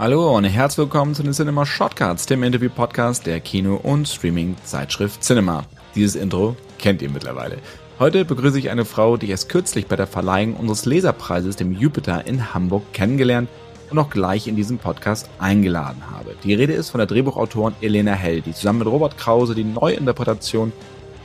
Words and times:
Hallo 0.00 0.34
und 0.34 0.44
herzlich 0.44 0.78
willkommen 0.78 1.14
zu 1.14 1.22
den 1.22 1.34
Cinema 1.34 1.66
Shortcuts, 1.66 2.24
dem 2.24 2.42
Interview-Podcast 2.42 3.26
der 3.26 3.38
Kino- 3.38 3.76
und 3.82 4.08
Streaming-Zeitschrift 4.08 5.22
Cinema. 5.22 5.64
Dieses 5.94 6.14
Intro 6.14 6.56
kennt 6.78 7.02
ihr 7.02 7.10
mittlerweile. 7.10 7.58
Heute 7.98 8.24
begrüße 8.24 8.58
ich 8.58 8.70
eine 8.70 8.86
Frau, 8.86 9.18
die 9.18 9.26
ich 9.26 9.32
erst 9.32 9.50
kürzlich 9.50 9.88
bei 9.88 9.96
der 9.96 10.06
Verleihung 10.06 10.56
unseres 10.56 10.86
Leserpreises, 10.86 11.56
dem 11.56 11.74
Jupiter 11.74 12.26
in 12.26 12.54
Hamburg, 12.54 12.82
kennengelernt 12.94 13.50
und 13.90 13.98
auch 13.98 14.08
gleich 14.08 14.48
in 14.48 14.56
diesem 14.56 14.78
Podcast 14.78 15.28
eingeladen 15.38 16.02
habe. 16.10 16.34
Die 16.44 16.54
Rede 16.54 16.72
ist 16.72 16.88
von 16.88 17.00
der 17.00 17.06
Drehbuchautorin 17.06 17.74
Elena 17.82 18.14
Hell, 18.14 18.40
die 18.40 18.54
zusammen 18.54 18.78
mit 18.78 18.88
Robert 18.88 19.18
Krause 19.18 19.54
die 19.54 19.64
Neuinterpretation 19.64 20.72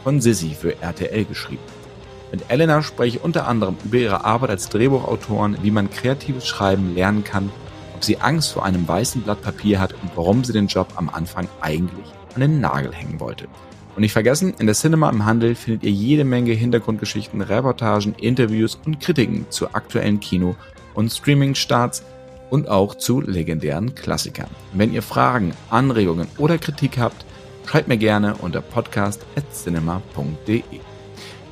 von 0.04 0.20
Sissy 0.20 0.54
für 0.54 0.82
RTL 0.82 1.24
geschrieben 1.24 1.64
hat. 1.66 2.34
Mit 2.34 2.52
Elena 2.52 2.82
spreche 2.82 3.20
ich 3.20 3.24
unter 3.24 3.48
anderem 3.48 3.78
über 3.86 4.00
ihre 4.00 4.26
Arbeit 4.26 4.50
als 4.50 4.68
Drehbuchautorin, 4.68 5.60
wie 5.62 5.72
man 5.72 5.90
kreatives 5.90 6.46
Schreiben 6.46 6.94
lernen 6.94 7.24
kann 7.24 7.50
ob 7.96 8.04
sie 8.04 8.18
Angst 8.18 8.52
vor 8.52 8.66
einem 8.66 8.86
weißen 8.88 9.22
Blatt 9.22 9.42
Papier 9.42 9.80
hat 9.80 9.94
und 9.94 10.12
warum 10.16 10.44
sie 10.44 10.54
den 10.54 10.68
Job 10.68 10.90
am 10.96 11.10
Anfang 11.10 11.48
eigentlich 11.62 12.06
an 12.36 12.42
den 12.42 12.60
Nagel 12.60 12.94
hängen 12.94 13.22
wollte. 13.22 13.48
Und 13.96 14.02
nicht 14.02 14.12
vergessen, 14.12 14.54
in 14.60 14.66
der 14.66 14.76
Cinema 14.76 15.10
im 15.10 15.24
Handel 15.24 15.56
findet 15.56 15.84
ihr 15.84 15.92
jede 15.92 16.26
Menge 16.26 16.52
Hintergrundgeschichten, 16.52 17.40
Reportagen, 17.40 18.14
Interviews 18.16 18.78
und 18.86 19.00
Kritiken 19.00 19.46
zu 19.50 19.74
aktuellen 19.74 20.20
Kino- 20.20 20.58
und 20.94 21.10
Streaming-Starts 21.10 22.04
und 22.50 22.68
auch 22.68 22.96
zu 22.96 23.22
legendären 23.22 23.96
Klassikern. 23.96 24.50
Wenn 24.74 24.92
ihr 24.92 25.02
Fragen, 25.02 25.54
Anregungen 25.70 26.28
oder 26.38 26.58
Kritik 26.58 26.98
habt, 26.98 27.26
schreibt 27.66 27.88
mir 27.88 27.98
gerne 27.98 28.36
unter 28.36 28.60
podcast.cinema.de. 28.60 30.64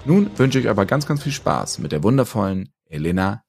Nun 0.03 0.29
wünsche 0.35 0.59
ich 0.59 0.69
aber 0.69 0.85
ganz, 0.85 1.07
ganz 1.07 1.23
viel 1.23 1.31
Spaß 1.31 1.79
mit 1.79 1.93
der 1.93 2.03
wundervollen 2.03 2.67
Elena. 2.89 3.42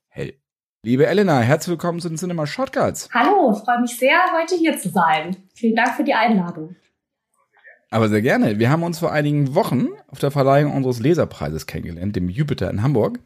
Liebe 0.84 1.06
Elena, 1.06 1.40
herzlich 1.40 1.70
willkommen 1.70 1.98
zu 1.98 2.10
den 2.10 2.18
Cinema 2.18 2.46
Shortcuts. 2.46 3.08
Hallo, 3.14 3.54
freue 3.54 3.80
mich 3.80 3.96
sehr, 3.96 4.18
heute 4.38 4.54
hier 4.54 4.76
zu 4.76 4.90
sein. 4.90 5.34
Vielen 5.54 5.76
Dank 5.76 5.96
für 5.96 6.04
die 6.04 6.12
Einladung. 6.12 6.76
Aber 7.90 8.10
sehr 8.10 8.20
gerne. 8.20 8.58
Wir 8.58 8.68
haben 8.68 8.82
uns 8.82 8.98
vor 8.98 9.10
einigen 9.10 9.54
Wochen 9.54 9.86
auf 10.08 10.18
der 10.18 10.30
Verleihung 10.30 10.74
unseres 10.74 11.00
Leserpreises 11.00 11.64
kennengelernt, 11.64 12.16
dem 12.16 12.28
Jupiter 12.28 12.68
in 12.70 12.82
Hamburg. 12.82 13.18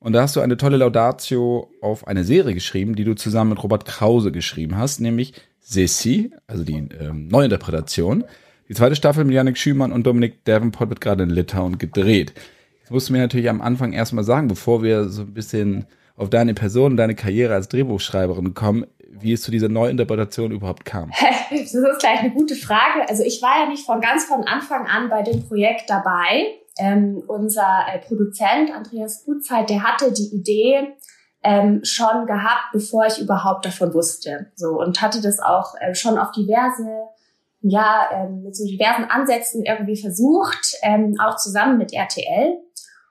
Und 0.00 0.14
da 0.14 0.22
hast 0.22 0.34
du 0.34 0.40
eine 0.40 0.56
tolle 0.56 0.78
Laudatio 0.78 1.70
auf 1.80 2.08
eine 2.08 2.24
Serie 2.24 2.54
geschrieben, 2.54 2.96
die 2.96 3.04
du 3.04 3.14
zusammen 3.14 3.50
mit 3.50 3.62
Robert 3.62 3.84
Krause 3.84 4.32
geschrieben 4.32 4.76
hast, 4.76 5.00
nämlich 5.00 5.32
Sissi, 5.60 6.32
also 6.48 6.64
die 6.64 6.88
ähm, 6.98 7.28
Neuinterpretation. 7.28 8.24
Die 8.68 8.74
zweite 8.74 8.96
Staffel 8.96 9.24
mit 9.24 9.34
Yannick 9.36 9.58
Schümann 9.58 9.92
und 9.92 10.04
Dominik 10.08 10.44
Davenport 10.44 10.90
wird 10.90 11.00
gerade 11.00 11.22
in 11.22 11.30
Litauen 11.30 11.78
gedreht. 11.78 12.34
Jetzt 12.80 12.90
musst 12.90 13.08
du 13.08 13.12
mir 13.12 13.20
natürlich 13.20 13.48
am 13.48 13.60
Anfang 13.60 13.92
erstmal 13.92 14.24
sagen, 14.24 14.48
bevor 14.48 14.82
wir 14.82 15.08
so 15.08 15.22
ein 15.22 15.34
bisschen 15.34 15.86
auf 16.16 16.30
deine 16.30 16.54
Person, 16.54 16.96
deine 16.96 17.14
Karriere 17.14 17.54
als 17.54 17.68
Drehbuchschreiberin 17.68 18.54
kommen, 18.54 18.86
wie 19.08 19.32
es 19.32 19.42
zu 19.42 19.50
dieser 19.50 19.68
Neuinterpretation 19.68 20.50
überhaupt 20.50 20.84
kam. 20.84 21.10
das 21.50 21.74
ist 21.74 21.98
gleich 21.98 22.20
eine 22.20 22.30
gute 22.30 22.54
Frage. 22.54 23.08
Also 23.08 23.22
ich 23.22 23.42
war 23.42 23.60
ja 23.60 23.68
nicht 23.68 23.84
von 23.84 24.00
ganz 24.00 24.24
von 24.24 24.44
Anfang 24.44 24.86
an 24.86 25.08
bei 25.08 25.22
dem 25.22 25.46
Projekt 25.46 25.88
dabei. 25.88 26.46
Ähm, 26.78 27.22
unser 27.26 27.86
äh, 27.92 27.98
Produzent 28.00 28.70
Andreas 28.70 29.24
Gutzeit, 29.24 29.70
der 29.70 29.82
hatte 29.82 30.12
die 30.12 30.34
Idee 30.34 30.94
ähm, 31.42 31.80
schon 31.84 32.26
gehabt, 32.26 32.72
bevor 32.72 33.06
ich 33.06 33.18
überhaupt 33.18 33.64
davon 33.64 33.94
wusste. 33.94 34.52
So 34.56 34.78
und 34.78 35.00
hatte 35.00 35.22
das 35.22 35.38
auch 35.40 35.74
äh, 35.80 35.94
schon 35.94 36.18
auf 36.18 36.32
diverse 36.32 36.86
ja, 37.62 38.08
ähm, 38.12 38.42
mit 38.42 38.54
so 38.54 38.64
diversen 38.64 39.04
Ansätzen 39.04 39.64
irgendwie 39.64 39.96
versucht, 39.96 40.76
ähm, 40.82 41.16
auch 41.20 41.36
zusammen 41.36 41.78
mit 41.78 41.92
RTL. 41.92 42.58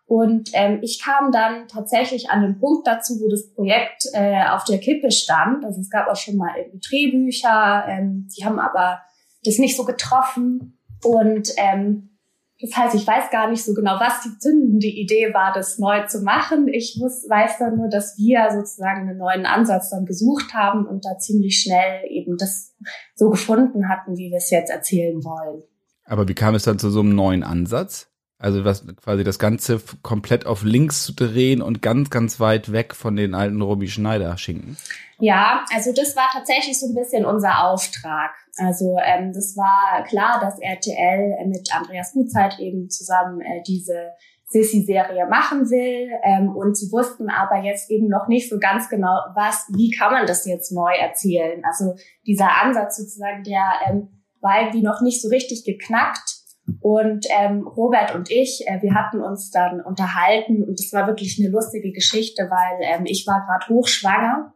Und 0.08 0.52
ähm, 0.53 0.80
ich 0.84 1.02
kam 1.03 1.31
dann 1.31 1.67
tatsächlich 1.67 2.30
an 2.30 2.42
den 2.42 2.59
Punkt 2.59 2.86
dazu, 2.86 3.20
wo 3.20 3.30
das 3.30 3.52
Projekt 3.53 4.06
äh, 4.14 4.45
auf 4.49 4.64
der 4.64 4.77
Kippe 4.77 5.10
stand. 5.11 5.66
Also 5.66 5.82
es 5.82 5.89
gab 5.89 6.08
auch 6.08 6.16
schon 6.16 6.38
mal 6.38 6.55
irgendwie 6.58 6.80
Drehbücher, 6.80 7.86
ähm, 7.88 8.27
die 8.38 8.45
haben 8.45 8.60
aber 8.60 9.02
das 9.44 9.58
nicht 9.58 9.76
so 9.76 9.83
getroffen. 9.83 10.80
Und 11.04 11.49
ähm, 11.58 12.15
das 12.61 12.76
heißt, 12.77 12.95
ich 12.95 13.05
weiß 13.05 13.32
gar 13.32 13.49
nicht 13.49 13.64
so 13.64 13.73
genau, 13.73 13.99
was 13.99 14.21
die 14.21 14.38
zündende 14.39 14.88
Idee 14.88 15.33
war, 15.33 15.54
das 15.54 15.77
neu 15.77 16.05
zu 16.05 16.21
machen. 16.21 16.67
Ich 16.67 16.98
muss, 16.99 17.27
weiß 17.27 17.58
dann 17.60 17.76
nur, 17.76 17.89
dass 17.89 18.17
wir 18.17 18.49
sozusagen 18.52 19.10
einen 19.10 19.17
neuen 19.17 19.45
Ansatz 19.45 19.89
dann 19.89 20.05
gesucht 20.05 20.54
haben 20.54 20.86
und 20.86 21.04
da 21.04 21.17
ziemlich 21.17 21.60
schnell 21.60 22.05
eben 22.10 22.38
das 22.38 22.73
so 23.15 23.30
gefunden 23.30 23.89
hatten, 23.89 24.17
wie 24.17 24.30
wir 24.30 24.38
es 24.38 24.52
jetzt 24.52 24.70
erzählen 24.70 25.23
wollen. 25.23 25.64
Aber 26.05 26.27
wie 26.27 26.36
kam 26.36 26.55
es 26.55 26.64
dann 26.64 26.80
zu 26.80 26.92
so 26.92 27.02
einem 27.02 27.15
neuen 27.15 27.44
Ansatz? 27.44 28.08
Also 28.37 28.65
was 28.65 28.85
quasi 28.97 29.23
das 29.23 29.39
Ganze 29.39 29.81
komplett 30.01 30.45
auf 30.45 30.63
links 30.63 31.03
zu 31.03 31.13
drehen 31.13 31.61
und 31.61 31.81
ganz, 31.81 32.09
ganz 32.09 32.39
weit 32.39 32.71
weg 32.71 32.93
von 32.93 33.15
den 33.15 33.33
alten 33.33 33.61
Robbie 33.61 33.87
Schneider 33.87 34.37
Schinken. 34.37 34.77
Ja, 35.19 35.63
also 35.73 35.93
das 35.93 36.15
war 36.17 36.27
tatsächlich 36.33 36.77
so 36.77 36.87
ein 36.87 36.95
bisschen 36.95 37.25
unser 37.25 37.63
Auftrag. 37.63 38.31
Also 38.57 38.97
ähm, 39.03 39.31
das 39.33 39.55
war 39.55 40.03
klar, 40.03 40.39
dass 40.41 40.59
RTL 40.59 41.47
mit 41.47 41.69
Andreas 41.73 42.11
Gutzeit 42.11 42.59
eben 42.59 42.89
zusammen 42.89 43.39
äh, 43.39 43.63
diese 43.65 44.11
Sissy-Serie 44.47 45.27
machen 45.27 45.69
will. 45.69 46.09
Ähm, 46.23 46.55
und 46.55 46.77
sie 46.77 46.91
wussten 46.91 47.29
aber 47.29 47.63
jetzt 47.63 47.89
eben 47.89 48.07
noch 48.07 48.27
nicht 48.27 48.49
so 48.49 48.59
ganz 48.59 48.89
genau, 48.89 49.17
was, 49.33 49.65
wie 49.73 49.91
kann 49.91 50.11
man 50.11 50.25
das 50.27 50.45
jetzt 50.45 50.71
neu 50.71 50.91
erzählen. 50.93 51.61
Also 51.65 51.95
dieser 52.25 52.61
Ansatz 52.61 52.97
sozusagen, 52.97 53.43
der 53.43 53.63
ähm, 53.87 54.23
war 54.41 54.59
irgendwie 54.61 54.83
noch 54.83 55.02
nicht 55.02 55.21
so 55.21 55.29
richtig 55.29 55.63
geknackt. 55.65 56.34
Und 56.81 57.26
ähm, 57.30 57.67
Robert 57.67 58.15
und 58.15 58.31
ich, 58.31 58.64
äh, 58.67 58.81
wir 58.81 58.93
hatten 58.93 59.21
uns 59.21 59.52
dann 59.52 59.81
unterhalten 59.81 60.64
und 60.64 60.80
es 60.80 60.92
war 60.93 61.08
wirklich 61.08 61.39
eine 61.39 61.49
lustige 61.49 61.92
Geschichte, 61.92 62.49
weil 62.49 62.80
ähm, 62.81 63.05
ich 63.05 63.26
war 63.27 63.45
gerade 63.45 63.73
hochschwanger. 63.73 64.53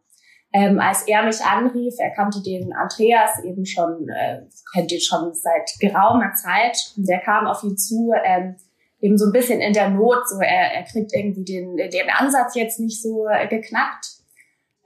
Ähm, 0.51 0.79
als 0.79 1.03
er 1.03 1.23
mich 1.23 1.41
anrief, 1.41 1.93
er 1.99 2.09
kannte 2.09 2.41
den 2.41 2.73
Andreas 2.73 3.43
eben 3.43 3.65
schon, 3.65 4.07
äh, 4.09 4.41
kennt 4.73 4.91
ihn 4.91 4.99
schon 4.99 5.31
seit 5.33 5.69
geraumer 5.79 6.33
Zeit. 6.33 6.75
Und 6.97 7.07
der 7.07 7.19
kam 7.19 7.45
auf 7.45 7.63
ihn 7.63 7.77
zu, 7.77 8.11
ähm, 8.23 8.55
eben 8.99 9.17
so 9.17 9.27
ein 9.27 9.31
bisschen 9.31 9.61
in 9.61 9.73
der 9.73 9.89
Not, 9.89 10.27
so 10.27 10.39
er, 10.39 10.73
er 10.73 10.83
kriegt 10.83 11.13
irgendwie 11.13 11.43
den, 11.43 11.77
den 11.77 12.09
Ansatz 12.09 12.55
jetzt 12.55 12.79
nicht 12.79 13.01
so 13.01 13.27
äh, 13.27 13.47
geknackt. 13.47 14.18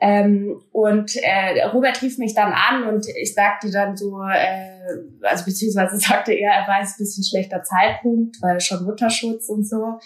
Ähm, 0.04 0.62
und 0.74 1.16
äh, 1.16 1.64
Robert 1.68 2.02
rief 2.02 2.18
mich 2.18 2.36
dann 2.36 2.52
an 2.52 2.84
und 2.90 3.08
ich 3.08 3.34
sagte 3.34 3.72
dann 3.72 3.96
so, 3.96 4.22
äh, 4.22 4.82
also 5.22 5.46
beziehungsweise 5.46 5.98
sagte 6.06 6.34
er, 6.34 6.52
er 6.52 6.68
weiß 6.68 6.96
ein 6.96 7.04
bisschen 7.04 7.24
schlechter 7.24 7.64
Zeitpunkt, 7.64 8.36
weil 8.42 8.60
schon 8.60 8.84
Mutterschutz 8.84 9.48
und 9.48 9.66
so. 9.66 10.00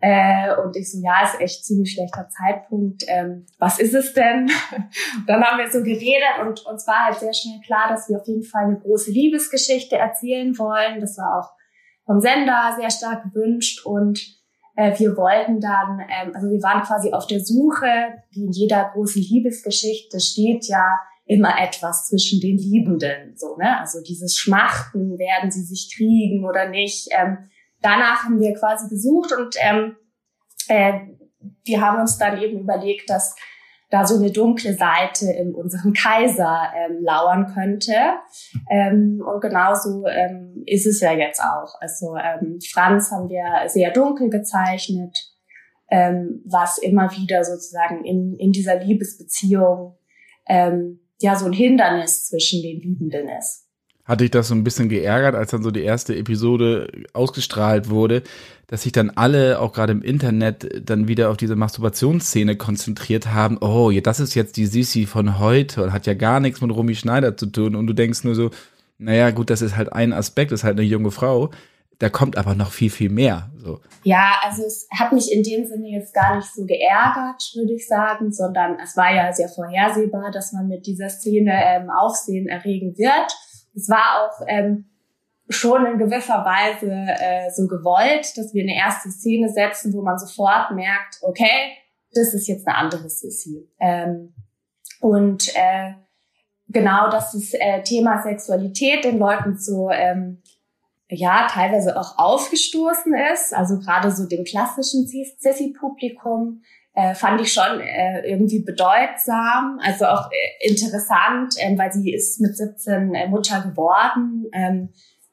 Äh, 0.00 0.54
und 0.54 0.76
ich 0.76 0.92
so, 0.92 0.98
ja, 1.02 1.24
ist 1.24 1.40
echt 1.40 1.64
ziemlich 1.64 1.94
schlechter 1.94 2.28
Zeitpunkt. 2.28 3.02
Ähm, 3.08 3.44
was 3.58 3.80
ist 3.80 3.92
es 3.92 4.12
denn? 4.12 4.48
dann 5.26 5.42
haben 5.42 5.58
wir 5.58 5.68
so 5.68 5.82
geredet 5.82 6.38
und 6.42 6.64
uns 6.66 6.86
war 6.86 7.06
halt 7.06 7.18
sehr 7.18 7.34
schnell 7.34 7.60
klar, 7.66 7.88
dass 7.88 8.08
wir 8.08 8.18
auf 8.20 8.28
jeden 8.28 8.44
Fall 8.44 8.66
eine 8.66 8.78
große 8.78 9.10
Liebesgeschichte 9.10 9.96
erzählen 9.96 10.56
wollen. 10.58 11.00
Das 11.00 11.18
war 11.18 11.40
auch 11.40 11.50
vom 12.06 12.20
Sender 12.20 12.76
sehr 12.78 12.90
stark 12.90 13.24
gewünscht 13.24 13.84
und 13.84 14.39
äh, 14.76 14.98
wir 14.98 15.16
wollten 15.16 15.60
dann, 15.60 16.00
ähm, 16.00 16.32
also 16.34 16.48
wir 16.48 16.62
waren 16.62 16.82
quasi 16.82 17.12
auf 17.12 17.26
der 17.26 17.40
Suche, 17.40 18.14
wie 18.30 18.44
in 18.44 18.52
jeder 18.52 18.90
großen 18.92 19.22
Liebesgeschichte 19.22 20.20
steht 20.20 20.66
ja 20.66 20.98
immer 21.26 21.60
etwas 21.60 22.06
zwischen 22.06 22.40
den 22.40 22.58
Liebenden, 22.58 23.36
so, 23.36 23.56
ne? 23.56 23.78
Also 23.78 24.02
dieses 24.02 24.36
Schmachten, 24.36 25.16
werden 25.18 25.50
sie 25.50 25.62
sich 25.62 25.94
kriegen 25.96 26.44
oder 26.44 26.68
nicht. 26.68 27.08
Ähm, 27.12 27.38
danach 27.80 28.24
haben 28.24 28.40
wir 28.40 28.52
quasi 28.54 28.88
gesucht 28.88 29.32
und 29.32 29.54
ähm, 29.60 29.96
äh, 30.68 31.00
wir 31.64 31.80
haben 31.80 32.00
uns 32.00 32.18
dann 32.18 32.40
eben 32.40 32.58
überlegt, 32.58 33.08
dass 33.08 33.36
da 33.90 34.06
so 34.06 34.16
eine 34.16 34.30
dunkle 34.30 34.74
Seite 34.74 35.30
in 35.32 35.54
unserem 35.54 35.92
Kaiser 35.92 36.72
ähm, 36.76 37.02
lauern 37.02 37.52
könnte. 37.52 37.94
Ähm, 38.70 39.22
und 39.26 39.40
genauso 39.40 40.06
ähm, 40.06 40.62
ist 40.64 40.86
es 40.86 41.00
ja 41.00 41.12
jetzt 41.12 41.40
auch. 41.40 41.74
Also 41.80 42.16
ähm, 42.16 42.58
Franz 42.72 43.10
haben 43.10 43.28
wir 43.28 43.68
sehr 43.68 43.90
dunkel 43.90 44.30
gezeichnet, 44.30 45.18
ähm, 45.90 46.42
was 46.46 46.78
immer 46.78 47.10
wieder 47.16 47.42
sozusagen 47.42 48.04
in, 48.04 48.36
in 48.36 48.52
dieser 48.52 48.78
Liebesbeziehung 48.78 49.96
ähm, 50.46 51.00
ja 51.20 51.36
so 51.36 51.46
ein 51.46 51.52
Hindernis 51.52 52.26
zwischen 52.26 52.62
den 52.62 52.80
Liebenden 52.80 53.28
ist. 53.28 53.66
Hatte 54.04 54.24
ich 54.24 54.30
das 54.30 54.48
so 54.48 54.54
ein 54.54 54.64
bisschen 54.64 54.88
geärgert, 54.88 55.34
als 55.34 55.50
dann 55.50 55.62
so 55.62 55.70
die 55.70 55.84
erste 55.84 56.16
Episode 56.16 56.90
ausgestrahlt 57.12 57.90
wurde, 57.90 58.22
dass 58.70 58.82
sich 58.82 58.92
dann 58.92 59.10
alle, 59.10 59.58
auch 59.58 59.72
gerade 59.72 59.90
im 59.90 60.00
Internet, 60.00 60.88
dann 60.88 61.08
wieder 61.08 61.30
auf 61.30 61.36
diese 61.36 61.56
Masturbationsszene 61.56 62.54
konzentriert 62.54 63.32
haben. 63.32 63.58
Oh, 63.60 63.90
das 63.90 64.20
ist 64.20 64.34
jetzt 64.34 64.56
die 64.56 64.66
Sisi 64.66 65.06
von 65.06 65.40
heute 65.40 65.82
und 65.82 65.92
hat 65.92 66.06
ja 66.06 66.14
gar 66.14 66.38
nichts 66.38 66.60
mit 66.60 66.70
Romy 66.70 66.94
Schneider 66.94 67.36
zu 67.36 67.46
tun. 67.46 67.74
Und 67.74 67.88
du 67.88 67.92
denkst 67.92 68.22
nur 68.22 68.36
so, 68.36 68.50
naja, 68.98 69.32
gut, 69.32 69.50
das 69.50 69.60
ist 69.60 69.76
halt 69.76 69.92
ein 69.92 70.12
Aspekt, 70.12 70.52
das 70.52 70.60
ist 70.60 70.64
halt 70.64 70.78
eine 70.78 70.86
junge 70.86 71.10
Frau. 71.10 71.50
Da 71.98 72.10
kommt 72.10 72.38
aber 72.38 72.54
noch 72.54 72.70
viel, 72.70 72.90
viel 72.90 73.10
mehr. 73.10 73.50
So. 73.58 73.80
Ja, 74.04 74.34
also 74.44 74.62
es 74.62 74.86
hat 74.96 75.12
mich 75.12 75.32
in 75.32 75.42
dem 75.42 75.66
Sinne 75.66 75.88
jetzt 75.88 76.14
gar 76.14 76.36
nicht 76.36 76.48
so 76.54 76.64
geärgert, 76.64 77.42
würde 77.56 77.74
ich 77.74 77.88
sagen, 77.88 78.32
sondern 78.32 78.78
es 78.82 78.96
war 78.96 79.12
ja 79.12 79.32
sehr 79.32 79.48
vorhersehbar, 79.48 80.30
dass 80.30 80.52
man 80.52 80.68
mit 80.68 80.86
dieser 80.86 81.08
Szene 81.08 81.52
ähm, 81.52 81.90
Aufsehen 81.90 82.46
erregen 82.46 82.96
wird 82.96 83.32
es 83.74 83.88
war 83.88 84.24
auch 84.24 84.44
ähm, 84.48 84.86
schon 85.50 85.84
in 85.84 85.98
gewisser 85.98 86.44
Weise 86.44 86.90
äh, 86.90 87.50
so 87.50 87.66
gewollt, 87.66 88.36
dass 88.36 88.54
wir 88.54 88.62
eine 88.62 88.76
erste 88.76 89.10
Szene 89.10 89.48
setzen, 89.48 89.92
wo 89.92 90.02
man 90.02 90.18
sofort 90.18 90.70
merkt, 90.72 91.18
okay, 91.22 91.76
das 92.14 92.34
ist 92.34 92.48
jetzt 92.48 92.66
eine 92.66 92.76
andere 92.76 93.10
Sissy. 93.10 93.68
Ähm, 93.78 94.32
und 95.00 95.48
äh, 95.56 95.94
genau, 96.68 97.10
dass 97.10 97.32
das 97.32 97.52
äh, 97.54 97.82
Thema 97.82 98.22
Sexualität 98.22 99.04
den 99.04 99.18
Leuten 99.18 99.58
so 99.58 99.90
ähm, 99.90 100.42
ja 101.08 101.48
teilweise 101.50 101.98
auch 101.98 102.18
aufgestoßen 102.18 103.12
ist, 103.32 103.52
also 103.54 103.78
gerade 103.78 104.10
so 104.10 104.26
dem 104.26 104.44
klassischen 104.44 105.06
Sissy-Publikum, 105.06 106.62
äh, 106.94 107.14
fand 107.14 107.40
ich 107.40 107.52
schon 107.52 107.80
äh, 107.80 108.28
irgendwie 108.28 108.60
bedeutsam, 108.60 109.78
also 109.82 110.06
auch 110.06 110.30
äh, 110.30 110.68
interessant, 110.68 111.54
äh, 111.58 111.76
weil 111.78 111.92
sie 111.92 112.12
ist 112.12 112.40
mit 112.40 112.56
17 112.56 113.14
äh, 113.14 113.28
Mutter 113.28 113.60
geworden. 113.62 114.46
Ähm, 114.52 114.88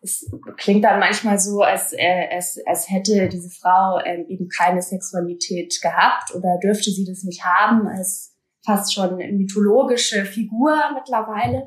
es 0.07 0.31
klingt 0.57 0.83
dann 0.83 0.99
manchmal 0.99 1.39
so, 1.39 1.61
als, 1.61 1.93
äh, 1.93 2.27
als, 2.31 2.59
als 2.65 2.89
hätte 2.89 3.27
diese 3.27 3.49
Frau 3.49 3.99
äh, 3.99 4.23
eben 4.27 4.47
keine 4.49 4.81
Sexualität 4.81 5.79
gehabt 5.81 6.33
oder 6.33 6.57
dürfte 6.61 6.91
sie 6.91 7.05
das 7.05 7.23
nicht 7.23 7.43
haben, 7.43 7.87
als 7.87 8.35
fast 8.65 8.93
schon 8.93 9.17
mythologische 9.17 10.25
Figur 10.25 10.75
mittlerweile. 10.93 11.65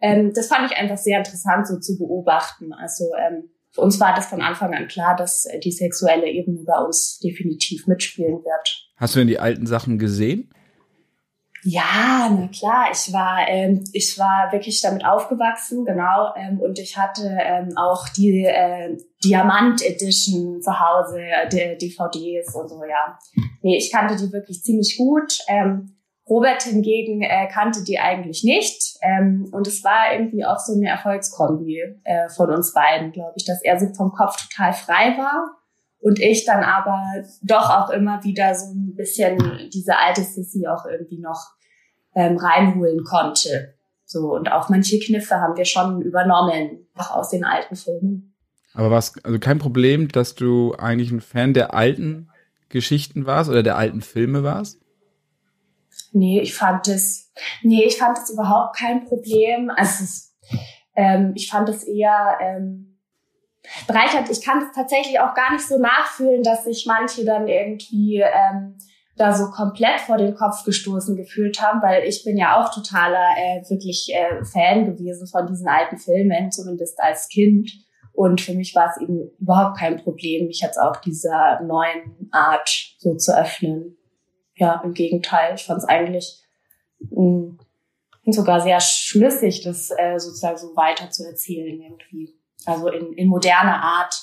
Ähm, 0.00 0.32
das 0.34 0.48
fand 0.48 0.70
ich 0.70 0.76
einfach 0.76 0.98
sehr 0.98 1.18
interessant 1.18 1.66
so 1.66 1.78
zu 1.78 1.98
beobachten. 1.98 2.72
Also 2.72 3.04
ähm, 3.18 3.50
für 3.72 3.80
uns 3.82 4.00
war 4.00 4.14
das 4.14 4.26
von 4.26 4.40
Anfang 4.40 4.74
an 4.74 4.88
klar, 4.88 5.16
dass 5.16 5.46
die 5.62 5.72
sexuelle 5.72 6.26
Ebene 6.26 6.64
bei 6.66 6.78
uns 6.78 7.18
definitiv 7.18 7.86
mitspielen 7.86 8.42
wird. 8.44 8.90
Hast 8.96 9.14
du 9.14 9.20
denn 9.20 9.28
die 9.28 9.38
alten 9.38 9.66
Sachen 9.66 9.98
gesehen? 9.98 10.50
Ja, 11.68 12.28
na 12.30 12.46
klar. 12.46 12.90
Ich 12.92 13.12
war, 13.12 13.48
ähm, 13.48 13.82
ich 13.92 14.16
war 14.18 14.52
wirklich 14.52 14.80
damit 14.82 15.04
aufgewachsen, 15.04 15.84
genau. 15.84 16.32
Ähm, 16.36 16.60
und 16.60 16.78
ich 16.78 16.96
hatte 16.96 17.28
ähm, 17.40 17.76
auch 17.76 18.08
die 18.10 18.44
äh, 18.44 18.96
Diamant 19.24 19.84
Edition 19.84 20.62
zu 20.62 20.78
Hause, 20.78 21.18
die 21.50 21.76
DVDs 21.76 22.54
und 22.54 22.68
so, 22.68 22.84
ja. 22.84 23.18
Nee, 23.62 23.78
ich 23.78 23.90
kannte 23.90 24.14
die 24.14 24.32
wirklich 24.32 24.62
ziemlich 24.62 24.96
gut. 24.96 25.40
Ähm, 25.48 25.96
Robert 26.28 26.62
hingegen 26.62 27.22
äh, 27.22 27.48
kannte 27.48 27.82
die 27.82 27.98
eigentlich 27.98 28.44
nicht. 28.44 28.98
Ähm, 29.02 29.48
und 29.50 29.66
es 29.66 29.82
war 29.82 30.12
irgendwie 30.12 30.44
auch 30.44 30.60
so 30.60 30.72
eine 30.72 30.88
Erfolgskombi 30.88 31.80
äh, 32.04 32.28
von 32.28 32.48
uns 32.50 32.74
beiden, 32.74 33.10
glaube 33.10 33.34
ich, 33.34 33.44
dass 33.44 33.60
er 33.64 33.80
so 33.80 33.92
vom 33.92 34.12
Kopf 34.12 34.36
total 34.36 34.72
frei 34.72 35.16
war 35.18 35.56
und 35.98 36.20
ich 36.20 36.44
dann 36.44 36.62
aber 36.62 37.02
doch 37.42 37.70
auch 37.70 37.90
immer 37.90 38.22
wieder 38.22 38.54
so 38.54 38.66
ein 38.72 38.94
bisschen 38.94 39.68
diese 39.72 39.98
alte 39.98 40.22
Sissy 40.22 40.68
auch 40.68 40.86
irgendwie 40.86 41.18
noch 41.18 41.55
ähm, 42.16 42.36
reinholen 42.36 43.04
konnte. 43.04 43.74
So, 44.04 44.34
und 44.34 44.50
auch 44.50 44.68
manche 44.68 44.98
Kniffe 44.98 45.36
haben 45.36 45.56
wir 45.56 45.64
schon 45.64 46.02
übernommen, 46.02 46.88
auch 46.96 47.12
aus 47.12 47.30
den 47.30 47.44
alten 47.44 47.76
Filmen. 47.76 48.34
Aber 48.74 48.90
war 48.90 48.98
es 48.98 49.14
also 49.24 49.38
kein 49.38 49.58
Problem, 49.58 50.08
dass 50.08 50.34
du 50.34 50.74
eigentlich 50.74 51.12
ein 51.12 51.20
Fan 51.20 51.54
der 51.54 51.74
alten 51.74 52.28
Geschichten 52.68 53.26
warst 53.26 53.48
oder 53.48 53.62
der 53.62 53.76
alten 53.76 54.00
Filme 54.00 54.42
warst? 54.42 54.80
Nee, 56.12 56.40
ich 56.40 56.54
fand 56.54 56.88
es, 56.88 57.32
nee, 57.62 57.84
ich 57.84 57.96
fand 57.96 58.18
es 58.18 58.30
überhaupt 58.30 58.76
kein 58.76 59.04
Problem. 59.04 59.70
Also 59.74 60.04
ähm, 60.94 61.32
ich 61.34 61.48
fand 61.50 61.68
es 61.68 61.84
eher, 61.84 62.38
ähm, 62.40 62.98
bereichert. 63.86 64.30
Ich 64.30 64.42
kann 64.44 64.62
es 64.62 64.74
tatsächlich 64.74 65.20
auch 65.20 65.34
gar 65.34 65.52
nicht 65.52 65.66
so 65.66 65.78
nachfühlen, 65.78 66.42
dass 66.42 66.64
sich 66.64 66.86
manche 66.86 67.24
dann 67.24 67.48
irgendwie 67.48 68.20
ähm, 68.20 68.78
da 69.16 69.32
so 69.32 69.50
komplett 69.50 70.00
vor 70.00 70.18
den 70.18 70.34
Kopf 70.34 70.64
gestoßen 70.64 71.16
gefühlt 71.16 71.60
haben, 71.60 71.80
weil 71.82 72.04
ich 72.04 72.22
bin 72.24 72.36
ja 72.36 72.60
auch 72.60 72.72
totaler 72.72 73.30
äh, 73.36 73.62
wirklich 73.70 74.08
äh, 74.12 74.44
Fan 74.44 74.84
gewesen 74.84 75.26
von 75.26 75.46
diesen 75.46 75.68
alten 75.68 75.96
Filmen, 75.96 76.52
zumindest 76.52 77.00
als 77.00 77.28
Kind. 77.28 77.70
Und 78.12 78.40
für 78.40 78.54
mich 78.54 78.74
war 78.74 78.90
es 78.90 79.00
eben 79.00 79.30
überhaupt 79.38 79.78
kein 79.78 80.02
Problem, 80.02 80.46
mich 80.46 80.60
jetzt 80.60 80.78
auch 80.78 80.96
dieser 80.96 81.60
neuen 81.62 82.28
Art 82.30 82.94
so 82.98 83.14
zu 83.14 83.36
öffnen. 83.36 83.96
Ja, 84.54 84.80
im 84.84 84.94
Gegenteil, 84.94 85.54
ich 85.54 85.64
fand 85.64 85.78
es 85.78 85.88
eigentlich 85.88 86.42
mh, 86.98 87.56
hm, 88.24 88.32
sogar 88.32 88.60
sehr 88.60 88.80
schlüssig, 88.80 89.62
das 89.62 89.90
äh, 89.96 90.18
sozusagen 90.18 90.56
so 90.56 90.74
weiter 90.76 91.10
zu 91.10 91.26
erzählen 91.26 91.80
irgendwie 91.80 92.36
also 92.66 92.88
in, 92.88 93.12
in 93.12 93.28
moderner 93.28 93.82
Art. 93.82 94.14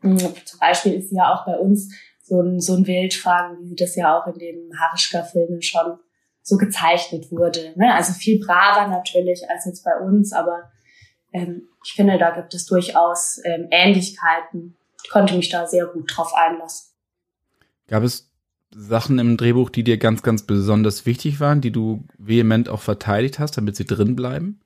Hm, 0.00 0.18
zum 0.18 0.58
Beispiel 0.58 0.94
ist 0.94 1.12
ja 1.12 1.34
auch 1.34 1.44
bei 1.44 1.58
uns 1.58 1.94
so 2.30 2.40
ein, 2.40 2.60
so 2.60 2.76
ein 2.76 2.86
Wildfang, 2.86 3.58
wie 3.62 3.74
das 3.74 3.96
ja 3.96 4.16
auch 4.16 4.26
in 4.28 4.38
den 4.38 4.70
Harischka-Filmen 4.78 5.62
schon 5.62 5.98
so 6.42 6.56
gezeichnet 6.56 7.30
wurde. 7.32 7.72
Ne? 7.74 7.92
Also 7.92 8.12
viel 8.12 8.38
braver 8.38 8.86
natürlich 8.86 9.50
als 9.50 9.66
jetzt 9.66 9.84
bei 9.84 9.96
uns, 9.98 10.32
aber 10.32 10.70
ähm, 11.32 11.68
ich 11.84 11.92
finde, 11.92 12.18
da 12.18 12.30
gibt 12.30 12.54
es 12.54 12.66
durchaus 12.66 13.40
ähm, 13.44 13.66
Ähnlichkeiten. 13.72 14.76
Ich 15.02 15.10
konnte 15.10 15.34
mich 15.34 15.48
da 15.48 15.66
sehr 15.66 15.86
gut 15.86 16.16
drauf 16.16 16.32
einlassen. 16.32 16.92
Gab 17.88 18.04
es 18.04 18.30
Sachen 18.70 19.18
im 19.18 19.36
Drehbuch, 19.36 19.68
die 19.68 19.82
dir 19.82 19.98
ganz, 19.98 20.22
ganz 20.22 20.44
besonders 20.44 21.06
wichtig 21.06 21.40
waren, 21.40 21.60
die 21.60 21.72
du 21.72 22.04
vehement 22.16 22.68
auch 22.68 22.80
verteidigt 22.80 23.40
hast, 23.40 23.56
damit 23.56 23.74
sie 23.74 23.86
drin 23.86 24.14
bleiben? 24.14 24.60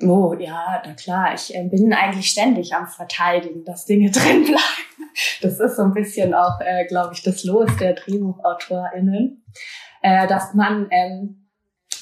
Oh, 0.00 0.34
ja, 0.38 0.82
na 0.84 0.94
klar. 0.94 1.34
Ich 1.34 1.54
äh, 1.54 1.68
bin 1.68 1.92
eigentlich 1.92 2.30
ständig 2.30 2.74
am 2.74 2.86
Verteidigen, 2.86 3.64
dass 3.64 3.84
Dinge 3.84 4.10
drin 4.12 4.44
bleiben. 4.44 4.95
Das 5.42 5.60
ist 5.60 5.76
so 5.76 5.82
ein 5.82 5.92
bisschen 5.92 6.34
auch, 6.34 6.60
äh, 6.60 6.86
glaube 6.86 7.14
ich, 7.14 7.22
das 7.22 7.44
Los 7.44 7.70
der 7.78 7.94
DrehbuchautorInnen, 7.94 9.44
äh, 10.02 10.26
dass 10.26 10.54
man 10.54 10.88
ähm, 10.90 11.46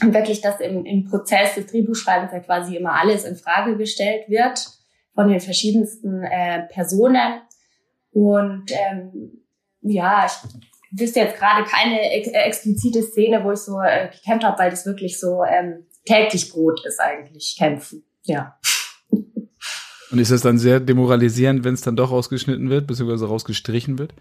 wirklich, 0.00 0.40
dass 0.40 0.61
im, 0.61 0.84
im 0.84 1.05
Prozess 1.05 1.55
des 1.55 1.66
Drehbuchschreibens 1.66 2.32
ja 2.32 2.40
quasi 2.40 2.76
immer 2.76 2.94
alles 2.94 3.25
in 3.25 3.37
Frage 3.37 3.76
gestellt 3.76 4.28
wird 4.28 4.66
von 5.14 5.28
den 5.28 5.40
verschiedensten 5.40 6.22
äh, 6.25 6.62
Personen. 6.69 7.40
Und 8.12 8.70
ähm, 8.70 9.44
ja, 9.82 10.26
ich 10.26 11.00
wüsste 11.00 11.20
jetzt 11.20 11.38
gerade 11.38 11.64
keine 11.64 12.00
ex 12.12 12.28
explizite 12.28 13.02
Szene, 13.02 13.44
wo 13.44 13.52
ich 13.52 13.61
so 13.61 13.81
äh, 13.81 14.08
gekämpft 14.08 14.44
habe, 14.44 14.58
weil 14.58 14.70
das 14.70 14.87
wirklich 14.87 15.19
so 15.19 15.44
ähm, 15.44 15.87
täglich 16.05 16.50
Brot 16.50 16.84
ist 16.87 17.00
eigentlich 17.00 17.56
kämpfen. 17.58 18.05
Ja. 18.22 18.58
Und 20.14 20.20
ist 20.20 20.31
das 20.31 20.43
dann 20.43 20.58
sehr 20.58 20.78
demoralisierend, 20.78 21.64
wenn 21.64 21.75
es 21.75 21.81
dann 21.81 21.96
doch 21.96 22.12
rausgeschnitten 22.12 22.70
wird, 22.70 22.87
beziehungsweise 22.87 23.26
rausgestrichen 23.26 23.99
wird? 23.99 24.14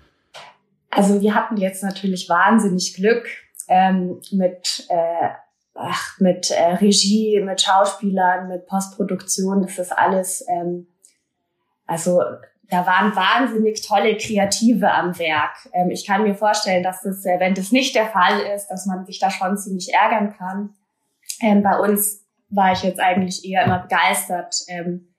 Also 0.90 1.22
wir 1.22 1.36
hatten 1.36 1.56
jetzt 1.58 1.84
natürlich 1.84 2.28
wahnsinnig 2.28 2.96
Glück 2.96 3.28
ähm, 3.68 4.20
mit, 4.32 4.88
äh, 4.90 5.30
ach, 5.76 6.20
mit 6.20 6.50
äh, 6.50 6.64
Regie, 6.78 7.40
mit 7.42 7.62
Schauspielern, 7.62 8.48
mit 8.48 8.66
Postproduktion. 8.66 9.62
Das 9.62 9.78
ist 9.78 9.92
alles, 9.92 10.44
ähm, 10.50 10.88
also 11.86 12.24
da 12.72 12.88
waren 12.88 13.16
wahnsinnig 13.16 13.88
tolle 13.88 14.18
Kreative 14.18 14.92
am 14.92 15.20
Werk. 15.20 15.70
Ähm, 15.74 15.92
ich 15.92 16.08
kann 16.08 16.24
mir 16.24 16.34
vorstellen, 16.34 16.82
dass 16.82 17.04
das, 17.04 17.24
äh, 17.24 17.40
wenn 17.40 17.54
das 17.54 17.72
nicht 17.72 17.94
der 17.94 18.08
Fall 18.08 18.40
ist, 18.56 18.66
dass 18.70 18.88
man 18.88 19.06
sich 19.06 19.20
da 19.20 19.30
schon 19.30 19.60
ziemlich 19.60 19.94
ärgern 19.94 20.34
kann. 20.36 20.74
Ähm, 21.40 21.62
bei 21.62 21.78
uns 21.78 22.26
war 22.50 22.72
ich 22.72 22.82
jetzt 22.82 23.00
eigentlich 23.00 23.46
eher 23.46 23.66
immer 23.66 23.78
begeistert, 23.78 24.56
ähm, 24.70 25.13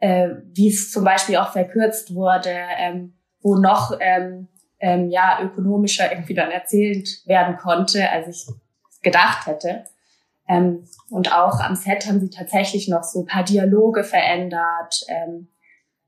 äh, 0.00 0.30
wie 0.52 0.68
es 0.68 0.90
zum 0.90 1.04
Beispiel 1.04 1.36
auch 1.36 1.52
verkürzt 1.52 2.14
wurde, 2.14 2.54
ähm, 2.78 3.14
wo 3.40 3.56
noch 3.56 3.96
ähm, 4.00 4.48
ähm, 4.80 5.10
ja 5.10 5.40
ökonomischer 5.42 6.10
irgendwie 6.10 6.34
dann 6.34 6.50
erzählt 6.50 7.08
werden 7.26 7.56
konnte, 7.56 8.10
als 8.10 8.28
ich 8.28 8.54
gedacht 9.02 9.46
hätte. 9.46 9.84
Ähm, 10.48 10.84
und 11.10 11.32
auch 11.32 11.60
am 11.60 11.76
Set 11.76 12.06
haben 12.06 12.20
sie 12.20 12.30
tatsächlich 12.30 12.88
noch 12.88 13.04
so 13.04 13.20
ein 13.20 13.26
paar 13.26 13.44
Dialoge 13.44 14.02
verändert. 14.04 15.04
Ähm, 15.08 15.48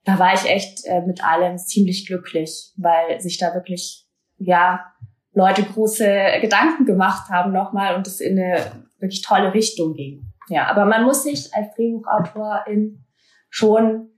da 0.05 0.19
war 0.19 0.35
ich 0.35 0.49
echt 0.49 0.85
äh, 0.87 1.03
mit 1.03 1.25
allem 1.25 1.59
ziemlich 1.59 2.07
glücklich, 2.07 2.73
weil 2.77 3.21
sich 3.21 3.39
da 3.39 3.55
wirklich 3.55 4.07
ja 4.39 4.93
Leute 5.35 5.63
große 5.63 6.39
Gedanken 6.41 6.85
gemacht 6.85 7.31
haben 7.31 7.53
nochmal 7.53 7.95
und 7.95 8.07
es 8.07 8.21
in 8.21 8.39
eine 8.39 8.85
wirklich 8.99 9.23
tolle 9.23 9.55
Richtung 9.55 9.95
ging. 9.95 10.33
Ja, 10.49 10.67
aber 10.67 10.85
man 10.85 11.05
muss 11.05 11.23
sich 11.23 11.55
als 11.55 11.75
Drehbuchautorin 11.75 13.05
schon 13.53 14.09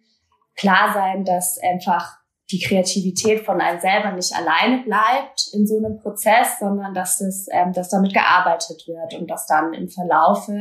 klar 0.54 0.92
sein, 0.94 1.24
dass 1.24 1.58
einfach 1.58 2.18
die 2.50 2.60
Kreativität 2.60 3.44
von 3.44 3.60
einem 3.60 3.80
selber 3.80 4.12
nicht 4.12 4.32
alleine 4.34 4.84
bleibt 4.84 5.48
in 5.52 5.66
so 5.66 5.78
einem 5.78 5.98
Prozess, 5.98 6.58
sondern 6.60 6.94
dass 6.94 7.20
es, 7.20 7.48
ähm, 7.50 7.72
dass 7.72 7.88
damit 7.88 8.14
gearbeitet 8.14 8.84
wird 8.86 9.20
und 9.20 9.30
dass 9.30 9.46
dann 9.46 9.72
im 9.74 9.88
Verlaufe 9.88 10.60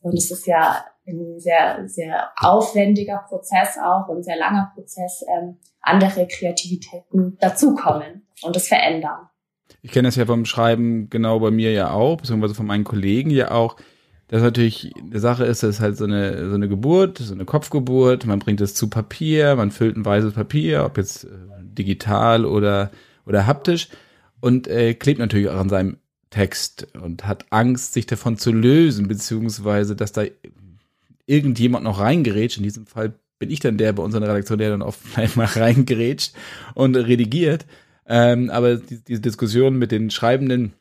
und 0.00 0.16
es 0.16 0.30
ist 0.30 0.46
ja 0.46 0.84
ein 1.06 1.40
sehr 1.40 1.88
sehr 1.88 2.30
aufwendiger 2.36 3.24
Prozess 3.28 3.78
auch 3.82 4.08
und 4.08 4.22
sehr 4.22 4.36
langer 4.36 4.70
Prozess 4.74 5.24
ähm, 5.28 5.56
andere 5.80 6.28
Kreativitäten 6.28 7.36
dazukommen 7.40 8.28
und 8.42 8.54
es 8.54 8.68
verändern. 8.68 9.28
Ich 9.82 9.90
kenne 9.90 10.08
das 10.08 10.16
ja 10.16 10.26
vom 10.26 10.44
Schreiben 10.44 11.08
genau 11.10 11.40
bei 11.40 11.50
mir 11.50 11.72
ja 11.72 11.90
auch, 11.90 12.18
beziehungsweise 12.18 12.54
von 12.54 12.66
meinen 12.66 12.84
Kollegen 12.84 13.30
ja 13.30 13.50
auch. 13.50 13.76
Das 14.28 14.42
natürlich 14.42 14.92
eine 15.00 15.20
Sache 15.20 15.44
ist, 15.46 15.62
das 15.62 15.76
ist 15.76 15.80
halt 15.80 15.96
so 15.96 16.04
eine, 16.04 16.50
so 16.50 16.54
eine 16.54 16.68
Geburt, 16.68 17.18
so 17.18 17.32
eine 17.32 17.46
Kopfgeburt. 17.46 18.26
Man 18.26 18.38
bringt 18.38 18.60
es 18.60 18.74
zu 18.74 18.88
Papier, 18.88 19.56
man 19.56 19.70
füllt 19.70 19.96
ein 19.96 20.04
weißes 20.04 20.34
Papier, 20.34 20.84
ob 20.84 20.98
jetzt 20.98 21.24
äh, 21.24 21.28
digital 21.62 22.44
oder, 22.44 22.90
oder 23.24 23.46
haptisch 23.46 23.88
und 24.40 24.68
äh, 24.68 24.94
klebt 24.94 25.18
natürlich 25.18 25.48
auch 25.48 25.58
an 25.58 25.70
seinem 25.70 25.96
Text 26.30 26.88
und 27.00 27.26
hat 27.26 27.46
Angst, 27.50 27.94
sich 27.94 28.06
davon 28.06 28.36
zu 28.36 28.52
lösen, 28.52 29.08
beziehungsweise, 29.08 29.96
dass 29.96 30.12
da 30.12 30.24
irgendjemand 31.26 31.84
noch 31.84 32.00
reingerätscht. 32.00 32.58
In 32.58 32.64
diesem 32.64 32.86
Fall 32.86 33.14
bin 33.38 33.50
ich 33.50 33.60
dann 33.60 33.78
der 33.78 33.92
bei 33.92 34.02
unserer 34.02 34.28
Redaktion, 34.28 34.58
der 34.58 34.70
dann 34.70 34.82
oft 34.82 35.00
mal 35.36 35.46
reingerätscht 35.46 36.34
und 36.74 36.96
redigiert. 36.96 37.66
Ähm, 38.06 38.50
aber 38.50 38.76
die, 38.76 39.02
diese 39.04 39.20
Diskussion 39.20 39.78
mit 39.78 39.92
den 39.92 40.10
Schreibenden 40.10 40.72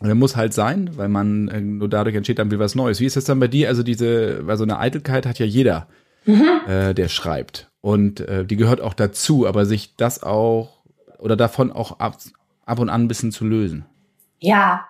Der 0.00 0.14
muss 0.14 0.36
halt 0.36 0.52
sein, 0.52 0.90
weil 0.96 1.08
man 1.08 1.48
äh, 1.48 1.60
nur 1.60 1.88
dadurch 1.88 2.16
entsteht 2.16 2.38
dann 2.38 2.50
wieder 2.50 2.60
was 2.60 2.74
Neues. 2.74 3.00
Wie 3.00 3.06
ist 3.06 3.16
das 3.16 3.24
dann 3.24 3.40
bei 3.40 3.48
dir? 3.48 3.68
Also 3.68 3.82
diese, 3.82 4.46
weil 4.46 4.56
so 4.56 4.64
eine 4.64 4.78
Eitelkeit 4.78 5.24
hat 5.24 5.38
ja 5.38 5.46
jeder, 5.46 5.86
mhm. 6.26 6.44
äh, 6.66 6.94
der 6.94 7.08
schreibt. 7.08 7.70
Und 7.80 8.20
äh, 8.20 8.44
die 8.44 8.56
gehört 8.56 8.80
auch 8.80 8.94
dazu, 8.94 9.46
aber 9.46 9.66
sich 9.66 9.94
das 9.96 10.22
auch 10.22 10.82
oder 11.18 11.36
davon 11.36 11.70
auch 11.70 12.00
ab, 12.00 12.18
ab 12.66 12.78
und 12.78 12.90
an 12.90 13.02
ein 13.02 13.08
bisschen 13.08 13.32
zu 13.32 13.44
lösen. 13.44 13.84
Ja. 14.40 14.86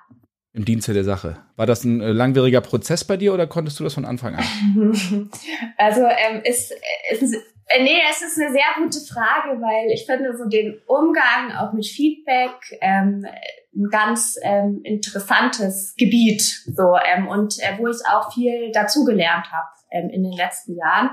Im 0.53 0.65
Dienste 0.65 0.95
der 0.95 1.05
Sache. 1.05 1.37
War 1.57 1.67
das 1.67 1.85
ein 1.85 2.01
äh, 2.01 2.13
langwieriger 2.13 2.61
Prozess 2.61 3.05
bei 3.05 3.17
dir 3.17 3.35
oder 3.35 3.47
konntest 3.47 3.79
du 3.79 3.85
das 3.85 3.95
von 3.95 4.05
Anfang 4.05 4.37
an? 4.37 4.45
Also 5.77 6.01
ähm, 6.03 6.41
ist, 6.45 6.73
ist 7.11 7.37
nee, 7.81 8.01
es 8.11 8.23
ist 8.23 8.39
eine 8.39 8.53
sehr 8.53 8.63
gute 8.77 9.01
Frage, 9.01 9.61
weil 9.61 9.91
ich 9.93 10.07
finde 10.07 10.37
so 10.37 10.49
den 10.49 10.81
Umgang 10.87 11.53
auch 11.57 11.73
mit 11.73 11.87
Feedback 11.87 12.55
ähm, 12.81 13.27
ein 13.75 13.89
ganz 13.91 14.39
ähm, 14.43 14.81
interessantes 14.85 15.95
Gebiet 15.97 16.43
so 16.43 16.97
ähm, 17.05 17.29
und 17.29 17.59
äh, 17.61 17.79
wo 17.79 17.89
ich 17.89 17.99
auch 18.09 18.33
viel 18.33 18.71
dazugelernt 18.73 19.51
habe 19.51 19.69
ähm, 19.91 20.11
in 20.11 20.23
den 20.23 20.33
letzten 20.33 20.77
Jahren. 20.77 21.11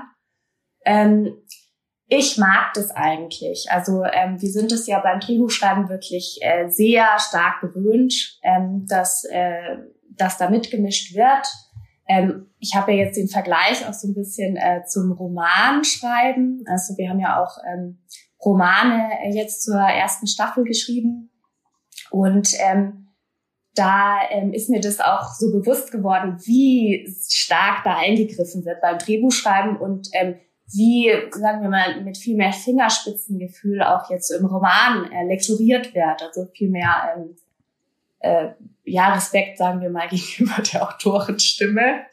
Ähm, 0.84 1.42
ich 2.14 2.36
mag 2.36 2.74
das 2.74 2.90
eigentlich. 2.90 3.68
Also 3.70 4.04
ähm, 4.04 4.40
wir 4.40 4.50
sind 4.50 4.70
es 4.70 4.86
ja 4.86 5.00
beim 5.00 5.20
Drehbuchschreiben 5.20 5.88
wirklich 5.88 6.38
äh, 6.42 6.68
sehr 6.68 7.18
stark 7.18 7.62
gewöhnt, 7.62 8.38
ähm, 8.42 8.84
dass, 8.86 9.24
äh, 9.24 9.78
dass 10.10 10.36
da 10.36 10.50
mitgemischt 10.50 11.16
wird. 11.16 11.46
Ähm, 12.12 12.46
ich 12.58 12.74
habe 12.74 12.92
ja 12.92 13.04
jetzt 13.04 13.16
den 13.16 13.28
Vergleich 13.28 13.86
auch 13.88 13.94
so 13.94 14.08
ein 14.08 14.14
bisschen 14.14 14.56
äh, 14.56 14.84
zum 14.86 15.12
Romanschreiben. 15.12 16.64
Also 16.66 16.96
wir 16.98 17.08
haben 17.08 17.20
ja 17.20 17.42
auch 17.42 17.56
ähm, 17.72 17.98
Romane 18.44 19.08
äh, 19.22 19.34
jetzt 19.34 19.62
zur 19.62 19.80
ersten 19.80 20.26
Staffel 20.26 20.64
geschrieben. 20.64 21.30
Und 22.10 22.54
ähm, 22.60 23.08
da 23.74 24.18
ähm, 24.30 24.52
ist 24.52 24.68
mir 24.68 24.80
das 24.80 25.00
auch 25.00 25.32
so 25.32 25.50
bewusst 25.50 25.90
geworden, 25.90 26.36
wie 26.44 27.08
stark 27.30 27.84
da 27.84 27.96
eingegriffen 27.96 28.64
wird 28.66 28.82
beim 28.82 28.98
Drehbuchschreiben 28.98 29.78
und 29.78 30.08
ähm, 30.12 30.34
wie, 30.74 31.10
sagen 31.30 31.62
wir 31.62 31.70
mal, 31.70 32.02
mit 32.02 32.18
viel 32.18 32.36
mehr 32.36 32.52
Fingerspitzengefühl 32.52 33.82
auch 33.82 34.10
jetzt 34.10 34.30
im 34.30 34.44
Roman 34.44 35.10
äh, 35.10 35.24
lektoriert 35.24 35.94
wird. 35.94 36.22
Also 36.22 36.46
viel 36.52 36.70
mehr 36.70 37.14
ähm, 37.16 37.36
äh, 38.20 38.50
ja, 38.84 39.12
Respekt, 39.12 39.58
sagen 39.58 39.80
wir 39.80 39.90
mal, 39.90 40.08
gegenüber 40.10 40.62
der 40.62 40.88
Autorenstimme. 40.88 42.06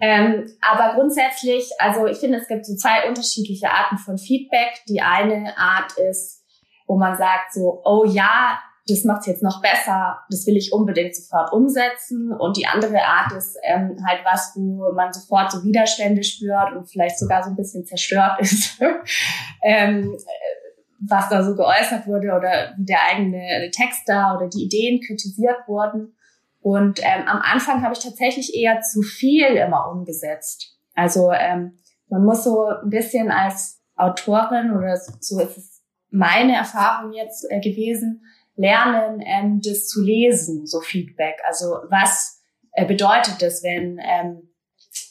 Ähm, 0.00 0.46
aber 0.60 0.94
grundsätzlich, 0.94 1.70
also 1.78 2.06
ich 2.06 2.18
finde, 2.18 2.38
es 2.38 2.48
gibt 2.48 2.66
so 2.66 2.74
zwei 2.76 3.08
unterschiedliche 3.08 3.70
Arten 3.70 3.98
von 3.98 4.18
Feedback. 4.18 4.82
Die 4.88 5.00
eine 5.00 5.56
Art 5.56 5.92
ist, 5.98 6.44
wo 6.86 6.96
man 6.96 7.16
sagt 7.16 7.52
so, 7.52 7.80
oh 7.84 8.04
ja, 8.04 8.58
das 8.88 9.04
macht's 9.04 9.26
jetzt 9.26 9.42
noch 9.42 9.60
besser, 9.60 10.18
das 10.30 10.46
will 10.46 10.56
ich 10.56 10.72
unbedingt 10.72 11.14
sofort 11.14 11.52
umsetzen. 11.52 12.32
Und 12.32 12.56
die 12.56 12.66
andere 12.66 13.02
Art 13.02 13.32
ist 13.32 13.58
ähm, 13.62 13.98
halt 14.06 14.20
was, 14.24 14.52
wo 14.56 14.92
man 14.92 15.12
sofort 15.12 15.52
so 15.52 15.62
Widerstände 15.62 16.24
spürt 16.24 16.72
und 16.74 16.90
vielleicht 16.90 17.18
sogar 17.18 17.42
so 17.42 17.50
ein 17.50 17.56
bisschen 17.56 17.84
zerstört 17.84 18.40
ist. 18.40 18.80
ähm, 19.62 20.16
was 21.00 21.28
da 21.28 21.42
so 21.42 21.54
geäußert 21.54 22.06
wurde 22.06 22.28
oder 22.34 22.74
wie 22.76 22.84
der 22.84 22.98
eigene 23.10 23.70
Text 23.70 24.02
da 24.06 24.36
oder 24.36 24.48
die 24.48 24.64
Ideen 24.64 25.00
kritisiert 25.00 25.56
wurden. 25.66 26.16
Und 26.60 27.00
ähm, 27.02 27.26
am 27.26 27.40
Anfang 27.40 27.82
habe 27.82 27.94
ich 27.94 28.00
tatsächlich 28.00 28.54
eher 28.54 28.80
zu 28.80 29.02
viel 29.02 29.46
immer 29.46 29.90
umgesetzt. 29.90 30.76
Also 30.94 31.30
ähm, 31.32 31.78
man 32.08 32.24
muss 32.24 32.44
so 32.44 32.66
ein 32.66 32.90
bisschen 32.90 33.30
als 33.30 33.80
Autorin 33.96 34.76
oder 34.76 34.96
so 34.96 35.40
ist 35.40 35.56
es 35.56 35.82
meine 36.10 36.56
Erfahrung 36.56 37.12
jetzt 37.12 37.46
äh, 37.50 37.60
gewesen, 37.60 38.22
lernen, 38.56 39.22
ähm, 39.24 39.60
das 39.64 39.86
zu 39.86 40.02
lesen, 40.02 40.66
so 40.66 40.80
Feedback. 40.80 41.36
Also 41.46 41.66
was 41.88 42.42
äh, 42.72 42.84
bedeutet 42.84 43.40
das, 43.40 43.62
wenn 43.62 43.98
ähm, 44.02 44.48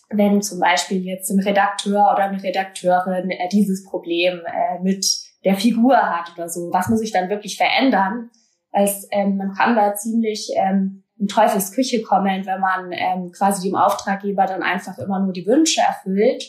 wenn 0.09 0.41
zum 0.41 0.59
Beispiel 0.59 1.03
jetzt 1.03 1.29
ein 1.29 1.39
Redakteur 1.39 2.11
oder 2.13 2.23
eine 2.23 2.41
Redakteurin 2.41 3.29
äh, 3.29 3.49
dieses 3.49 3.83
Problem 3.83 4.41
äh, 4.45 4.81
mit 4.81 5.05
der 5.47 5.55
Figur 5.55 5.95
hat 5.95 6.33
oder 6.35 6.49
so. 6.49 6.73
Was 6.73 6.89
muss 6.89 7.01
ich 7.01 7.13
dann 7.13 7.29
wirklich 7.29 7.55
verändern? 7.55 8.29
Als 8.73 9.07
ähm, 9.11 9.37
man 9.37 9.53
kann 9.53 9.77
da 9.77 9.95
ziemlich 9.95 10.51
ähm, 10.57 11.05
in 11.17 11.27
Teufels 11.27 11.71
Küche 11.71 12.01
kommen, 12.01 12.45
wenn 12.45 12.59
man 12.59 12.91
ähm, 12.91 13.31
quasi 13.31 13.65
dem 13.65 13.77
Auftraggeber 13.77 14.45
dann 14.45 14.61
einfach 14.61 14.97
immer 14.97 15.21
nur 15.21 15.31
die 15.31 15.45
Wünsche 15.45 15.79
erfüllt. 15.79 16.43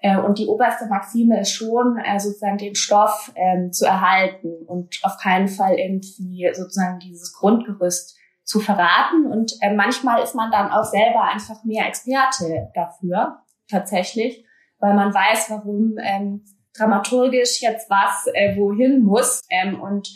Äh, 0.00 0.18
und 0.18 0.38
die 0.38 0.48
oberste 0.48 0.86
Maxime 0.86 1.40
ist 1.40 1.52
schon, 1.52 1.96
äh, 1.96 2.20
sozusagen 2.20 2.58
den 2.58 2.74
Stoff 2.74 3.32
ähm, 3.36 3.72
zu 3.72 3.86
erhalten 3.86 4.66
und 4.66 5.00
auf 5.02 5.16
keinen 5.16 5.48
Fall 5.48 5.78
irgendwie 5.78 6.46
sozusagen 6.52 6.98
dieses 6.98 7.32
Grundgerüst 7.32 8.18
zu 8.44 8.60
verraten. 8.60 9.32
Und 9.32 9.54
äh, 9.62 9.74
manchmal 9.74 10.22
ist 10.22 10.34
man 10.34 10.50
dann 10.50 10.70
auch 10.70 10.84
selber 10.84 11.22
einfach 11.22 11.64
mehr 11.64 11.86
Experte 11.88 12.68
dafür, 12.74 13.38
tatsächlich, 13.70 14.44
weil 14.78 14.92
man 14.92 15.14
weiß, 15.14 15.48
warum 15.48 15.96
ähm, 16.02 16.44
dramaturgisch 16.76 17.60
jetzt 17.60 17.90
was 17.90 18.26
äh, 18.34 18.56
wohin 18.56 19.02
muss. 19.02 19.42
Ähm, 19.50 19.80
und 19.80 20.08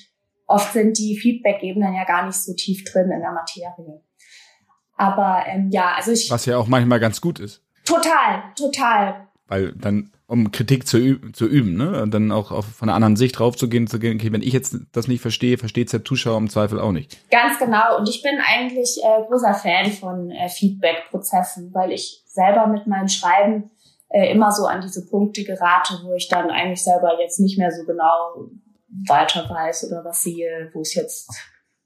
oft 0.47 0.73
sind 0.73 0.99
die 0.99 1.17
Feedback-Ebenen 1.17 1.95
ja 1.95 2.05
gar 2.05 2.27
nicht 2.27 2.37
so 2.37 2.55
tief 2.55 2.85
drin 2.85 3.11
in 3.11 3.21
der 3.21 3.33
Materie. 3.33 4.01
Aber 4.97 5.45
ähm, 5.47 5.71
ja, 5.71 5.95
also 5.97 6.13
ich. 6.13 6.31
Was 6.31 6.47
ja 6.47 6.57
auch 6.57 6.67
manchmal 6.67 7.01
ganz 7.01 7.21
gut 7.21 7.41
ist. 7.41 7.63
Total, 7.85 8.45
total. 8.57 9.29
Weil 9.47 9.73
dann, 9.73 10.11
um 10.27 10.53
Kritik 10.53 10.87
zu, 10.87 10.97
üben, 10.97 11.35
zu 11.35 11.47
üben, 11.47 11.77
ne? 11.77 12.03
Und 12.03 12.15
dann 12.15 12.33
auch 12.33 12.51
auf, 12.51 12.65
von 12.65 12.89
einer 12.89 12.97
anderen 12.97 13.17
Sicht 13.17 13.39
draufzugehen, 13.39 13.87
zu 13.87 13.99
gehen, 13.99 14.17
okay, 14.17 14.33
wenn 14.33 14.41
ich 14.41 14.55
jetzt 14.55 14.77
das 14.93 15.07
nicht 15.07 15.21
verstehe, 15.21 15.59
versteht 15.59 15.93
der 15.93 16.05
Zuschauer 16.05 16.39
im 16.39 16.49
Zweifel 16.49 16.81
auch 16.81 16.93
nicht. 16.93 17.19
Ganz 17.31 17.59
genau. 17.59 17.99
Und 17.99 18.09
ich 18.09 18.23
bin 18.23 18.39
eigentlich 18.43 18.99
äh, 19.03 19.23
großer 19.27 19.55
Fan 19.55 19.93
von 19.93 20.31
äh, 20.31 20.49
Feedback-Prozessen, 20.49 21.75
weil 21.75 21.93
ich 21.93 22.23
selber 22.27 22.67
mit 22.69 22.87
meinem 22.87 23.09
Schreiben 23.09 23.71
äh, 24.15 24.31
immer 24.31 24.53
so 24.53 24.67
an 24.67 24.81
diese 24.81 25.05
Punkte 25.05 25.43
gerate, 25.43 25.99
wo 26.05 26.15
ich 26.15 26.29
dann 26.29 26.49
eigentlich 26.49 26.85
selber 26.85 27.21
jetzt 27.21 27.41
nicht 27.41 27.59
mehr 27.59 27.73
so 27.73 27.85
genau 27.85 28.49
weiter 29.09 29.51
weiß 29.51 29.91
oder 29.91 30.05
was 30.05 30.23
sehe, 30.23 30.71
wo 30.73 30.83
es 30.83 30.95
jetzt 30.95 31.35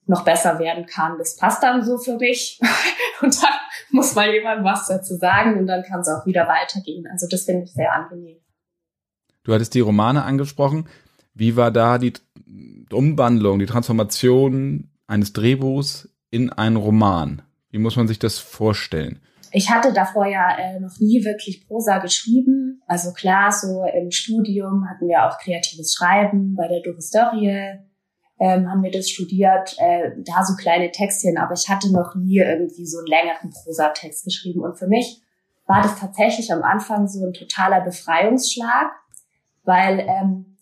noch 0.04 0.24
besser 0.24 0.58
werden 0.58 0.84
kann. 0.84 1.16
Das 1.16 1.36
passt 1.36 1.62
dann 1.62 1.82
so 1.82 1.96
für 1.96 2.18
mich. 2.18 2.60
und 3.22 3.42
dann 3.42 3.54
muss 3.92 4.14
mal 4.14 4.30
jemand 4.30 4.62
was 4.62 4.88
dazu 4.88 5.16
sagen 5.16 5.58
und 5.58 5.66
dann 5.66 5.82
kann 5.84 6.00
es 6.00 6.08
auch 6.08 6.26
wieder 6.26 6.46
weitergehen. 6.46 7.06
Also 7.10 7.26
das 7.30 7.44
finde 7.44 7.64
ich 7.64 7.72
sehr 7.72 7.94
angenehm. 7.94 8.36
Du 9.44 9.54
hattest 9.54 9.72
die 9.72 9.80
Romane 9.80 10.22
angesprochen. 10.22 10.86
Wie 11.32 11.56
war 11.56 11.70
da 11.70 11.96
die 11.96 12.12
Umwandlung, 12.92 13.58
die 13.58 13.64
Transformation 13.64 14.90
eines 15.06 15.32
Drehbuchs 15.32 16.10
in 16.28 16.52
einen 16.52 16.76
Roman? 16.76 17.40
Wie 17.70 17.78
muss 17.78 17.96
man 17.96 18.06
sich 18.06 18.18
das 18.18 18.38
vorstellen? 18.38 19.20
Ich 19.52 19.70
hatte 19.70 19.92
davor 19.92 20.26
ja 20.26 20.56
äh, 20.56 20.80
noch 20.80 20.98
nie 20.98 21.24
wirklich 21.24 21.66
Prosa 21.66 21.98
geschrieben. 21.98 22.82
Also 22.86 23.12
klar, 23.12 23.52
so 23.52 23.84
im 23.84 24.10
Studium 24.10 24.88
hatten 24.88 25.08
wir 25.08 25.24
auch 25.26 25.38
kreatives 25.38 25.94
Schreiben 25.94 26.54
bei 26.54 26.68
der 26.68 26.80
Dorisdorie, 26.80 27.78
ähm, 28.40 28.70
haben 28.70 28.82
wir 28.82 28.90
das 28.90 29.10
studiert, 29.10 29.76
äh, 29.78 30.10
da 30.18 30.44
so 30.44 30.54
kleine 30.54 30.90
Textchen, 30.90 31.38
aber 31.38 31.54
ich 31.54 31.68
hatte 31.68 31.92
noch 31.92 32.14
nie 32.14 32.38
irgendwie 32.38 32.86
so 32.86 32.98
einen 32.98 33.08
längeren 33.08 33.50
Prosatext 33.50 34.24
geschrieben. 34.24 34.62
Und 34.62 34.78
für 34.78 34.86
mich 34.86 35.22
war 35.66 35.82
das 35.82 35.98
tatsächlich 35.98 36.52
am 36.52 36.62
Anfang 36.62 37.08
so 37.08 37.24
ein 37.24 37.32
totaler 37.32 37.80
Befreiungsschlag, 37.80 38.92
weil 39.64 40.00
ähm, 40.00 40.56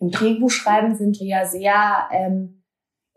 im 0.00 0.10
Drehbuchschreiben 0.10 0.96
sind 0.96 1.20
wir 1.20 1.26
ja 1.26 1.46
sehr 1.46 2.08
ähm, 2.10 2.59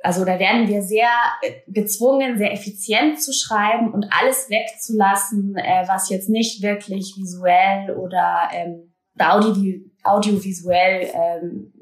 also 0.04 0.26
da 0.26 0.38
werden 0.38 0.68
wir 0.68 0.82
sehr 0.82 1.08
äh, 1.42 1.62
gezwungen, 1.68 2.38
sehr 2.38 2.52
effizient 2.52 3.22
zu 3.22 3.32
schreiben 3.32 3.94
und 3.94 4.06
alles 4.12 4.50
wegzulassen, 4.50 5.56
äh, 5.56 5.88
was 5.88 6.10
jetzt 6.10 6.30
nicht 6.30 6.62
wirklich 6.62 7.16
visuell 7.18 7.96
oder 7.96 8.50
ähm, 8.52 8.94
audio 9.18 9.80
audiovisuell 10.04 11.10
ähm, 11.14 11.74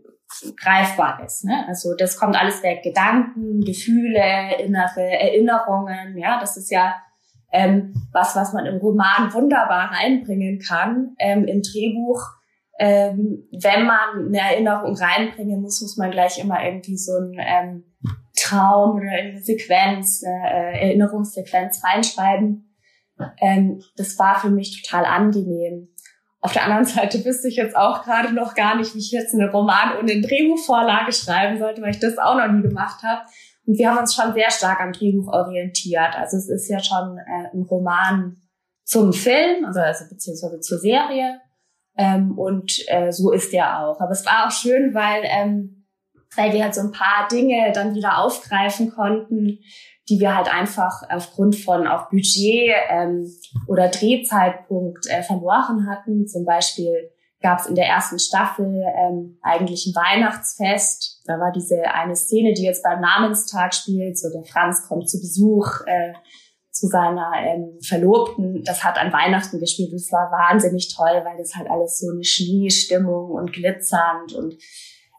greifbar 0.55 1.23
ist. 1.25 1.43
Ne? 1.45 1.65
Also 1.67 1.95
das 1.95 2.17
kommt 2.17 2.39
alles 2.39 2.61
weg. 2.61 2.83
Gedanken, 2.83 3.61
Gefühle, 3.61 4.55
innere 4.59 5.01
Erinnerungen. 5.01 6.15
Ja, 6.17 6.39
das 6.39 6.57
ist 6.57 6.69
ja 6.69 6.95
ähm, 7.51 7.93
was, 8.11 8.35
was 8.35 8.53
man 8.53 8.67
im 8.67 8.77
Roman 8.77 9.33
wunderbar 9.33 9.91
reinbringen 9.91 10.59
kann. 10.59 11.15
Ähm, 11.17 11.45
Im 11.45 11.63
Drehbuch, 11.63 12.21
ähm, 12.77 13.47
wenn 13.51 13.85
man 13.85 14.27
eine 14.27 14.39
Erinnerung 14.39 14.95
reinbringen 14.95 15.61
muss, 15.61 15.81
muss 15.81 15.97
man 15.97 16.11
gleich 16.11 16.37
immer 16.37 16.63
irgendwie 16.63 16.97
so 16.97 17.13
ein 17.17 17.35
ähm, 17.39 17.90
Traum 18.51 18.95
oder 18.95 19.19
in 19.19 19.31
eine 19.31 19.41
Sequenz, 19.41 20.23
eine 20.23 20.73
äh, 20.73 20.87
Erinnerungssequenz 20.87 21.83
reinschreiben. 21.83 22.75
Ähm, 23.39 23.81
das 23.97 24.17
war 24.19 24.39
für 24.39 24.49
mich 24.49 24.81
total 24.81 25.05
angenehm. 25.05 25.89
Auf 26.41 26.53
der 26.53 26.63
anderen 26.65 26.85
Seite 26.85 27.23
wüsste 27.23 27.47
ich 27.47 27.55
jetzt 27.55 27.75
auch 27.75 28.03
gerade 28.03 28.33
noch 28.33 28.55
gar 28.55 28.75
nicht, 28.75 28.95
wie 28.95 28.99
ich 28.99 29.11
jetzt 29.11 29.33
einen 29.33 29.49
Roman 29.49 29.97
und 29.97 30.09
eine 30.09 30.21
Drehbuchvorlage 30.21 31.13
schreiben 31.13 31.59
sollte, 31.59 31.81
weil 31.81 31.91
ich 31.91 31.99
das 31.99 32.17
auch 32.17 32.35
noch 32.35 32.51
nie 32.51 32.61
gemacht 32.61 33.03
habe. 33.03 33.21
Und 33.65 33.77
wir 33.77 33.89
haben 33.89 33.99
uns 33.99 34.15
schon 34.15 34.33
sehr 34.33 34.49
stark 34.49 34.81
am 34.81 34.91
Drehbuch 34.91 35.31
orientiert. 35.31 36.15
Also 36.17 36.37
es 36.37 36.49
ist 36.49 36.67
ja 36.67 36.81
schon 36.81 37.17
äh, 37.19 37.55
ein 37.55 37.61
Roman 37.61 38.37
zum 38.83 39.13
Film, 39.13 39.65
also, 39.65 39.79
also 39.79 40.05
beziehungsweise 40.09 40.59
zur 40.59 40.79
Serie. 40.79 41.39
Ähm, 41.95 42.37
und 42.37 42.83
äh, 42.87 43.11
so 43.11 43.31
ist 43.31 43.53
der 43.53 43.79
auch. 43.79 43.99
Aber 43.99 44.11
es 44.11 44.25
war 44.25 44.47
auch 44.47 44.51
schön, 44.51 44.95
weil 44.95 45.21
ähm, 45.25 45.80
weil 46.35 46.53
wir 46.53 46.63
halt 46.63 46.75
so 46.75 46.81
ein 46.81 46.91
paar 46.91 47.27
Dinge 47.29 47.71
dann 47.73 47.95
wieder 47.95 48.19
aufgreifen 48.19 48.91
konnten, 48.91 49.59
die 50.09 50.19
wir 50.19 50.35
halt 50.35 50.53
einfach 50.53 51.03
aufgrund 51.09 51.55
von 51.55 51.87
auch 51.87 52.09
Budget 52.09 52.73
ähm, 52.89 53.31
oder 53.67 53.89
Drehzeitpunkt 53.89 55.07
äh, 55.07 55.23
verloren 55.23 55.89
hatten. 55.89 56.27
Zum 56.27 56.45
Beispiel 56.45 57.11
gab 57.41 57.59
es 57.59 57.65
in 57.65 57.75
der 57.75 57.87
ersten 57.87 58.19
Staffel 58.19 58.83
ähm, 58.97 59.37
eigentlich 59.41 59.87
ein 59.87 59.95
Weihnachtsfest. 59.95 61.21
Da 61.25 61.39
war 61.39 61.51
diese 61.51 61.83
eine 61.93 62.15
Szene, 62.15 62.53
die 62.53 62.63
jetzt 62.63 62.83
beim 62.83 63.01
Namenstag 63.01 63.73
spielt. 63.73 64.17
So 64.17 64.29
der 64.29 64.43
Franz 64.43 64.87
kommt 64.87 65.09
zu 65.09 65.19
Besuch 65.19 65.81
äh, 65.85 66.13
zu 66.71 66.87
seiner 66.87 67.31
ähm, 67.37 67.77
Verlobten. 67.81 68.63
Das 68.63 68.83
hat 68.83 68.97
an 68.97 69.13
Weihnachten 69.13 69.59
gespielt 69.59 69.91
und 69.91 69.97
es 69.97 70.11
war 70.11 70.31
wahnsinnig 70.31 70.93
toll, 70.95 71.21
weil 71.25 71.37
das 71.37 71.55
halt 71.55 71.69
alles 71.69 71.99
so 71.99 72.09
eine 72.11 72.23
Schneestimmung 72.23 73.31
und 73.31 73.53
glitzernd 73.53 74.33
und 74.33 74.57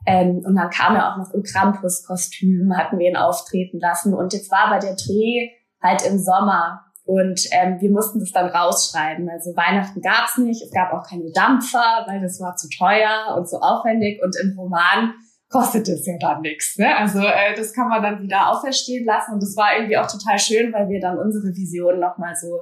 ähm, 0.07 0.43
und 0.45 0.57
dann 0.57 0.71
kam 0.71 0.97
er 0.97 1.13
auch 1.13 1.17
noch 1.17 1.33
im 1.33 1.43
Krampus-Kostüm, 1.43 2.77
hatten 2.77 2.99
wir 2.99 3.09
ihn 3.09 3.17
auftreten 3.17 3.79
lassen. 3.79 4.15
Und 4.15 4.33
jetzt 4.33 4.51
war 4.51 4.67
aber 4.67 4.79
der 4.79 4.97
Dreh 4.97 5.51
halt 5.81 6.05
im 6.07 6.19
Sommer. 6.19 6.81
Und 7.05 7.41
ähm, 7.53 7.81
wir 7.81 7.91
mussten 7.91 8.21
das 8.21 8.31
dann 8.33 8.49
rausschreiben. 8.49 9.29
Also 9.29 9.57
Weihnachten 9.57 10.01
gab's 10.01 10.39
nicht, 10.39 10.63
es 10.63 10.71
gab 10.71 10.93
auch 10.93 11.09
keine 11.09 11.31
Dampfer, 11.33 12.05
weil 12.07 12.21
das 12.21 12.41
war 12.41 12.57
zu 12.57 12.69
teuer 12.69 13.35
und 13.37 13.49
zu 13.49 13.61
aufwendig. 13.61 14.21
Und 14.23 14.37
im 14.41 14.59
Roman 14.59 15.15
kostet 15.49 15.89
es 15.89 16.07
ja 16.07 16.15
dann 16.19 16.41
nichts. 16.41 16.79
Ne? 16.79 16.97
Also 16.97 17.21
äh, 17.21 17.55
das 17.57 17.73
kann 17.73 17.89
man 17.89 18.03
dann 18.03 18.23
wieder 18.23 18.51
auferstehen 18.51 19.05
lassen. 19.05 19.35
Und 19.35 19.43
das 19.43 19.57
war 19.57 19.77
irgendwie 19.77 19.99
auch 19.99 20.11
total 20.11 20.39
schön, 20.39 20.73
weil 20.73 20.89
wir 20.89 21.01
dann 21.01 21.19
unsere 21.19 21.55
Vision 21.55 22.01
nochmal 22.01 22.35
so 22.35 22.61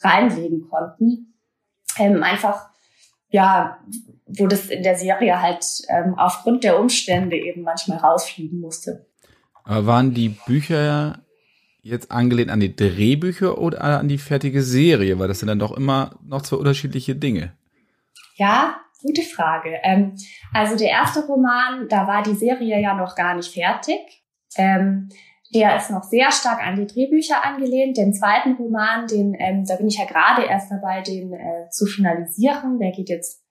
reinlegen 0.00 0.68
konnten. 0.68 1.34
Ähm, 1.98 2.22
einfach 2.22 2.68
ja, 3.30 3.78
wo 4.28 4.46
das 4.46 4.66
in 4.66 4.82
der 4.82 4.96
Serie 4.96 5.40
halt 5.40 5.64
ähm, 5.88 6.14
aufgrund 6.16 6.64
der 6.64 6.78
Umstände 6.78 7.36
eben 7.36 7.62
manchmal 7.62 7.98
rausfliegen 7.98 8.60
musste. 8.60 9.06
Aber 9.64 9.86
waren 9.86 10.14
die 10.14 10.30
Bücher 10.46 11.22
jetzt 11.82 12.10
angelehnt 12.10 12.50
an 12.50 12.60
die 12.60 12.74
Drehbücher 12.74 13.58
oder 13.58 13.82
an 13.82 14.08
die 14.08 14.18
fertige 14.18 14.62
Serie? 14.62 15.18
Weil 15.18 15.28
das 15.28 15.40
sind 15.40 15.48
dann 15.48 15.58
doch 15.58 15.76
immer 15.76 16.18
noch 16.24 16.42
zwei 16.42 16.56
unterschiedliche 16.56 17.14
Dinge. 17.14 17.52
Ja, 18.36 18.76
gute 19.02 19.22
Frage. 19.22 19.78
Ähm, 19.82 20.14
also 20.52 20.76
der 20.76 20.90
erste 20.90 21.26
Roman, 21.26 21.88
da 21.88 22.06
war 22.06 22.22
die 22.22 22.34
Serie 22.34 22.80
ja 22.80 22.94
noch 22.94 23.14
gar 23.14 23.34
nicht 23.34 23.52
fertig. 23.52 23.98
Ähm, 24.56 25.08
der 25.54 25.76
ist 25.76 25.90
noch 25.90 26.02
sehr 26.02 26.30
stark 26.30 26.64
an 26.66 26.76
die 26.76 26.86
Drehbücher 26.86 27.42
angelehnt. 27.42 27.96
Den 27.96 28.12
zweiten 28.12 28.54
Roman, 28.54 29.06
den, 29.06 29.34
ähm, 29.38 29.64
da 29.66 29.76
bin 29.76 29.88
ich 29.88 29.98
ja 29.98 30.04
gerade 30.04 30.42
erst 30.42 30.70
dabei, 30.70 31.00
den 31.00 31.32
äh, 31.32 31.70
zu 31.70 31.86
finalisieren. 31.86 32.78
Der 32.78 32.90
geht 32.90 33.08
jetzt 33.08 33.42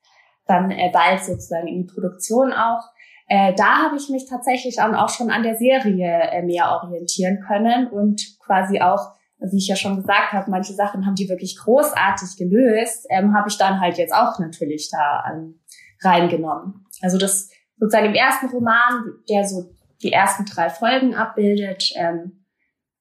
dann 0.48 0.72
äh, 0.72 0.90
bald 0.92 1.24
sozusagen 1.24 1.68
in 1.68 1.84
die 1.84 1.94
Produktion 1.94 2.54
auch. 2.54 2.82
Äh, 3.28 3.54
da 3.56 3.84
habe 3.84 3.98
ich 3.98 4.10
mich 4.10 4.26
tatsächlich 4.30 4.80
auch 4.82 5.10
schon 5.10 5.30
an 5.30 5.44
der 5.44 5.56
Serie 5.56 6.22
äh, 6.32 6.42
mehr 6.44 6.72
orientieren 6.82 7.42
können 7.46 7.88
und 7.88 8.22
quasi 8.46 8.80
auch, 8.80 9.14
wie 9.40 9.58
ich 9.58 9.68
ja 9.68 9.76
schon 9.76 9.98
gesagt 9.98 10.32
habe, 10.32 10.50
manche 10.50 10.74
Sachen 10.74 11.06
haben 11.06 11.16
die 11.16 11.30
wirklich 11.30 11.58
großartig 11.58 12.38
gelöst, 12.38 13.06
ähm, 13.10 13.36
habe 13.36 13.50
ich 13.50 13.58
dann 13.58 13.82
halt 13.82 13.98
jetzt 13.98 14.14
auch 14.14 14.40
natürlich 14.40 14.90
da 14.90 15.26
ähm, 15.32 15.60
reingenommen. 16.02 16.86
Also 17.02 17.18
das 17.18 17.50
sozusagen 17.78 18.08
im 18.08 18.16
ersten 18.16 18.48
Roman, 18.48 19.04
der 19.30 19.44
so 19.44 19.72
die 20.02 20.12
ersten 20.12 20.46
drei 20.46 20.70
Folgen 20.70 21.14
abbildet, 21.14 21.92
ähm, 21.96 22.46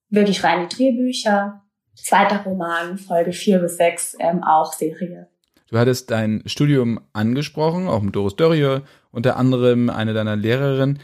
wirklich 0.09 0.43
rein 0.45 0.69
die 0.69 0.75
Drehbücher. 0.75 1.63
Zweiter 1.95 2.43
Roman, 2.45 2.99
Folge 2.99 3.33
vier 3.33 3.59
bis 3.59 3.79
sechs, 3.79 4.17
ähm, 4.21 4.45
auch 4.45 4.75
Serie. 4.75 5.31
Du 5.69 5.79
hattest 5.79 6.11
dein 6.11 6.43
Studium 6.47 7.01
angesprochen, 7.13 7.89
auch 7.89 8.03
mit 8.03 8.15
Doris 8.15 8.37
Dörrier, 8.37 8.83
unter 9.11 9.37
anderem 9.37 9.91
eine 9.91 10.15
deiner 10.15 10.37
Lehrerinnen. 10.37 11.01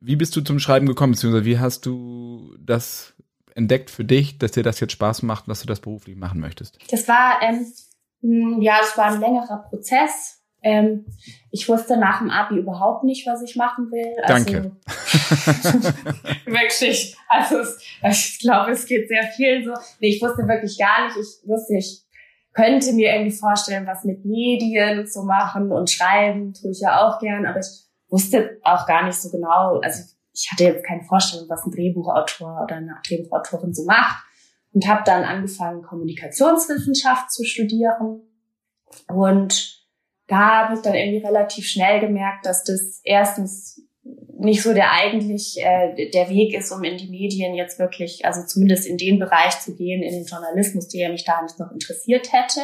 Wie 0.00 0.16
bist 0.16 0.36
du 0.36 0.42
zum 0.42 0.58
Schreiben 0.58 0.86
gekommen, 0.86 1.12
beziehungsweise 1.12 1.46
wie 1.46 1.58
hast 1.58 1.86
du 1.86 2.54
das 2.58 3.14
entdeckt 3.54 3.90
für 3.90 4.04
dich, 4.04 4.38
dass 4.38 4.52
dir 4.52 4.62
das 4.62 4.80
jetzt 4.80 4.92
Spaß 4.92 5.22
macht 5.22 5.48
dass 5.48 5.62
du 5.62 5.66
das 5.66 5.80
beruflich 5.80 6.16
machen 6.16 6.40
möchtest? 6.40 6.78
Das 6.90 7.08
war, 7.08 7.40
ähm, 7.42 8.60
ja, 8.60 8.78
es 8.82 8.96
war 8.98 9.06
ein 9.06 9.20
längerer 9.20 9.64
Prozess. 9.68 10.42
Ähm, 10.62 11.06
ich 11.50 11.68
wusste 11.68 11.96
nach 11.96 12.18
dem 12.18 12.30
Abi 12.30 12.56
überhaupt 12.56 13.04
nicht, 13.04 13.26
was 13.26 13.40
ich 13.42 13.56
machen 13.56 13.90
will. 13.90 14.16
Also, 14.22 14.44
Danke. 14.44 14.72
wirklich. 16.44 17.16
Also 17.28 17.58
es, 17.58 17.78
ich 18.02 18.40
glaube, 18.40 18.72
es 18.72 18.84
geht 18.86 19.08
sehr 19.08 19.24
viel 19.36 19.64
so. 19.64 19.72
Nee, 20.00 20.08
ich 20.08 20.22
wusste 20.22 20.46
wirklich 20.48 20.76
gar 20.76 21.06
nicht. 21.06 21.16
Ich 21.18 21.48
wusste, 21.48 21.76
ich 21.76 22.05
könnte 22.56 22.94
mir 22.94 23.12
irgendwie 23.12 23.36
vorstellen, 23.36 23.86
was 23.86 24.04
mit 24.04 24.24
Medien 24.24 25.06
zu 25.06 25.24
machen 25.24 25.70
und 25.70 25.90
schreiben, 25.90 26.54
tue 26.54 26.70
ich 26.70 26.80
ja 26.80 27.06
auch 27.06 27.18
gern, 27.18 27.44
aber 27.44 27.60
ich 27.60 27.84
wusste 28.08 28.58
auch 28.62 28.86
gar 28.86 29.04
nicht 29.04 29.20
so 29.20 29.30
genau. 29.30 29.78
Also 29.80 30.04
ich 30.32 30.50
hatte 30.50 30.64
jetzt 30.64 30.84
keine 30.84 31.02
Vorstellung, 31.02 31.48
was 31.50 31.66
ein 31.66 31.70
Drehbuchautor 31.70 32.62
oder 32.64 32.76
eine 32.76 32.96
Drehbuchautorin 33.06 33.74
so 33.74 33.84
macht 33.84 34.24
und 34.72 34.88
habe 34.88 35.02
dann 35.04 35.24
angefangen, 35.24 35.82
Kommunikationswissenschaft 35.82 37.30
zu 37.30 37.44
studieren 37.44 38.22
und 39.08 39.84
da 40.26 40.64
habe 40.64 40.74
ich 40.74 40.80
dann 40.80 40.94
irgendwie 40.94 41.24
relativ 41.24 41.66
schnell 41.66 42.00
gemerkt, 42.00 42.46
dass 42.46 42.64
das 42.64 43.00
erstens 43.04 43.85
nicht 44.38 44.62
so 44.62 44.74
der 44.74 44.92
eigentlich 44.92 45.56
äh, 45.58 46.10
der 46.10 46.28
Weg 46.28 46.54
ist, 46.54 46.70
um 46.72 46.84
in 46.84 46.96
die 46.96 47.08
Medien 47.08 47.54
jetzt 47.54 47.78
wirklich, 47.78 48.24
also 48.24 48.44
zumindest 48.46 48.86
in 48.86 48.96
den 48.96 49.18
Bereich 49.18 49.60
zu 49.60 49.74
gehen, 49.74 50.02
in 50.02 50.12
den 50.12 50.26
Journalismus, 50.26 50.88
der 50.88 51.10
mich 51.10 51.24
da 51.24 51.42
nicht 51.42 51.58
noch 51.58 51.72
interessiert 51.72 52.32
hätte. 52.32 52.60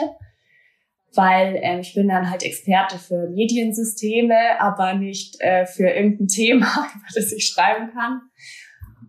Weil 1.14 1.58
ähm, 1.62 1.80
ich 1.80 1.94
bin 1.94 2.08
dann 2.08 2.30
halt 2.30 2.42
Experte 2.42 2.98
für 2.98 3.28
Mediensysteme, 3.28 4.60
aber 4.60 4.94
nicht 4.94 5.40
äh, 5.40 5.66
für 5.66 5.88
irgendein 5.88 6.28
Thema, 6.28 6.88
über 6.94 7.06
das 7.14 7.32
ich 7.32 7.46
schreiben 7.46 7.90
kann. 7.92 8.22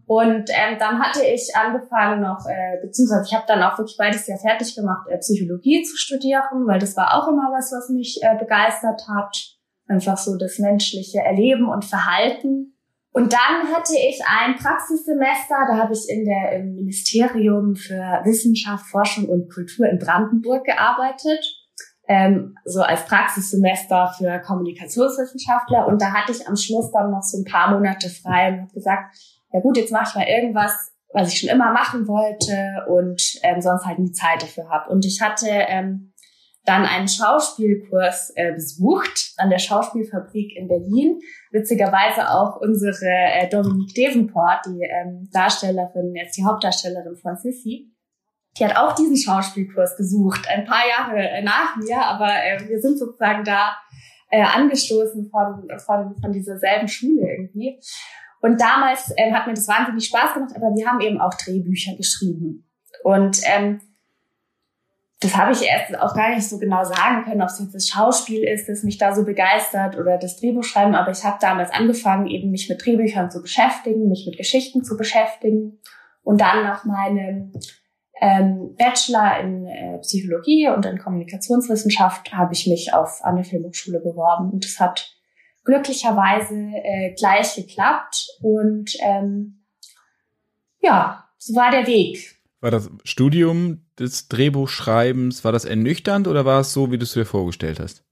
Und 0.05 0.49
ähm, 0.49 0.77
dann 0.79 0.99
hatte 0.99 1.23
ich 1.23 1.55
angefangen 1.55 2.21
noch, 2.21 2.45
äh, 2.45 2.81
beziehungsweise 2.81 3.23
ich 3.25 3.33
habe 3.33 3.45
dann 3.47 3.63
auch 3.63 3.77
wirklich 3.77 3.95
beides 3.97 4.27
Jahr 4.27 4.37
fertig 4.37 4.75
gemacht, 4.75 5.07
äh, 5.09 5.17
Psychologie 5.17 5.81
zu 5.83 5.95
studieren, 5.95 6.67
weil 6.67 6.79
das 6.79 6.97
war 6.97 7.13
auch 7.15 7.29
immer 7.29 7.51
was, 7.53 7.71
was 7.71 7.89
mich 7.89 8.19
äh, 8.21 8.37
begeistert 8.37 9.01
hat. 9.07 9.52
Einfach 9.87 10.17
so 10.17 10.37
das 10.37 10.59
menschliche 10.59 11.19
Erleben 11.19 11.69
und 11.69 11.85
Verhalten. 11.85 12.73
Und 13.11 13.31
dann 13.31 13.71
hatte 13.71 13.93
ich 13.93 14.21
ein 14.25 14.55
Praxissemester, 14.55 15.55
da 15.69 15.77
habe 15.77 15.93
ich 15.93 16.09
in 16.09 16.25
der, 16.25 16.53
im 16.53 16.73
Ministerium 16.73 17.75
für 17.75 18.21
Wissenschaft, 18.23 18.87
Forschung 18.87 19.25
und 19.25 19.53
Kultur 19.53 19.87
in 19.87 19.99
Brandenburg 19.99 20.65
gearbeitet. 20.65 21.45
Ähm, 22.07 22.55
so 22.65 22.81
als 22.81 23.05
Praxissemester 23.05 24.13
für 24.17 24.39
Kommunikationswissenschaftler. 24.39 25.87
Und 25.87 26.01
da 26.01 26.11
hatte 26.11 26.31
ich 26.31 26.47
am 26.47 26.55
Schluss 26.55 26.91
dann 26.91 27.11
noch 27.11 27.21
so 27.21 27.37
ein 27.37 27.45
paar 27.45 27.71
Monate 27.71 28.09
frei 28.09 28.49
und 28.49 28.61
habe 28.61 28.73
gesagt, 28.73 29.15
ja 29.53 29.59
gut, 29.61 29.77
jetzt 29.77 29.91
mache 29.91 30.05
ich 30.09 30.15
mal 30.15 30.27
irgendwas, 30.27 30.91
was 31.13 31.31
ich 31.31 31.39
schon 31.39 31.49
immer 31.49 31.71
machen 31.71 32.07
wollte 32.07 32.85
und 32.89 33.21
ähm, 33.43 33.61
sonst 33.61 33.85
halt 33.85 33.99
nie 33.99 34.11
Zeit 34.11 34.41
dafür 34.41 34.67
habe. 34.69 34.89
Und 34.89 35.05
ich 35.05 35.21
hatte 35.21 35.47
ähm, 35.47 36.12
dann 36.65 36.85
einen 36.85 37.07
Schauspielkurs 37.07 38.31
äh, 38.35 38.53
besucht 38.53 39.33
an 39.37 39.49
der 39.49 39.59
Schauspielfabrik 39.59 40.55
in 40.55 40.67
Berlin. 40.67 41.19
Witzigerweise 41.51 42.29
auch 42.29 42.61
unsere 42.61 43.05
äh, 43.05 43.49
Dominique 43.49 43.93
Davenport, 43.95 44.65
die 44.67 44.81
ähm, 44.81 45.29
Darstellerin, 45.31 46.15
jetzt 46.15 46.37
die 46.37 46.45
Hauptdarstellerin 46.45 47.17
von 47.17 47.35
Sissy, 47.35 47.93
die 48.57 48.65
hat 48.65 48.77
auch 48.77 48.93
diesen 48.93 49.17
Schauspielkurs 49.17 49.97
besucht, 49.97 50.47
ein 50.47 50.65
paar 50.65 50.83
Jahre 50.87 51.19
äh, 51.19 51.41
nach 51.41 51.75
mir, 51.75 51.97
aber 51.97 52.29
äh, 52.29 52.69
wir 52.69 52.79
sind 52.79 52.97
sozusagen 52.97 53.43
da 53.43 53.75
äh, 54.29 54.41
angestoßen 54.41 55.29
von, 55.29 55.67
von, 55.79 56.15
von 56.21 56.31
dieser 56.31 56.57
selben 56.57 56.87
Schule 56.87 57.29
irgendwie. 57.29 57.79
Und 58.41 58.59
damals 58.59 59.11
ähm, 59.17 59.33
hat 59.33 59.47
mir 59.47 59.53
das 59.53 59.67
wahnsinnig 59.67 60.05
Spaß 60.05 60.33
gemacht, 60.33 60.53
aber 60.55 60.75
wir 60.75 60.87
haben 60.87 61.01
eben 61.01 61.19
auch 61.19 61.33
Drehbücher 61.33 61.95
geschrieben. 61.95 62.69
Und 63.03 63.41
ähm, 63.45 63.81
das 65.23 65.35
habe 65.35 65.51
ich 65.51 65.61
erst 65.63 65.97
auch 65.97 66.13
gar 66.13 66.35
nicht 66.35 66.47
so 66.47 66.57
genau 66.59 66.83
sagen 66.83 67.23
können, 67.23 67.41
ob 67.41 67.49
es 67.49 67.59
jetzt 67.59 67.73
das 67.73 67.87
Schauspiel 67.87 68.43
ist, 68.43 68.67
das 68.67 68.83
mich 68.83 68.97
da 68.97 69.15
so 69.15 69.23
begeistert 69.23 69.97
oder 69.97 70.17
das 70.17 70.37
Drehbuchschreiben. 70.37 70.95
Aber 70.95 71.11
ich 71.11 71.23
habe 71.23 71.37
damals 71.39 71.71
angefangen, 71.71 72.27
eben 72.27 72.51
mich 72.51 72.69
mit 72.69 72.85
Drehbüchern 72.85 73.31
zu 73.31 73.41
beschäftigen, 73.41 74.09
mich 74.09 74.25
mit 74.25 74.37
Geschichten 74.37 74.83
zu 74.83 74.97
beschäftigen. 74.97 75.79
Und 76.23 76.41
dann 76.41 76.63
nach 76.63 76.85
meinem 76.85 77.51
ähm, 78.21 78.75
Bachelor 78.77 79.39
in 79.39 79.65
äh, 79.65 79.97
Psychologie 79.99 80.69
und 80.69 80.85
in 80.85 80.97
Kommunikationswissenschaft 80.97 82.33
habe 82.33 82.53
ich 82.53 82.67
mich 82.67 82.93
auf 82.93 83.23
eine 83.23 83.43
Filmhochschule 83.43 83.99
beworben. 83.99 84.51
Und 84.51 84.65
das 84.65 84.79
hat 84.79 85.15
glücklicherweise 85.63 86.55
äh, 86.55 87.13
gleich 87.17 87.55
geklappt 87.55 88.27
und 88.41 88.91
ähm, 89.01 89.63
ja, 90.79 91.23
so 91.37 91.55
war 91.55 91.71
der 91.71 91.87
Weg. 91.87 92.35
War 92.59 92.71
das 92.71 92.89
Studium 93.03 93.82
des 93.99 94.27
Drehbuchschreibens, 94.27 95.43
war 95.43 95.51
das 95.51 95.65
ernüchternd 95.65 96.27
oder 96.27 96.45
war 96.45 96.61
es 96.61 96.73
so, 96.73 96.91
wie 96.91 96.97
du 96.97 97.03
es 97.03 97.13
dir 97.13 97.25
vorgestellt 97.25 97.79
hast? 97.79 98.03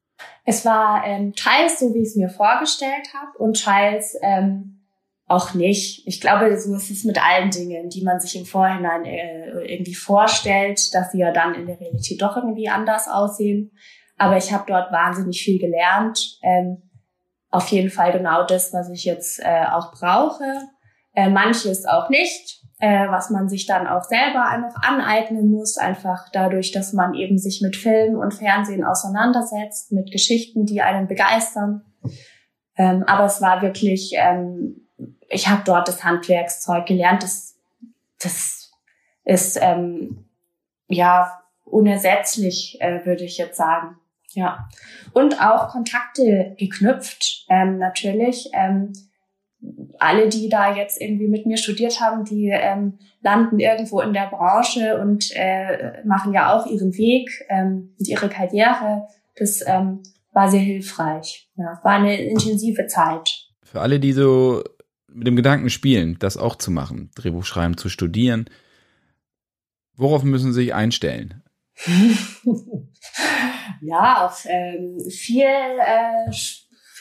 Es 0.46 0.66
war 0.66 1.04
ähm, 1.06 1.34
teils 1.34 1.80
so, 1.80 1.94
wie 1.94 2.02
ich 2.02 2.10
es 2.10 2.16
mir 2.16 2.30
vorgestellt 2.30 3.08
habe 3.14 3.38
und 3.38 3.64
teils 3.64 4.16
ähm, 4.22 4.82
auch 5.28 5.54
nicht. 5.54 6.08
Ich 6.08 6.20
glaube, 6.20 6.60
so 6.60 6.76
ist 6.76 6.92
es 6.92 7.04
mit 7.04 7.24
allen 7.24 7.52
Dingen, 7.52 7.90
die 7.90 8.04
man 8.04 8.20
sich 8.20 8.36
im 8.36 8.46
Vorhinein 8.46 9.06
äh, 9.06 9.50
irgendwie 9.66 9.96
vorstellt, 9.96 10.94
dass 10.94 11.12
sie 11.12 11.20
ja 11.20 11.32
dann 11.32 11.56
in 11.56 11.66
der 11.66 11.80
Realität 11.80 12.22
doch 12.22 12.36
irgendwie 12.36 12.70
anders 12.70 13.08
aussehen. 13.08 13.72
Aber 14.18 14.38
ich 14.38 14.52
habe 14.52 14.66
dort 14.68 14.92
wahnsinnig 14.92 15.42
viel 15.42 15.60
gelernt. 15.60 16.38
Ähm, 16.44 16.90
auf 17.50 17.68
jeden 17.70 17.90
Fall 17.90 18.12
genau 18.12 18.46
das, 18.46 18.74
was 18.74 18.90
ich 18.90 19.06
jetzt 19.06 19.40
äh, 19.40 19.66
auch 19.72 19.92
brauche. 19.92 20.44
Äh, 21.14 21.30
manches 21.30 21.86
auch 21.86 22.10
nicht. 22.10 22.61
Äh, 22.82 23.08
was 23.10 23.30
man 23.30 23.48
sich 23.48 23.68
dann 23.68 23.86
auch 23.86 24.04
selber 24.04 24.58
noch 24.58 24.76
aneignen 24.82 25.52
muss, 25.52 25.78
einfach 25.78 26.30
dadurch, 26.34 26.72
dass 26.72 26.94
man 26.94 27.14
eben 27.14 27.38
sich 27.38 27.62
mit 27.62 27.76
Film 27.76 28.16
und 28.16 28.34
Fernsehen 28.34 28.84
auseinandersetzt, 28.84 29.92
mit 29.92 30.12
Geschichten, 30.12 30.66
die 30.66 30.82
einen 30.82 31.08
begeistern. 31.08 31.84
Ähm, 32.76 33.04
aber 33.04 33.26
es 33.26 33.40
war 33.40 33.62
wirklich, 33.62 34.14
ähm, 34.16 34.88
ich 35.30 35.48
habe 35.48 35.62
dort 35.64 35.88
das 35.88 36.04
Handwerkszeug 36.04 36.88
gelernt. 36.88 37.22
Das, 37.22 37.56
das 38.20 38.72
ist 39.26 39.60
ähm, 39.62 40.26
ja 40.88 41.40
unersetzlich, 41.66 42.82
äh, 42.82 43.06
würde 43.06 43.26
ich 43.26 43.38
jetzt 43.38 43.58
sagen. 43.58 43.98
Ja. 44.34 44.68
Und 45.14 45.40
auch 45.40 45.70
Kontakte 45.70 46.56
geknüpft, 46.58 47.46
ähm, 47.48 47.78
natürlich. 47.78 48.50
Ähm, 48.54 48.92
alle, 50.00 50.30
die 50.30 50.50
da 50.50 50.76
jetzt 50.76 51.00
irgendwie 51.00 51.28
mit 51.28 51.46
mir 51.46 51.58
studiert 51.58 52.00
haben, 52.02 52.26
die 52.26 52.50
ähm, 52.50 52.98
landen 53.22 53.60
irgendwo 53.60 54.02
in 54.02 54.14
der 54.14 54.28
Branche 54.28 55.00
und 55.00 55.32
äh, 55.36 56.04
machen 56.06 56.34
ja 56.34 56.54
auch 56.54 56.66
ihren 56.66 56.98
Weg 56.98 57.30
ähm, 57.50 57.94
und 58.00 58.08
ihre 58.08 58.30
Karriere. 58.30 59.08
Das 59.36 59.62
ähm, 59.66 60.02
war 60.32 60.50
sehr 60.50 60.62
hilfreich. 60.62 61.50
Ja, 61.56 61.80
war 61.84 61.94
eine 61.94 62.20
intensive 62.22 62.88
Zeit. 62.88 63.48
Für 63.64 63.82
alle, 63.82 64.00
die 64.00 64.14
so 64.14 64.64
mit 65.08 65.28
dem 65.28 65.36
Gedanken 65.36 65.70
spielen, 65.70 66.18
das 66.20 66.38
auch 66.38 66.56
zu 66.56 66.72
machen, 66.72 67.12
Drehbuch 67.16 67.46
schreiben, 67.46 67.78
zu 67.78 67.90
studieren, 67.90 68.46
worauf 69.96 70.24
müssen 70.24 70.54
Sie 70.54 70.62
sich 70.62 70.74
einstellen? 70.74 71.44
ja, 73.82 74.26
auf 74.26 74.46
ähm, 74.50 75.00
viel, 75.10 75.46
äh, 75.46 76.32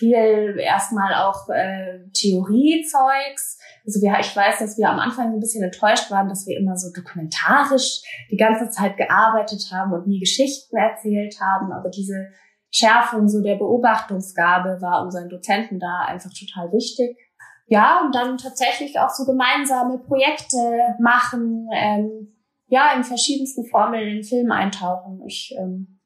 viel 0.00 0.56
erstmal 0.58 1.14
auch 1.14 1.48
äh, 1.50 2.00
Theoriezeugs. 2.14 3.58
Also 3.84 4.00
wir, 4.00 4.18
ich 4.18 4.34
weiß, 4.34 4.58
dass 4.58 4.78
wir 4.78 4.88
am 4.88 4.98
Anfang 4.98 5.32
ein 5.32 5.40
bisschen 5.40 5.62
enttäuscht 5.62 6.10
waren, 6.10 6.28
dass 6.28 6.46
wir 6.46 6.58
immer 6.58 6.76
so 6.76 6.88
dokumentarisch 6.92 8.00
die 8.30 8.36
ganze 8.36 8.70
Zeit 8.70 8.96
gearbeitet 8.96 9.70
haben 9.70 9.92
und 9.92 10.06
nie 10.06 10.18
Geschichten 10.18 10.76
erzählt 10.76 11.36
haben. 11.40 11.70
Aber 11.72 11.90
diese 11.90 12.30
Schärfung 12.70 13.28
so 13.28 13.42
der 13.42 13.56
Beobachtungsgabe 13.56 14.80
war 14.80 15.02
unseren 15.02 15.28
Dozenten 15.28 15.78
da 15.78 16.04
einfach 16.06 16.30
total 16.32 16.72
wichtig. 16.72 17.18
Ja, 17.66 18.02
und 18.04 18.14
dann 18.14 18.38
tatsächlich 18.38 18.98
auch 18.98 19.10
so 19.10 19.24
gemeinsame 19.24 19.98
Projekte 19.98 20.56
machen, 20.98 21.68
ähm, 21.72 22.34
ja, 22.66 22.94
in 22.96 23.04
verschiedensten 23.04 23.66
Formen 23.66 24.00
in 24.00 24.14
den 24.16 24.24
Film 24.24 24.50
eintauchen. 24.50 25.22
Ich 25.26 25.54
ähm, 25.58 25.99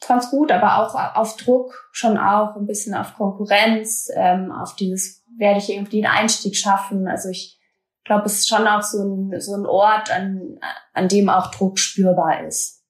fand's 0.00 0.30
gut, 0.30 0.52
aber 0.52 0.78
auch 0.78 1.16
auf 1.16 1.36
Druck 1.36 1.88
schon 1.92 2.18
auch, 2.18 2.56
ein 2.56 2.66
bisschen 2.66 2.94
auf 2.94 3.14
Konkurrenz, 3.14 4.08
ähm, 4.14 4.52
auf 4.52 4.76
dieses, 4.76 5.24
werde 5.36 5.58
ich 5.58 5.70
irgendwie 5.70 6.04
einen 6.04 6.16
Einstieg 6.16 6.56
schaffen. 6.56 7.08
Also 7.08 7.28
ich 7.28 7.58
glaube, 8.04 8.26
es 8.26 8.38
ist 8.38 8.48
schon 8.48 8.66
auch 8.66 8.82
so 8.82 9.02
ein, 9.02 9.40
so 9.40 9.54
ein 9.54 9.66
Ort, 9.66 10.10
an, 10.10 10.58
an 10.94 11.08
dem 11.08 11.28
auch 11.28 11.50
Druck 11.50 11.78
spürbar 11.78 12.46
ist. 12.46 12.82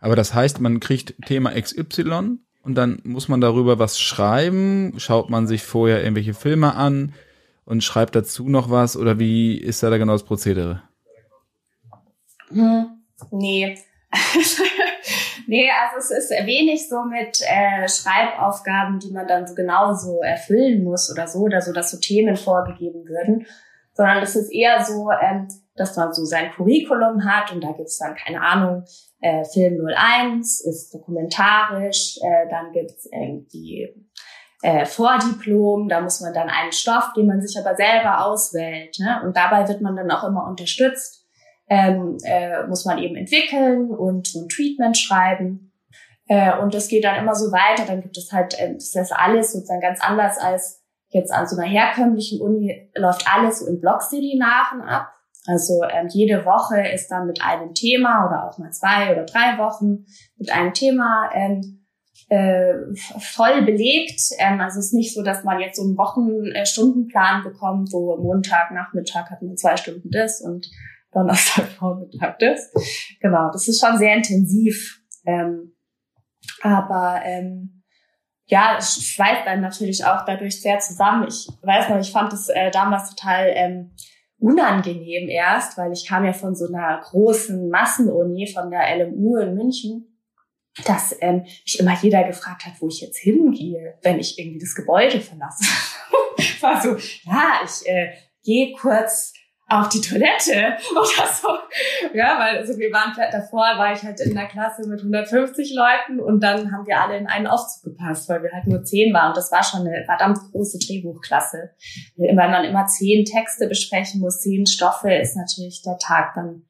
Aber 0.00 0.16
das 0.16 0.34
heißt, 0.34 0.60
man 0.60 0.80
kriegt 0.80 1.14
Thema 1.26 1.52
XY 1.60 2.38
und 2.62 2.74
dann 2.74 3.00
muss 3.04 3.28
man 3.28 3.40
darüber 3.40 3.78
was 3.78 4.00
schreiben, 4.00 4.94
schaut 4.96 5.28
man 5.28 5.46
sich 5.46 5.62
vorher 5.62 6.02
irgendwelche 6.02 6.34
Filme 6.34 6.74
an 6.74 7.12
und 7.64 7.84
schreibt 7.84 8.16
dazu 8.16 8.48
noch 8.48 8.70
was 8.70 8.96
oder 8.96 9.18
wie 9.18 9.56
ist 9.56 9.82
da, 9.82 9.90
da 9.90 9.98
genau 9.98 10.12
das 10.12 10.24
Prozedere? 10.24 10.82
Hm, 12.48 13.02
nee. 13.30 13.78
nee, 15.46 15.70
also 15.70 15.98
es 15.98 16.10
ist 16.10 16.30
wenig 16.46 16.88
so 16.88 17.02
mit 17.04 17.40
äh, 17.42 17.88
Schreibaufgaben, 17.88 18.98
die 18.98 19.10
man 19.10 19.26
dann 19.26 19.46
so 19.46 19.54
genauso 19.54 20.20
erfüllen 20.20 20.84
muss 20.84 21.10
oder 21.10 21.26
so, 21.26 21.40
oder 21.40 21.60
so, 21.60 21.72
dass 21.72 21.90
so 21.90 21.98
Themen 21.98 22.36
vorgegeben 22.36 23.06
würden, 23.06 23.46
sondern 23.94 24.22
es 24.22 24.36
ist 24.36 24.52
eher 24.52 24.84
so, 24.84 25.10
ähm, 25.10 25.48
dass 25.76 25.96
man 25.96 26.12
so 26.12 26.24
sein 26.24 26.50
Curriculum 26.52 27.24
hat 27.24 27.52
und 27.52 27.62
da 27.62 27.72
gibt's 27.72 27.98
dann, 27.98 28.14
keine 28.14 28.40
Ahnung, 28.40 28.84
äh, 29.20 29.44
Film 29.44 29.86
01 29.86 30.60
ist 30.60 30.94
dokumentarisch, 30.94 32.18
äh, 32.22 32.48
dann 32.48 32.72
gibt's 32.72 33.06
irgendwie 33.12 33.94
äh, 34.62 34.84
Vordiplom, 34.84 35.88
da 35.88 36.00
muss 36.00 36.20
man 36.20 36.34
dann 36.34 36.48
einen 36.48 36.72
Stoff, 36.72 37.12
den 37.16 37.26
man 37.26 37.40
sich 37.40 37.58
aber 37.58 37.74
selber 37.76 38.24
auswählt. 38.24 38.98
Ne? 38.98 39.22
Und 39.24 39.36
dabei 39.36 39.66
wird 39.68 39.80
man 39.80 39.96
dann 39.96 40.10
auch 40.10 40.24
immer 40.24 40.46
unterstützt 40.46 41.19
ähm, 41.70 42.18
äh, 42.24 42.66
muss 42.66 42.84
man 42.84 42.98
eben 42.98 43.16
entwickeln 43.16 43.90
und 43.90 44.26
so 44.26 44.42
ein 44.42 44.48
Treatment 44.48 44.98
schreiben. 44.98 45.72
Äh, 46.26 46.58
und 46.58 46.74
das 46.74 46.88
geht 46.88 47.04
dann 47.04 47.16
immer 47.16 47.34
so 47.34 47.52
weiter. 47.52 47.86
Dann 47.86 48.02
gibt 48.02 48.18
es 48.18 48.32
halt, 48.32 48.58
äh, 48.58 48.74
das 48.74 48.94
ist 48.94 49.12
alles 49.12 49.52
sozusagen 49.52 49.80
ganz 49.80 50.00
anders 50.02 50.36
als 50.38 50.82
jetzt 51.10 51.32
an 51.32 51.46
so 51.46 51.56
einer 51.56 51.68
herkömmlichen 51.68 52.40
Uni 52.40 52.90
läuft 52.94 53.26
alles 53.32 53.60
so 53.60 53.66
in 53.66 53.80
Blogseminaren 53.80 54.82
ab. 54.82 55.12
Also 55.46 55.82
ähm, 55.90 56.08
jede 56.08 56.44
Woche 56.44 56.86
ist 56.92 57.08
dann 57.08 57.26
mit 57.26 57.42
einem 57.42 57.72
Thema 57.74 58.26
oder 58.26 58.48
auch 58.48 58.58
mal 58.58 58.72
zwei 58.72 59.12
oder 59.12 59.24
drei 59.24 59.58
Wochen 59.58 60.06
mit 60.36 60.52
einem 60.52 60.74
Thema 60.74 61.30
ähm, 61.34 61.86
äh, 62.28 62.74
voll 63.18 63.62
belegt. 63.62 64.20
Ähm, 64.38 64.60
also 64.60 64.78
es 64.78 64.86
ist 64.86 64.94
nicht 64.94 65.14
so, 65.14 65.22
dass 65.22 65.42
man 65.44 65.60
jetzt 65.60 65.76
so 65.76 65.82
einen 65.82 65.96
Wochenstundenplan 65.96 67.42
bekommt, 67.42 67.92
wo 67.92 68.16
Montag, 68.16 68.70
Nachmittag 68.70 69.30
hat 69.30 69.42
man 69.42 69.56
zwei 69.56 69.76
Stunden 69.76 70.10
das 70.10 70.40
und 70.40 70.68
Donnerstagvormittag 71.12 72.36
das. 72.40 72.72
Genau, 73.20 73.50
das 73.52 73.68
ist 73.68 73.80
schon 73.80 73.98
sehr 73.98 74.14
intensiv. 74.14 75.02
Ähm, 75.26 75.74
aber 76.62 77.20
ähm, 77.24 77.82
ja, 78.46 78.76
es 78.78 79.02
schweißt 79.04 79.46
dann 79.46 79.60
natürlich 79.60 80.04
auch 80.04 80.24
dadurch 80.24 80.60
sehr 80.60 80.78
zusammen. 80.80 81.26
Ich 81.28 81.48
weiß 81.62 81.88
noch, 81.88 82.00
ich 82.00 82.10
fand 82.10 82.32
es 82.32 82.48
äh, 82.48 82.70
damals 82.70 83.10
total 83.10 83.50
ähm, 83.54 83.92
unangenehm 84.38 85.28
erst, 85.28 85.78
weil 85.78 85.92
ich 85.92 86.06
kam 86.06 86.24
ja 86.24 86.32
von 86.32 86.54
so 86.54 86.66
einer 86.66 87.00
großen 87.00 87.68
Massenuni, 87.68 88.50
von 88.52 88.70
der 88.70 88.96
LMU 88.96 89.36
in 89.36 89.54
München, 89.54 90.18
dass 90.84 91.16
ähm, 91.20 91.42
mich 91.42 91.78
immer 91.78 91.94
jeder 92.00 92.24
gefragt 92.24 92.66
hat, 92.66 92.74
wo 92.80 92.88
ich 92.88 93.00
jetzt 93.00 93.18
hingehe, 93.18 93.98
wenn 94.02 94.18
ich 94.18 94.38
irgendwie 94.38 94.60
das 94.60 94.74
Gebäude 94.74 95.20
verlasse. 95.20 95.64
war 96.60 96.80
so, 96.80 96.96
ja, 97.24 97.60
ich 97.64 97.86
äh, 97.86 98.12
gehe 98.42 98.72
kurz 98.72 99.34
auf 99.70 99.88
die 99.88 100.00
Toilette 100.00 100.76
oder 100.90 101.32
so. 101.32 101.48
Ja, 102.12 102.38
weil 102.38 102.58
also 102.58 102.76
wir 102.76 102.92
waren 102.92 103.14
davor, 103.30 103.60
war 103.78 103.92
ich 103.92 104.02
halt 104.02 104.20
in 104.20 104.34
der 104.34 104.46
Klasse 104.46 104.86
mit 104.88 104.98
150 104.98 105.74
Leuten 105.74 106.20
und 106.20 106.40
dann 106.40 106.72
haben 106.72 106.86
wir 106.86 107.00
alle 107.00 107.16
in 107.16 107.28
einen 107.28 107.46
Aufzug 107.46 107.92
gepasst, 107.92 108.28
weil 108.28 108.42
wir 108.42 108.50
halt 108.52 108.66
nur 108.66 108.82
zehn 108.82 109.14
waren. 109.14 109.28
Und 109.28 109.36
das 109.36 109.52
war 109.52 109.62
schon 109.62 109.86
eine 109.86 110.04
verdammt 110.04 110.38
große 110.50 110.78
Drehbuchklasse. 110.78 111.70
Weil 112.16 112.50
man 112.50 112.64
immer 112.64 112.86
zehn 112.86 113.24
Texte 113.24 113.68
besprechen 113.68 114.20
muss, 114.20 114.40
zehn 114.40 114.66
Stoffe, 114.66 115.12
ist 115.14 115.36
natürlich 115.36 115.82
der 115.82 115.98
Tag 115.98 116.34
dann 116.34 116.64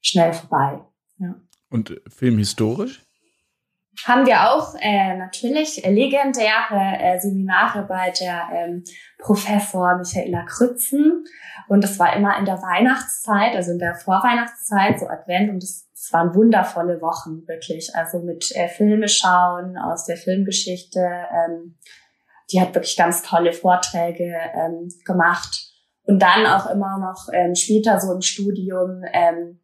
schnell 0.00 0.32
vorbei. 0.32 0.80
Ja. 1.18 1.34
Und 1.70 2.00
filmhistorisch? 2.08 3.02
Haben 4.04 4.26
wir 4.26 4.50
auch 4.50 4.74
äh, 4.80 5.16
natürlich 5.16 5.82
legendäre 5.86 6.98
äh, 6.98 7.18
Seminare 7.18 7.84
bei 7.86 8.10
der 8.10 8.48
ähm, 8.52 8.84
Professor 9.18 9.96
Michaela 9.96 10.44
Krützen. 10.44 11.24
Und 11.68 11.84
das 11.84 11.98
war 11.98 12.14
immer 12.16 12.38
in 12.38 12.44
der 12.44 12.60
Weihnachtszeit, 12.60 13.54
also 13.54 13.72
in 13.72 13.78
der 13.78 13.94
Vorweihnachtszeit, 13.94 14.98
so 14.98 15.06
Advent. 15.06 15.50
Und 15.50 15.62
es, 15.62 15.84
waren 16.12 16.34
wundervolle 16.34 17.00
Wochen, 17.00 17.48
wirklich. 17.48 17.94
Also 17.94 18.18
mit 18.18 18.54
äh, 18.54 18.68
Filme 18.68 19.08
schauen 19.08 19.78
aus 19.78 20.04
der 20.04 20.18
Filmgeschichte. 20.18 21.00
Ähm, 21.00 21.78
die 22.52 22.60
hat 22.60 22.74
wirklich 22.74 22.96
ganz 22.96 23.22
tolle 23.22 23.54
Vorträge 23.54 24.34
ähm, 24.54 24.90
gemacht. 25.06 25.70
Und 26.02 26.20
dann 26.20 26.44
auch 26.46 26.66
immer 26.70 26.98
noch 26.98 27.28
ähm, 27.32 27.54
später 27.54 27.98
so 27.98 28.12
im 28.12 28.20
Studium 28.20 29.02
ähm, 29.14 29.60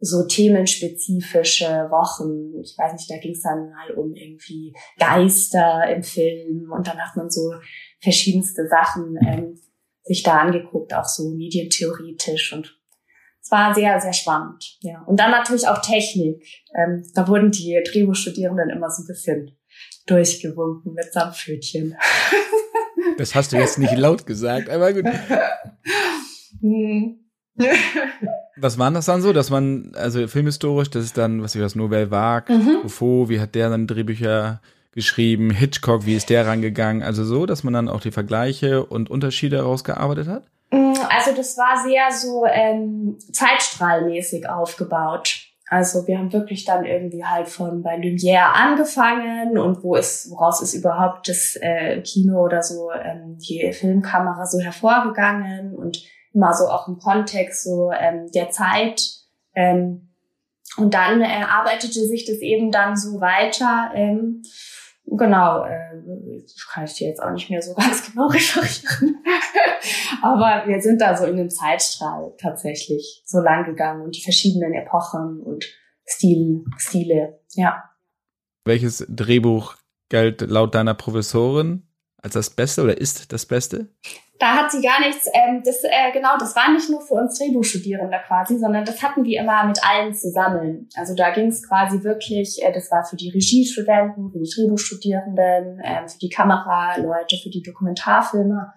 so 0.00 0.26
themenspezifische 0.26 1.88
Wochen. 1.90 2.60
Ich 2.62 2.76
weiß 2.78 2.92
nicht, 2.92 3.10
da 3.10 3.18
ging 3.18 3.32
es 3.32 3.42
dann 3.42 3.70
mal 3.70 3.90
um 3.96 4.14
irgendwie 4.14 4.74
Geister 4.98 5.88
im 5.94 6.02
Film 6.02 6.70
und 6.70 6.86
dann 6.86 6.98
hat 6.98 7.16
man 7.16 7.30
so 7.30 7.52
verschiedenste 8.00 8.68
Sachen 8.68 9.16
ähm, 9.26 9.60
sich 10.04 10.22
da 10.22 10.38
angeguckt, 10.38 10.94
auch 10.94 11.04
so 11.04 11.30
medientheoretisch 11.30 12.52
und 12.52 12.74
es 13.40 13.52
war 13.52 13.74
sehr, 13.74 13.98
sehr 14.00 14.12
spannend. 14.12 14.76
Ja. 14.80 15.02
Und 15.06 15.18
dann 15.20 15.30
natürlich 15.30 15.66
auch 15.68 15.80
Technik. 15.80 16.44
Ähm, 16.74 17.02
da 17.14 17.26
wurden 17.28 17.50
die 17.50 17.82
Drehbuchstudierenden 17.90 18.68
immer 18.68 18.90
so 18.90 19.02
ein 19.02 19.06
bisschen 19.06 19.56
durchgewunken 20.06 20.92
mit 20.92 21.12
Samtpfötchen. 21.12 21.96
Das 23.16 23.34
hast 23.34 23.52
du 23.52 23.56
jetzt 23.56 23.78
nicht 23.78 23.96
laut 23.96 24.26
gesagt, 24.26 24.68
aber 24.68 24.92
gut. 24.92 25.04
Hm. 26.60 27.27
Was 28.56 28.78
waren 28.78 28.94
das 28.94 29.06
dann 29.06 29.22
so, 29.22 29.32
dass 29.32 29.50
man, 29.50 29.92
also 29.94 30.26
filmhistorisch, 30.26 30.90
das 30.90 31.04
ist 31.04 31.18
dann, 31.18 31.42
was 31.42 31.54
ich 31.54 31.62
was, 31.62 31.76
Nobel 31.76 32.10
Vague, 32.10 32.56
mhm. 32.56 32.80
Truffaut, 32.80 33.28
wie 33.28 33.40
hat 33.40 33.54
der 33.54 33.70
dann 33.70 33.86
Drehbücher 33.86 34.60
geschrieben, 34.92 35.50
Hitchcock, 35.50 36.06
wie 36.06 36.16
ist 36.16 36.28
der 36.28 36.46
rangegangen, 36.46 37.02
also 37.02 37.24
so, 37.24 37.46
dass 37.46 37.62
man 37.62 37.74
dann 37.74 37.88
auch 37.88 38.00
die 38.00 38.10
Vergleiche 38.10 38.84
und 38.84 39.10
Unterschiede 39.10 39.58
herausgearbeitet 39.58 40.26
hat? 40.26 40.42
Mm, 40.70 40.94
also 41.08 41.36
das 41.36 41.56
war 41.56 41.82
sehr 41.84 42.10
so 42.10 42.44
ähm, 42.46 43.16
zeitstrahlmäßig 43.32 44.48
aufgebaut. 44.48 45.44
Also 45.70 46.06
wir 46.06 46.18
haben 46.18 46.32
wirklich 46.32 46.64
dann 46.64 46.84
irgendwie 46.84 47.24
halt 47.24 47.48
von 47.48 47.82
bei 47.82 47.96
Lumière 47.96 48.52
angefangen 48.54 49.58
und 49.58 49.84
wo 49.84 49.96
ist, 49.96 50.30
woraus 50.30 50.62
ist 50.62 50.74
überhaupt 50.74 51.28
das 51.28 51.56
äh, 51.60 52.00
Kino 52.00 52.42
oder 52.42 52.62
so 52.62 52.90
ähm, 52.90 53.36
die 53.38 53.70
Filmkamera 53.72 54.46
so 54.46 54.58
hervorgegangen 54.60 55.74
und 55.74 56.02
immer 56.38 56.54
so 56.54 56.68
auch 56.68 56.86
im 56.86 56.98
Kontext 56.98 57.64
so 57.64 57.90
ähm, 57.90 58.30
der 58.32 58.50
Zeit. 58.50 59.02
Ähm, 59.54 60.14
und 60.76 60.94
dann 60.94 61.20
äh, 61.20 61.42
arbeitete 61.48 62.06
sich 62.06 62.26
das 62.26 62.38
eben 62.38 62.70
dann 62.70 62.96
so 62.96 63.20
weiter. 63.20 63.90
Ähm, 63.94 64.42
genau, 65.04 65.64
äh, 65.64 66.44
kann 66.72 66.84
ich 66.84 66.94
dir 66.94 67.08
jetzt 67.08 67.20
auch 67.20 67.32
nicht 67.32 67.50
mehr 67.50 67.60
so 67.60 67.74
ganz 67.76 68.08
genau 68.08 68.28
referieren. 68.28 69.16
Aber 70.22 70.64
wir 70.66 70.80
sind 70.80 71.00
da 71.00 71.16
so 71.16 71.24
in 71.24 71.32
einem 71.32 71.50
Zeitstrahl 71.50 72.32
tatsächlich 72.40 73.22
so 73.26 73.40
lang 73.40 73.64
gegangen 73.64 74.02
und 74.02 74.16
die 74.16 74.22
verschiedenen 74.22 74.74
Epochen 74.74 75.40
und 75.40 75.64
Stil, 76.06 76.64
Stile, 76.78 77.40
ja. 77.54 77.82
Welches 78.64 79.04
Drehbuch 79.08 79.74
galt 80.08 80.40
laut 80.42 80.74
deiner 80.74 80.94
Professorin 80.94 81.82
als 82.16 82.34
das 82.34 82.50
Beste 82.50 82.82
oder 82.82 82.98
ist 82.98 83.32
das 83.32 83.44
Beste? 83.44 83.88
Da 84.38 84.54
hat 84.54 84.70
sie 84.70 84.80
gar 84.80 85.00
nichts, 85.00 85.26
ähm, 85.32 85.62
das, 85.64 85.82
äh, 85.82 86.12
genau, 86.12 86.38
das 86.38 86.54
war 86.54 86.72
nicht 86.72 86.88
nur 86.88 87.00
für 87.00 87.14
uns 87.14 87.38
Drehbuchstudierende 87.38 88.18
quasi, 88.26 88.56
sondern 88.56 88.84
das 88.84 89.02
hatten 89.02 89.24
wir 89.24 89.40
immer 89.40 89.66
mit 89.66 89.80
allen 89.84 90.14
zusammen. 90.14 90.88
Also 90.94 91.14
da 91.16 91.30
ging 91.30 91.48
es 91.48 91.66
quasi 91.66 92.04
wirklich, 92.04 92.62
äh, 92.62 92.72
das 92.72 92.90
war 92.92 93.04
für 93.04 93.16
die 93.16 93.30
Regiestudenten, 93.30 94.30
für 94.30 94.38
die 94.38 94.48
Drehbuchstudierenden, 94.48 95.80
äh, 95.80 96.08
für 96.08 96.18
die 96.18 96.28
Kameraleute, 96.28 97.36
für 97.42 97.50
die 97.50 97.62
Dokumentarfilmer. 97.62 98.74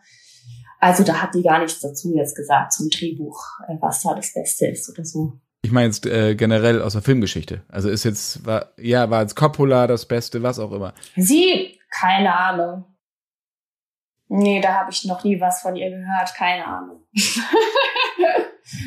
Also 0.79 1.03
da 1.03 1.21
hat 1.21 1.35
die 1.35 1.43
gar 1.43 1.59
nichts 1.59 1.79
dazu 1.79 2.11
jetzt 2.15 2.35
gesagt 2.35 2.73
zum 2.73 2.89
Drehbuch, 2.89 3.39
äh, 3.67 3.75
was 3.79 4.01
da 4.01 4.15
das 4.15 4.33
Beste 4.33 4.65
ist 4.65 4.89
oder 4.89 5.05
so. 5.05 5.33
Ich 5.63 5.71
meine 5.71 5.87
jetzt 5.87 6.07
äh, 6.07 6.33
generell 6.33 6.81
aus 6.81 6.93
der 6.93 7.03
Filmgeschichte. 7.03 7.61
Also 7.67 7.89
ist 7.89 8.03
jetzt, 8.03 8.43
war, 8.47 8.71
ja, 8.77 9.11
war 9.11 9.21
jetzt 9.21 9.35
Coppola 9.35 9.85
das 9.85 10.07
Beste, 10.07 10.41
was 10.41 10.57
auch 10.57 10.71
immer. 10.71 10.95
Sie, 11.15 11.77
keine 11.91 12.35
Ahnung. 12.35 12.85
Nee, 14.33 14.61
da 14.61 14.75
habe 14.75 14.91
ich 14.91 15.03
noch 15.03 15.25
nie 15.25 15.41
was 15.41 15.61
von 15.61 15.75
ihr 15.75 15.89
gehört, 15.89 16.33
keine 16.35 16.65
Ahnung. 16.65 17.03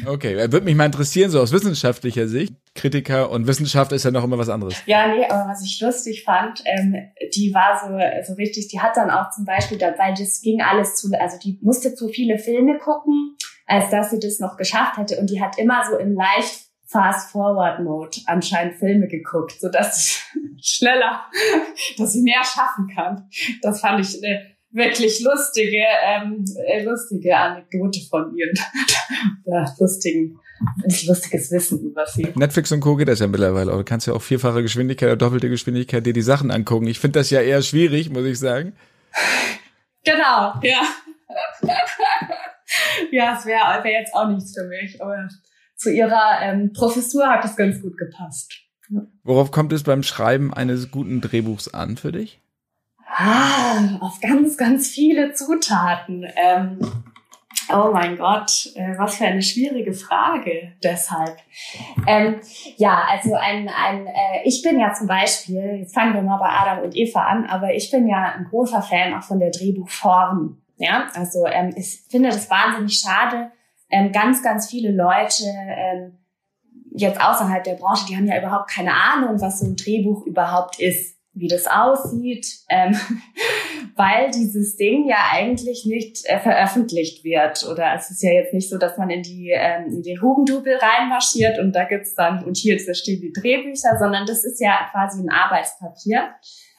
okay, 0.07 0.37
würde 0.37 0.63
mich 0.63 0.75
mal 0.75 0.87
interessieren, 0.87 1.31
so 1.31 1.39
aus 1.39 1.53
wissenschaftlicher 1.53 2.27
Sicht. 2.29 2.55
Kritiker 2.75 3.29
und 3.29 3.47
Wissenschaft 3.47 3.93
ist 3.93 4.07
ja 4.07 4.11
noch 4.11 4.25
immer 4.25 4.39
was 4.39 4.49
anderes. 4.49 4.75
Ja, 4.87 5.07
nee, 5.07 5.27
aber 5.27 5.51
was 5.51 5.63
ich 5.63 5.79
lustig 5.83 6.25
fand, 6.25 6.63
ähm, 6.65 6.97
die 7.35 7.53
war 7.53 7.79
so, 7.79 7.89
so 8.27 8.37
richtig, 8.37 8.69
die 8.69 8.81
hat 8.81 8.97
dann 8.97 9.11
auch 9.11 9.29
zum 9.33 9.45
Beispiel, 9.45 9.79
weil 9.79 10.15
das 10.15 10.41
ging 10.41 10.63
alles 10.63 10.97
zu, 10.97 11.13
also 11.13 11.37
die 11.39 11.59
musste 11.61 11.95
zu 11.95 12.09
viele 12.09 12.39
Filme 12.39 12.79
gucken, 12.79 13.37
als 13.67 13.91
dass 13.91 14.13
sie 14.13 14.21
das 14.21 14.41
noch 14.41 14.57
geschafft 14.57 14.97
hätte 14.97 15.21
und 15.21 15.29
die 15.29 15.43
hat 15.43 15.59
immer 15.59 15.85
so 15.85 15.99
im 15.99 16.15
leicht 16.15 16.69
Fast-Forward-Mode 16.87 18.21
anscheinend 18.25 18.77
Filme 18.77 19.09
geguckt, 19.09 19.61
so 19.61 19.69
dass 19.69 20.23
schneller, 20.63 21.21
dass 21.99 22.13
sie 22.13 22.23
mehr 22.23 22.43
schaffen 22.45 22.89
kann. 22.95 23.29
Das 23.61 23.81
fand 23.81 24.01
ich 24.01 24.25
eine 24.25 24.54
wirklich 24.75 25.21
lustige, 25.21 25.83
ähm, 26.05 26.45
äh, 26.67 26.83
lustige 26.85 27.37
Anekdote 27.37 28.01
von 28.11 28.37
ihr. 28.37 28.53
ja, 29.47 29.75
lustigen, 29.79 30.39
lustiges 31.07 31.51
Wissen 31.51 31.81
über 31.81 32.07
sie. 32.07 32.29
Netflix 32.35 32.73
und 32.73 32.81
Co. 32.81 32.97
geht 32.97 33.09
das 33.09 33.21
ja 33.21 33.27
mittlerweile. 33.27 33.73
du 33.73 33.85
kannst 33.85 34.07
ja 34.07 34.13
auch 34.13 34.23
vierfache 34.23 34.63
Geschwindigkeit 34.63 35.09
oder 35.09 35.17
doppelte 35.17 35.49
Geschwindigkeit 35.49 36.05
dir 36.05 36.13
die 36.13 36.23
Sachen 36.23 36.51
angucken. 36.51 36.89
Ich 36.89 36.99
finde 36.99 37.21
das 37.21 37.31
ja 37.31 37.41
eher 37.41 37.63
schwierig, 37.63 38.11
muss 38.11 38.25
ich 38.27 38.39
sagen. 38.39 38.75
Genau, 40.07 40.53
ja. 40.63 40.83
ja, 43.11 43.39
es 43.39 43.47
wäre 43.47 43.83
wär 43.83 43.93
jetzt 43.93 44.13
auch 44.13 44.29
nichts 44.29 44.53
für 44.53 44.67
mich, 44.67 45.01
aber 45.01 45.31
zu 45.77 45.91
ihrer 45.91 46.41
ähm, 46.43 46.75
Professur 46.75 47.27
hat 47.27 47.43
es 47.47 47.57
ganz 47.57 47.81
gut 47.81 47.97
gepasst. 47.97 48.53
Worauf 49.23 49.51
kommt 49.51 49.73
es 49.73 49.83
beim 49.83 50.03
Schreiben 50.03 50.53
eines 50.53 50.91
guten 50.91 51.23
Drehbuchs 51.23 51.73
an 51.73 51.97
für 51.97 52.13
dich? 52.13 52.44
Ah, 53.17 53.97
auf 54.01 54.21
ganz, 54.21 54.57
ganz 54.57 54.89
viele 54.89 55.35
Zutaten. 55.35 56.27
Ähm, 56.35 56.81
oh 57.73 57.91
mein 57.93 58.17
Gott, 58.17 58.73
äh, 58.75 58.99
was 58.99 59.17
für 59.17 59.25
eine 59.25 59.43
schwierige 59.43 59.93
Frage 59.93 60.73
deshalb. 60.83 61.37
Ähm, 62.09 62.41
ja, 62.77 63.05
also 63.09 63.35
ein, 63.35 63.69
ein 63.69 64.09
äh, 64.09 64.43
ich 64.43 64.63
bin 64.63 64.81
ja 64.81 64.93
zum 64.95 65.07
Beispiel, 65.07 65.77
jetzt 65.79 65.95
fangen 65.95 66.15
wir 66.15 66.23
mal 66.23 66.39
bei 66.39 66.49
Adam 66.49 66.85
und 66.85 66.97
Eva 66.97 67.23
an, 67.25 67.47
aber 67.47 67.73
ich 67.75 67.89
bin 67.93 68.09
ja 68.09 68.33
ein 68.37 68.47
großer 68.51 68.83
Fan 68.83 69.15
auch 69.15 69.23
von 69.23 69.39
der 69.39 69.53
Drehbuchform. 69.53 70.61
Ja, 70.79 71.07
also 71.15 71.47
ähm, 71.47 71.73
ich 71.77 72.03
finde 72.11 72.31
das 72.31 72.51
wahnsinnig 72.51 72.99
schade. 72.99 73.53
Ähm, 73.91 74.11
ganz, 74.11 74.43
ganz 74.43 74.69
viele 74.69 74.91
Leute 74.91 75.45
ähm, 75.45 76.19
jetzt 76.97 77.21
außerhalb 77.21 77.63
der 77.63 77.75
Branche, 77.75 78.07
die 78.09 78.17
haben 78.17 78.27
ja 78.27 78.39
überhaupt 78.39 78.69
keine 78.69 78.93
Ahnung, 78.93 79.41
was 79.41 79.61
so 79.61 79.67
ein 79.67 79.77
Drehbuch 79.77 80.27
überhaupt 80.27 80.81
ist 80.81 81.14
wie 81.35 81.49
das 81.49 81.67
aussieht, 81.67 82.47
ähm, 82.69 82.97
weil 83.97 84.31
dieses 84.31 84.77
Ding 84.77 85.09
ja 85.09 85.19
eigentlich 85.33 85.85
nicht 85.87 86.25
äh, 86.27 86.39
veröffentlicht 86.39 87.25
wird. 87.25 87.67
Oder 87.69 87.95
es 87.95 88.11
ist 88.11 88.23
ja 88.23 88.33
jetzt 88.33 88.55
nicht 88.55 88.71
so, 88.71 88.79
dass 88.79 88.97
man 88.99 89.11
in 89.11 89.23
die 89.23 89.51
ähm, 89.55 89.87
in 89.89 90.03
den 90.03 90.21
Hugendubel 90.21 90.77
reinmarschiert 90.77 91.59
und 91.59 91.73
da 91.73 91.85
gibt's 91.85 92.15
dann 92.15 92.45
und 92.45 92.57
hier 92.57 92.79
stehen 92.79 93.21
die 93.21 93.33
Drehbücher, 93.33 93.99
sondern 93.99 94.27
das 94.27 94.45
ist 94.45 94.61
ja 94.61 94.89
quasi 94.93 95.23
ein 95.23 95.31
Arbeitspapier. 95.31 96.35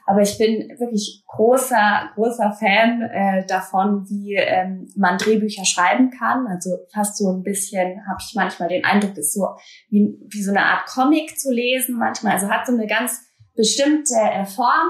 Aber 0.07 0.21
ich 0.21 0.37
bin 0.37 0.69
wirklich 0.77 1.23
großer, 1.25 2.11
großer 2.13 2.51
Fan 2.53 3.01
äh, 3.01 3.45
davon, 3.47 4.07
wie 4.07 4.35
ähm, 4.35 4.87
man 4.95 5.17
Drehbücher 5.17 5.65
schreiben 5.65 6.11
kann. 6.11 6.45
Also 6.47 6.77
fast 6.93 7.17
so 7.17 7.31
ein 7.31 7.41
bisschen, 7.41 8.07
habe 8.07 8.19
ich 8.19 8.35
manchmal 8.35 8.69
den 8.69 8.85
Eindruck, 8.85 9.17
ist 9.17 9.33
so 9.33 9.47
wie, 9.89 10.15
wie 10.27 10.43
so 10.43 10.51
eine 10.51 10.63
Art 10.63 10.85
Comic 10.85 11.39
zu 11.39 11.51
lesen 11.51 11.97
manchmal. 11.97 12.33
Also 12.33 12.49
hat 12.49 12.67
so 12.67 12.73
eine 12.73 12.85
ganz 12.85 13.24
bestimmte 13.55 14.15
äh, 14.15 14.45
Form. 14.45 14.89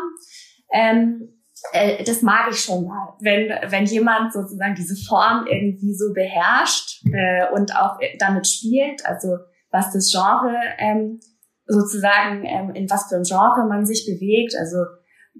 Ähm, 0.73 1.35
äh, 1.71 2.03
das 2.03 2.21
mag 2.21 2.51
ich 2.51 2.59
schon 2.59 2.85
mal, 2.85 3.13
wenn, 3.21 3.49
wenn 3.71 3.85
jemand 3.85 4.33
sozusagen 4.33 4.75
diese 4.75 4.95
Form 5.07 5.45
irgendwie 5.47 5.93
so 5.93 6.13
beherrscht 6.13 7.03
äh, 7.13 7.51
und 7.53 7.75
auch 7.75 7.97
damit 8.19 8.47
spielt, 8.47 9.05
also 9.05 9.37
was 9.71 9.91
das 9.91 10.11
Genre 10.11 10.55
ähm, 10.77 11.19
sozusagen, 11.67 12.45
ähm, 12.45 12.71
in 12.75 12.89
was 12.89 13.07
für 13.09 13.15
ein 13.15 13.23
Genre 13.23 13.67
man 13.67 13.85
sich 13.85 14.05
bewegt. 14.05 14.55
Also 14.57 14.77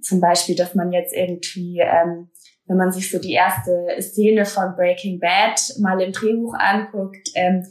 zum 0.02 0.20
Beispiel, 0.20 0.56
dass 0.56 0.76
man 0.76 0.92
jetzt 0.92 1.14
irgendwie, 1.14 1.80
ähm, 1.80 2.30
wenn 2.68 2.78
man 2.78 2.92
sich 2.92 3.12
so 3.12 3.20
die 3.20 3.34
erste 3.34 3.88
Szene 4.00 4.46
von 4.46 4.76
Breaking 4.76 5.20
Bad 5.20 5.62
mal 5.80 6.02
im 6.02 6.12
Drehbuch 6.12 6.56
anguckt, 6.58 7.30
ähm, 7.36 7.64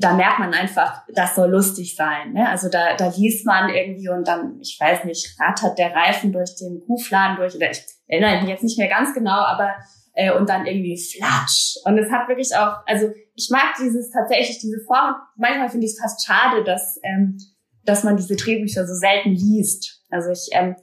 da 0.00 0.14
merkt 0.14 0.38
man 0.38 0.52
einfach, 0.54 1.02
das 1.14 1.34
soll 1.34 1.50
lustig 1.50 1.94
sein. 1.94 2.32
Ne? 2.32 2.48
Also 2.48 2.68
da, 2.68 2.96
da 2.96 3.12
liest 3.16 3.46
man 3.46 3.68
irgendwie 3.68 4.08
und 4.08 4.26
dann, 4.26 4.58
ich 4.60 4.78
weiß 4.80 5.04
nicht, 5.04 5.36
rattert 5.38 5.78
der 5.78 5.94
Reifen 5.94 6.32
durch 6.32 6.56
den 6.56 6.80
Kuhfladen 6.86 7.36
durch 7.36 7.54
oder 7.54 7.70
ich 7.70 7.82
erinnere 8.06 8.40
mich 8.40 8.50
jetzt 8.50 8.64
nicht 8.64 8.78
mehr 8.78 8.88
ganz 8.88 9.14
genau, 9.14 9.40
aber 9.40 9.74
äh, 10.14 10.32
und 10.32 10.48
dann 10.48 10.66
irgendwie 10.66 10.98
flatsch. 10.98 11.76
Und 11.84 11.98
es 11.98 12.10
hat 12.10 12.28
wirklich 12.28 12.54
auch, 12.56 12.78
also 12.86 13.10
ich 13.34 13.48
mag 13.50 13.74
dieses 13.78 14.10
tatsächlich 14.10 14.58
diese 14.58 14.80
Form. 14.86 15.14
Manchmal 15.36 15.68
finde 15.68 15.86
ich 15.86 15.92
es 15.92 16.00
fast 16.00 16.26
schade, 16.26 16.64
dass 16.64 16.98
ähm, 17.02 17.38
dass 17.84 18.04
man 18.04 18.16
diese 18.16 18.36
Drehbücher 18.36 18.86
so 18.86 18.94
selten 18.94 19.30
liest. 19.30 20.02
Also 20.10 20.30
ich 20.30 20.48
ähm, 20.52 20.76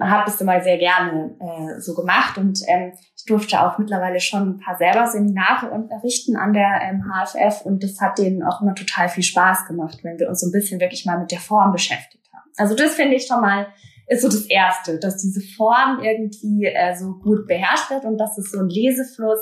habe 0.00 0.30
es 0.30 0.40
immer 0.40 0.62
sehr 0.62 0.78
gerne 0.78 1.36
äh, 1.40 1.80
so 1.80 1.94
gemacht 1.94 2.38
und 2.38 2.60
ähm, 2.66 2.92
ich 3.20 3.26
durfte 3.26 3.60
auch 3.60 3.78
mittlerweile 3.78 4.20
schon 4.20 4.50
ein 4.50 4.58
paar 4.58 4.76
selber 4.78 5.06
Seminare 5.06 5.70
unterrichten 5.70 6.36
an 6.36 6.52
der 6.52 6.80
ähm, 6.82 7.04
HFF 7.04 7.62
und 7.64 7.82
das 7.82 8.00
hat 8.00 8.18
denen 8.18 8.42
auch 8.42 8.62
immer 8.62 8.74
total 8.74 9.08
viel 9.08 9.22
Spaß 9.22 9.66
gemacht, 9.66 9.98
wenn 10.02 10.18
wir 10.18 10.28
uns 10.28 10.40
so 10.40 10.46
ein 10.46 10.52
bisschen 10.52 10.80
wirklich 10.80 11.04
mal 11.04 11.18
mit 11.18 11.30
der 11.30 11.38
Form 11.38 11.72
beschäftigt 11.72 12.28
haben. 12.32 12.50
Also 12.56 12.74
das 12.74 12.94
finde 12.94 13.16
ich 13.16 13.26
schon 13.26 13.40
mal 13.40 13.66
ist 14.08 14.22
so 14.22 14.28
das 14.28 14.46
Erste, 14.46 14.98
dass 14.98 15.18
diese 15.18 15.40
Form 15.40 16.00
irgendwie 16.02 16.64
äh, 16.64 16.96
so 16.96 17.12
gut 17.22 17.46
beherrscht 17.46 17.90
wird 17.90 18.04
und 18.04 18.18
dass 18.18 18.36
es 18.38 18.50
so 18.50 18.58
einen 18.58 18.68
Lesefluss 18.68 19.38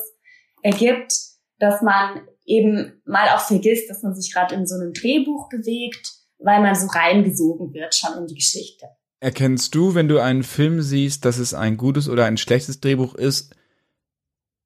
ergibt, 0.62 1.14
dass 1.58 1.80
man 1.80 2.20
eben 2.44 3.00
mal 3.06 3.30
auch 3.30 3.40
vergisst, 3.40 3.88
dass 3.88 4.02
man 4.02 4.14
sich 4.14 4.32
gerade 4.32 4.54
in 4.54 4.66
so 4.66 4.74
einem 4.74 4.92
Drehbuch 4.92 5.48
bewegt, 5.48 6.12
weil 6.38 6.60
man 6.60 6.74
so 6.74 6.86
reingesogen 6.86 7.72
wird 7.72 7.94
schon 7.94 8.18
in 8.18 8.26
die 8.26 8.34
Geschichte. 8.34 8.86
Erkennst 9.20 9.74
du, 9.74 9.94
wenn 9.94 10.06
du 10.06 10.18
einen 10.18 10.42
Film 10.42 10.82
siehst, 10.82 11.24
dass 11.24 11.38
es 11.38 11.54
ein 11.54 11.78
gutes 11.78 12.08
oder 12.08 12.26
ein 12.26 12.36
schlechtes 12.36 12.80
Drehbuch 12.80 13.14
ist? 13.14 13.54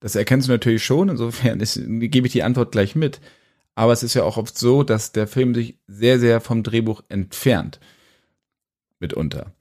Das 0.03 0.17
erkennst 0.17 0.49
du 0.49 0.53
natürlich 0.53 0.85
schon, 0.85 1.09
insofern 1.09 1.61
ist, 1.61 1.81
gebe 1.87 2.27
ich 2.27 2.33
die 2.33 2.43
Antwort 2.43 2.73
gleich 2.73 2.97
mit. 2.97 3.21
Aber 3.77 3.93
es 3.93 4.03
ist 4.03 4.15
ja 4.15 4.25
auch 4.25 4.37
oft 4.37 4.59
so, 4.59 4.83
dass 4.83 5.13
der 5.13 5.27
Film 5.27 5.55
sich 5.55 5.79
sehr, 5.87 6.19
sehr 6.19 6.41
vom 6.41 6.63
Drehbuch 6.63 7.03
entfernt. 7.09 7.81
Mitunter. 8.99 9.53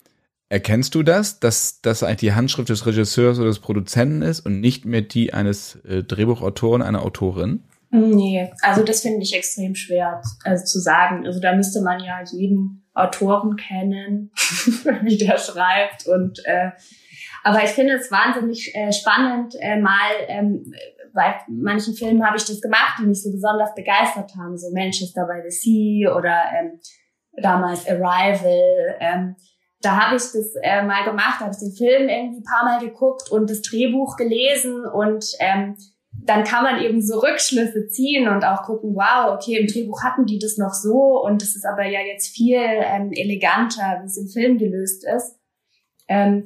Erkennst 0.49 0.95
du 0.95 1.03
das, 1.03 1.39
dass 1.39 1.81
das 1.81 2.03
eigentlich 2.03 2.17
die 2.17 2.33
Handschrift 2.33 2.69
des 2.69 2.85
Regisseurs 2.85 3.37
oder 3.37 3.47
des 3.47 3.59
Produzenten 3.59 4.21
ist 4.21 4.41
und 4.41 4.59
nicht 4.59 4.83
mehr 4.83 5.01
die 5.01 5.33
eines 5.33 5.75
äh, 5.85 6.03
Drehbuchautoren, 6.03 6.81
einer 6.81 7.03
Autorin? 7.03 7.63
Nee, 7.91 8.51
also 8.61 8.83
das 8.83 9.01
finde 9.01 9.21
ich 9.21 9.33
extrem 9.35 9.75
schwer 9.75 10.21
also 10.43 10.65
zu 10.65 10.79
sagen. 10.79 11.25
Also 11.25 11.39
da 11.39 11.55
müsste 11.55 11.81
man 11.81 12.03
ja 12.03 12.21
jeden 12.31 12.83
Autoren 12.93 13.57
kennen, 13.57 14.31
wie 15.03 15.17
der 15.17 15.37
schreibt. 15.37 16.07
Und 16.07 16.41
äh, 16.45 16.71
aber 17.43 17.63
ich 17.63 17.71
finde 17.71 17.93
es 17.93 18.11
wahnsinnig 18.11 18.75
äh, 18.75 18.91
spannend, 18.91 19.55
äh, 19.59 19.79
mal 19.79 20.11
ähm, 20.27 20.73
bei 21.13 21.35
manchen 21.49 21.93
Filmen 21.93 22.25
habe 22.25 22.37
ich 22.37 22.45
das 22.45 22.61
gemacht, 22.61 22.99
die 22.99 23.05
mich 23.05 23.21
so 23.21 23.31
besonders 23.31 23.73
begeistert 23.75 24.31
haben, 24.37 24.57
so 24.57 24.71
Manchester 24.73 25.25
by 25.25 25.41
the 25.43 25.51
Sea 25.51 26.15
oder 26.15 26.43
ähm, 26.57 26.79
damals 27.33 27.87
Arrival. 27.87 28.97
Ähm, 28.99 29.35
da 29.81 29.97
habe 29.97 30.15
ich 30.15 30.23
das 30.23 30.53
äh, 30.61 30.83
mal 30.83 31.03
gemacht, 31.03 31.39
habe 31.39 31.51
ich 31.51 31.57
den 31.57 31.73
Film 31.73 32.07
irgendwie 32.07 32.39
ein 32.39 32.43
paar 32.43 32.63
Mal 32.63 32.79
geguckt 32.79 33.31
und 33.31 33.49
das 33.49 33.61
Drehbuch 33.61 34.15
gelesen 34.15 34.85
und 34.85 35.25
ähm, 35.39 35.75
dann 36.23 36.43
kann 36.43 36.63
man 36.63 36.81
eben 36.81 37.01
so 37.01 37.19
Rückschlüsse 37.19 37.87
ziehen 37.87 38.27
und 38.27 38.45
auch 38.45 38.63
gucken, 38.63 38.95
wow, 38.95 39.33
okay, 39.33 39.57
im 39.57 39.67
Drehbuch 39.67 40.03
hatten 40.03 40.25
die 40.25 40.39
das 40.39 40.57
noch 40.57 40.73
so 40.73 41.23
und 41.23 41.41
es 41.41 41.55
ist 41.55 41.65
aber 41.65 41.85
ja 41.85 41.99
jetzt 42.01 42.35
viel 42.35 42.59
ähm, 42.59 43.11
eleganter, 43.11 44.01
wie 44.01 44.05
es 44.05 44.17
im 44.17 44.27
Film 44.27 44.57
gelöst 44.57 45.05
ist. 45.05 45.39
Ähm, 46.07 46.43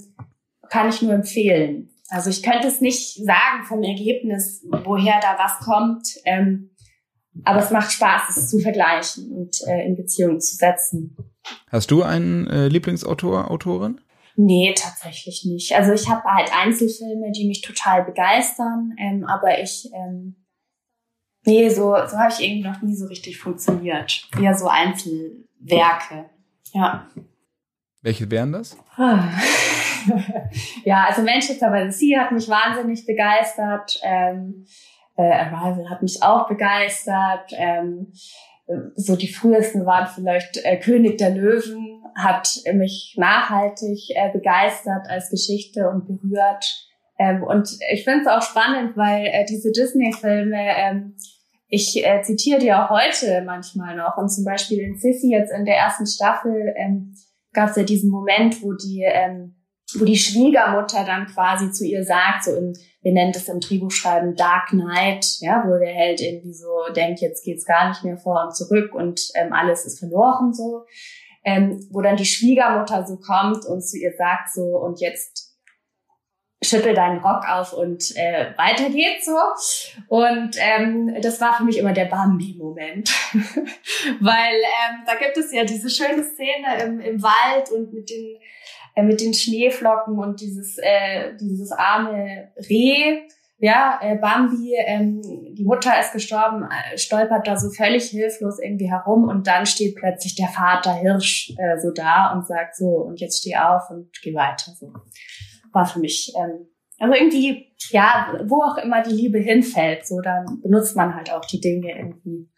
kann 0.70 0.90
ich 0.90 1.02
nur 1.02 1.14
empfehlen. 1.14 1.90
Also 2.10 2.30
ich 2.30 2.44
könnte 2.44 2.68
es 2.68 2.82
nicht 2.82 3.16
sagen 3.16 3.66
vom 3.68 3.84
Ergebnis, 3.84 4.64
woher 4.84 5.20
da 5.22 5.38
was 5.40 5.60
kommt, 5.66 6.08
ähm, 6.26 6.72
aber 7.44 7.60
es 7.60 7.72
macht 7.72 7.92
Spaß, 7.92 8.38
es 8.38 8.50
zu 8.50 8.60
vergleichen 8.60 9.32
und 9.32 9.60
äh, 9.68 9.86
in 9.86 9.96
Beziehung 9.96 10.40
zu 10.40 10.56
setzen. 10.56 11.18
Hast 11.70 11.92
du 11.92 12.04
einen 12.04 12.48
äh, 12.48 12.68
Lieblingsautor, 12.68 13.52
Autorin? 13.52 14.00
Nee, 14.38 14.74
tatsächlich 14.78 15.46
nicht. 15.46 15.74
Also 15.74 15.94
ich 15.94 16.10
habe 16.10 16.24
halt 16.24 16.52
Einzelfilme, 16.56 17.32
die 17.32 17.48
mich 17.48 17.62
total 17.62 18.04
begeistern, 18.04 18.94
ähm, 19.00 19.26
aber 19.26 19.62
ich, 19.62 19.90
ähm, 19.94 20.36
nee, 21.46 21.70
so, 21.70 21.96
so 22.08 22.18
habe 22.18 22.34
ich 22.34 22.44
irgendwie 22.44 22.68
noch 22.68 22.82
nie 22.82 22.96
so 22.96 23.08
richtig 23.08 23.38
funktioniert. 23.38 24.30
Eher 24.40 24.56
so 24.56 24.68
Einzelwerke, 24.68 26.30
ja. 26.74 27.08
Welche 28.06 28.30
wären 28.30 28.52
das? 28.52 28.78
ja, 30.86 31.06
also 31.08 31.24
Manchester 31.24 31.72
by 31.72 31.90
the 31.90 31.98
Sea 31.98 32.20
hat 32.20 32.32
mich 32.32 32.48
wahnsinnig 32.48 33.04
begeistert. 33.04 34.00
Ähm, 34.04 34.68
äh, 35.18 35.24
Arrival 35.24 35.90
hat 35.90 36.04
mich 36.04 36.22
auch 36.22 36.48
begeistert. 36.48 37.52
Ähm, 37.58 38.14
so 38.96 39.16
die 39.16 39.28
frühesten 39.28 39.88
waren 39.88 40.06
vielleicht 40.06 40.64
äh, 40.64 40.78
König 40.78 41.18
der 41.18 41.32
Löwen, 41.32 42.04
hat 42.16 42.48
mich 42.76 43.16
nachhaltig 43.18 44.12
äh, 44.14 44.32
begeistert 44.32 45.08
als 45.10 45.32
Geschichte 45.32 45.90
und 45.90 46.06
berührt. 46.06 46.88
Ähm, 47.18 47.42
und 47.42 47.76
ich 47.92 48.04
finde 48.04 48.22
es 48.22 48.28
auch 48.28 48.44
spannend, 48.44 48.96
weil 48.96 49.26
äh, 49.26 49.46
diese 49.46 49.72
Disney-Filme, 49.72 50.78
ähm, 50.78 51.16
ich 51.70 52.06
äh, 52.06 52.22
zitiere 52.22 52.60
die 52.60 52.72
auch 52.72 52.92
heute 52.92 53.42
manchmal 53.44 53.96
noch. 53.96 54.18
Und 54.18 54.30
zum 54.30 54.46
Beispiel 54.46 54.78
in 54.78 54.96
Sissy 54.96 55.32
jetzt 55.32 55.52
in 55.52 55.66
der 55.66 55.78
ersten 55.78 56.06
Staffel 56.06 56.72
ähm, 56.78 57.16
gab 57.56 57.70
es 57.70 57.76
ja 57.76 57.84
diesen 57.84 58.12
Moment, 58.12 58.62
wo 58.62 58.74
die, 58.74 59.04
ähm, 59.04 59.56
wo 59.98 60.06
die 60.06 60.18
Schwiegermutter 60.18 61.04
dann 61.06 61.26
quasi 61.26 61.72
zu 61.72 61.86
ihr 61.86 62.04
sagt, 62.04 62.44
so 62.44 62.56
in, 62.56 62.74
wir 63.02 63.14
nennen 63.14 63.32
das 63.32 63.50
im 63.50 63.60
Drehbuchschreiben 63.60 64.36
Dark 64.36 64.70
Knight, 64.70 65.38
ja, 65.40 65.64
wo 65.66 65.78
der 65.80 65.94
Held 65.94 66.22
irgendwie 66.22 66.54
so 66.54 66.94
denkt, 66.96 67.22
jetzt 67.22 67.44
geht's 67.44 67.66
gar 67.66 67.90
nicht 67.90 68.04
mehr 68.04 68.18
vor 68.18 68.46
und 68.46 68.56
zurück 68.56 68.94
und 68.94 69.22
ähm, 69.36 69.54
alles 69.54 69.86
ist 69.86 70.00
verloren 70.00 70.54
so. 70.54 70.86
Ähm, 71.48 71.88
wo 71.92 72.02
dann 72.02 72.18
die 72.18 72.26
Schwiegermutter 72.26 73.06
so 73.06 73.18
kommt 73.18 73.68
und 73.68 73.82
zu 73.82 74.00
ihr 74.00 74.14
sagt 74.18 74.52
so, 74.52 74.64
und 74.64 75.00
jetzt 75.00 75.45
schüttel 76.68 76.94
deinen 76.94 77.20
Rock 77.20 77.48
auf 77.50 77.74
und 77.74 78.16
äh, 78.16 78.54
weiter 78.58 78.90
geht's 78.90 79.26
so. 79.26 80.02
Und 80.08 80.56
ähm, 80.60 81.16
das 81.22 81.40
war 81.42 81.56
für 81.56 81.64
mich 81.64 81.78
immer 81.78 81.94
der 81.94 82.06
Bambi-Moment. 82.06 83.10
Weil 84.20 84.54
ähm, 84.54 85.04
da 85.06 85.16
gibt 85.16 85.38
es 85.38 85.52
ja 85.52 85.64
diese 85.64 85.90
schöne 85.90 86.24
Szene 86.24 86.84
im, 86.84 87.00
im 87.00 87.24
Wald 87.24 87.72
und 87.72 87.94
mit 87.94 88.10
den, 88.10 88.38
äh, 88.96 89.04
mit 89.04 89.22
den 89.22 89.34
Schneeflocken 89.34 90.18
und 90.18 90.42
dieses, 90.42 90.78
äh, 90.78 91.34
dieses 91.40 91.72
arme 91.72 92.52
Reh, 92.70 93.22
ja, 93.58 94.00
äh, 94.02 94.18
Bambi, 94.18 94.76
ähm, 94.86 95.22
die 95.54 95.64
Mutter 95.64 95.98
ist 96.00 96.12
gestorben, 96.12 96.64
äh, 96.64 96.98
stolpert 96.98 97.48
da 97.48 97.56
so 97.56 97.70
völlig 97.70 98.10
hilflos 98.10 98.60
irgendwie 98.60 98.90
herum 98.90 99.30
und 99.30 99.48
dann 99.48 99.66
steht 99.66 99.96
plötzlich 99.96 100.36
der 100.36 100.50
Vater 100.50 100.94
Hirsch 100.94 101.54
äh, 101.58 101.80
so 101.80 101.92
da 101.92 102.34
und 102.34 102.46
sagt 102.46 102.76
so, 102.76 102.86
und 102.86 103.22
jetzt 103.22 103.40
steh 103.40 103.56
auf 103.56 103.90
und 103.90 104.10
geh 104.22 104.36
weiter. 104.36 104.72
So 104.78 104.92
war 105.76 105.86
für 105.86 106.00
mich, 106.00 106.34
ähm, 106.36 106.68
also 106.98 107.14
irgendwie, 107.14 107.76
ja, 107.90 108.40
wo 108.46 108.62
auch 108.64 108.78
immer 108.78 109.04
die 109.04 109.14
Liebe 109.14 109.38
hinfällt, 109.38 110.08
so 110.08 110.22
dann 110.22 110.62
benutzt 110.62 110.96
man 110.96 111.14
halt 111.14 111.32
auch 111.32 111.46
die 111.46 111.60
Dinge 111.60 111.96
irgendwie 111.96 112.50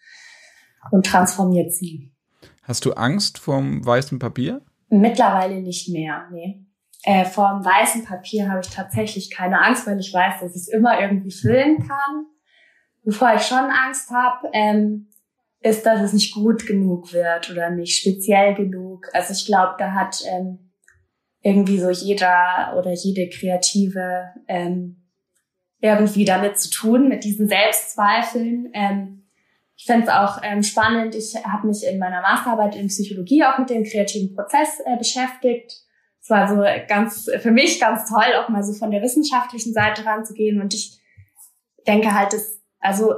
und 0.92 1.06
transformiert 1.06 1.74
sie. 1.74 2.14
Hast 2.62 2.86
du 2.86 2.94
Angst 2.94 3.40
vorm 3.40 3.86
weißen 3.86 4.20
Papier? 4.20 4.62
Mittlerweile 4.90 5.62
nicht 5.62 5.90
mehr, 5.90 6.28
nee. 6.32 6.64
Äh, 7.04 7.26
vor 7.26 7.50
dem 7.50 7.66
weißen 7.66 8.06
Papier 8.06 8.50
habe 8.50 8.62
ich 8.62 8.70
tatsächlich 8.70 9.32
keine 9.32 9.62
Angst, 9.62 9.88
weil 9.88 10.00
ich 10.00 10.14
weiß, 10.14 10.42
dass 10.42 10.56
ich 10.56 10.64
es 10.64 10.68
immer 10.68 11.00
irgendwie 11.00 11.32
füllen 11.32 11.88
kann. 11.88 12.26
Bevor 13.04 13.34
ich 13.36 13.44
schon 13.44 13.58
Angst 13.58 14.10
habe, 14.12 14.50
ähm, 14.54 15.08
ist, 15.62 15.86
dass 15.86 16.02
es 16.02 16.14
nicht 16.14 16.34
gut 16.34 16.66
genug 16.66 17.14
wird 17.14 17.50
oder 17.50 17.70
nicht 17.70 17.98
speziell 17.98 18.56
genug. 18.56 19.08
Also 19.14 19.34
ich 19.34 19.46
glaube, 19.46 19.76
da 19.78 19.92
hat 19.92 20.24
ähm, 20.28 20.67
irgendwie 21.48 21.80
so 21.80 21.90
jeder 21.90 22.76
oder 22.78 22.92
jede 22.92 23.30
Kreative 23.30 24.30
ähm, 24.48 25.04
irgendwie 25.80 26.26
damit 26.26 26.60
zu 26.60 26.70
tun, 26.70 27.08
mit 27.08 27.24
diesen 27.24 27.48
Selbstzweifeln. 27.48 28.70
Ähm, 28.74 29.24
ich 29.76 29.86
fände 29.86 30.08
es 30.08 30.12
auch 30.12 30.40
ähm, 30.44 30.64
spannend. 30.64 31.16
Ich 31.16 31.36
habe 31.44 31.68
mich 31.68 31.86
in 31.86 32.00
meiner 32.00 32.22
Masterarbeit 32.22 32.76
in 32.76 32.88
Psychologie 32.88 33.44
auch 33.44 33.60
mit 33.60 33.70
dem 33.70 33.84
kreativen 33.84 34.36
Prozess 34.36 34.80
äh, 34.86 34.98
beschäftigt 34.98 35.88
es 36.28 36.30
war 36.30 36.48
so 36.50 36.62
ganz, 36.90 37.30
für 37.40 37.52
mich 37.52 37.80
ganz 37.80 38.10
toll, 38.10 38.36
auch 38.36 38.50
mal 38.50 38.62
so 38.62 38.74
von 38.74 38.92
der 38.92 39.02
wissenschaftlichen 39.02 39.72
Seite 39.72 40.06
ranzugehen. 40.06 40.60
Und 40.60 40.74
ich 40.74 41.00
denke 41.88 42.14
halt, 42.14 42.34
das, 42.34 42.62
also 42.80 43.14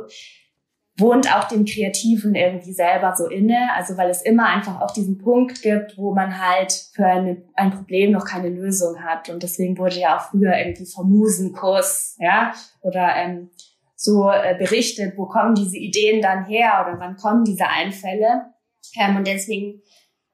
wohnt 1.00 1.34
auch 1.34 1.48
dem 1.48 1.66
Kreativen 1.66 2.36
irgendwie 2.36 2.74
selber 2.74 3.14
so 3.16 3.28
inne. 3.28 3.70
Also 3.76 3.98
weil 3.98 4.10
es 4.10 4.22
immer 4.22 4.46
einfach 4.48 4.82
auch 4.82 4.92
diesen 4.92 5.18
Punkt 5.18 5.62
gibt, 5.62 5.98
wo 5.98 6.14
man 6.14 6.40
halt 6.40 6.72
für 6.94 7.06
eine, 7.06 7.44
ein 7.56 7.72
Problem 7.72 8.12
noch 8.12 8.26
keine 8.26 8.50
Lösung 8.50 9.04
hat. 9.04 9.30
Und 9.30 9.44
deswegen 9.44 9.78
wurde 9.78 10.00
ja 10.00 10.18
auch 10.18 10.22
früher 10.30 10.58
irgendwie 10.58 10.86
vom 10.86 11.10
Musenkurs, 11.12 12.16
ja, 12.20 12.54
oder 12.82 13.16
ähm, 13.16 13.50
so 13.96 14.30
äh, 14.30 14.56
berichtet, 14.58 15.18
wo 15.18 15.26
kommen 15.26 15.56
diese 15.56 15.78
Ideen 15.78 16.22
dann 16.22 16.46
her 16.46 16.86
oder 16.86 17.00
wann 17.00 17.18
kommen 17.18 17.44
diese 17.44 17.68
Einfälle. 17.68 18.54
Ähm, 18.98 19.18
und 19.18 19.28
deswegen 19.28 19.82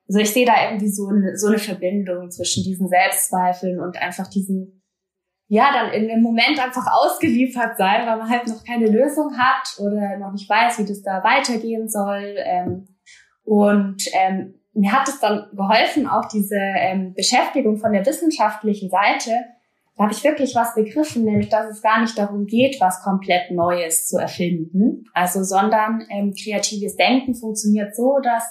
also 0.08 0.20
ich 0.20 0.32
sehe 0.32 0.46
da 0.46 0.54
irgendwie 0.66 0.90
so 0.90 1.08
eine, 1.08 1.38
so 1.38 1.48
eine 1.48 1.58
Verbindung 1.58 2.30
zwischen 2.30 2.64
diesen 2.64 2.88
Selbstzweifeln 2.88 3.80
und 3.80 3.98
einfach 3.98 4.28
diesen, 4.28 4.75
ja, 5.48 5.72
dann 5.74 5.92
in 5.92 6.08
dem 6.08 6.22
Moment 6.22 6.60
einfach 6.60 6.88
ausgeliefert 6.92 7.78
sein, 7.78 8.08
weil 8.08 8.18
man 8.18 8.30
halt 8.30 8.48
noch 8.48 8.64
keine 8.64 8.88
Lösung 8.88 9.38
hat 9.38 9.78
oder 9.80 10.18
noch 10.18 10.32
nicht 10.32 10.50
weiß, 10.50 10.80
wie 10.80 10.86
das 10.86 11.02
da 11.04 11.24
weitergehen 11.24 11.88
soll. 11.88 12.36
Ähm, 12.38 12.88
und 13.44 14.04
ähm, 14.14 14.56
mir 14.74 14.92
hat 14.92 15.08
es 15.08 15.20
dann 15.20 15.46
geholfen, 15.54 16.08
auch 16.08 16.26
diese 16.26 16.58
ähm, 16.58 17.14
Beschäftigung 17.14 17.78
von 17.78 17.94
der 17.94 18.06
wissenschaftlichen 18.06 18.90
Seite. 18.90 19.32
Da 19.96 20.04
habe 20.04 20.14
ich 20.14 20.24
wirklich 20.24 20.56
was 20.56 20.76
begriffen, 20.76 21.24
nämlich 21.24 21.50
dass 21.50 21.70
es 21.70 21.82
gar 21.82 22.02
nicht 22.02 22.18
darum 22.18 22.48
geht, 22.48 22.82
was 22.82 23.02
komplett 23.02 23.52
Neues 23.52 24.08
zu 24.08 24.18
erfinden. 24.18 25.06
Also, 25.14 25.44
sondern 25.44 26.04
ähm, 26.10 26.34
kreatives 26.34 26.98
Denken 26.98 27.36
funktioniert 27.36 27.96
so, 27.96 28.20
dass 28.22 28.44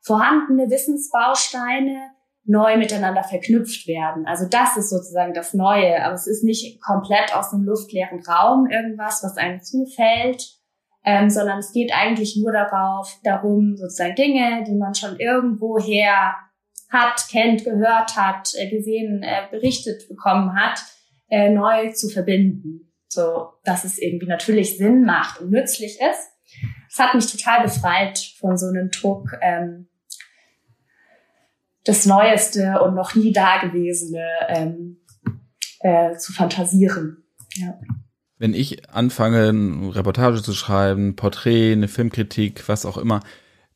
vorhandene 0.00 0.70
Wissensbausteine 0.70 2.12
neu 2.46 2.76
miteinander 2.76 3.24
verknüpft 3.24 3.86
werden. 3.86 4.26
Also 4.26 4.46
das 4.48 4.76
ist 4.76 4.90
sozusagen 4.90 5.34
das 5.34 5.52
Neue, 5.52 6.02
aber 6.04 6.14
es 6.14 6.26
ist 6.26 6.44
nicht 6.44 6.80
komplett 6.80 7.34
aus 7.34 7.52
einem 7.52 7.64
luftleeren 7.64 8.20
Raum 8.20 8.68
irgendwas, 8.70 9.22
was 9.22 9.36
einem 9.36 9.60
zufällt, 9.62 10.44
ähm, 11.04 11.28
sondern 11.28 11.58
es 11.58 11.72
geht 11.72 11.92
eigentlich 11.92 12.36
nur 12.36 12.52
darauf, 12.52 13.18
darum, 13.24 13.76
sozusagen 13.76 14.14
Dinge, 14.14 14.64
die 14.66 14.74
man 14.74 14.94
schon 14.94 15.18
irgendwoher 15.18 16.34
hat, 16.88 17.26
kennt, 17.30 17.64
gehört 17.64 18.16
hat, 18.16 18.52
äh, 18.56 18.70
gesehen, 18.70 19.22
äh, 19.22 19.42
berichtet 19.50 20.08
bekommen 20.08 20.54
hat, 20.56 20.80
äh, 21.28 21.50
neu 21.50 21.92
zu 21.92 22.08
verbinden. 22.08 22.92
So, 23.08 23.52
dass 23.64 23.84
es 23.84 23.98
irgendwie 23.98 24.26
natürlich 24.26 24.76
Sinn 24.76 25.04
macht 25.04 25.40
und 25.40 25.50
nützlich 25.50 25.98
ist. 26.00 26.30
Es 26.88 26.98
hat 26.98 27.14
mich 27.14 27.30
total 27.30 27.64
befreit 27.64 28.18
von 28.38 28.56
so 28.56 28.66
einem 28.66 28.90
Druck, 28.90 29.30
ähm, 29.42 29.88
das 31.86 32.04
Neueste 32.04 32.80
und 32.82 32.94
noch 32.94 33.14
nie 33.14 33.32
Dagewesene 33.32 34.24
ähm, 34.48 34.98
äh, 35.80 36.16
zu 36.16 36.32
fantasieren. 36.32 37.24
Ja. 37.54 37.78
Wenn 38.38 38.52
ich 38.52 38.90
anfange, 38.90 39.48
eine 39.48 39.94
Reportage 39.94 40.42
zu 40.42 40.52
schreiben, 40.52 41.16
Porträt, 41.16 41.72
eine 41.72 41.88
Filmkritik, 41.88 42.68
was 42.68 42.84
auch 42.84 42.98
immer, 42.98 43.20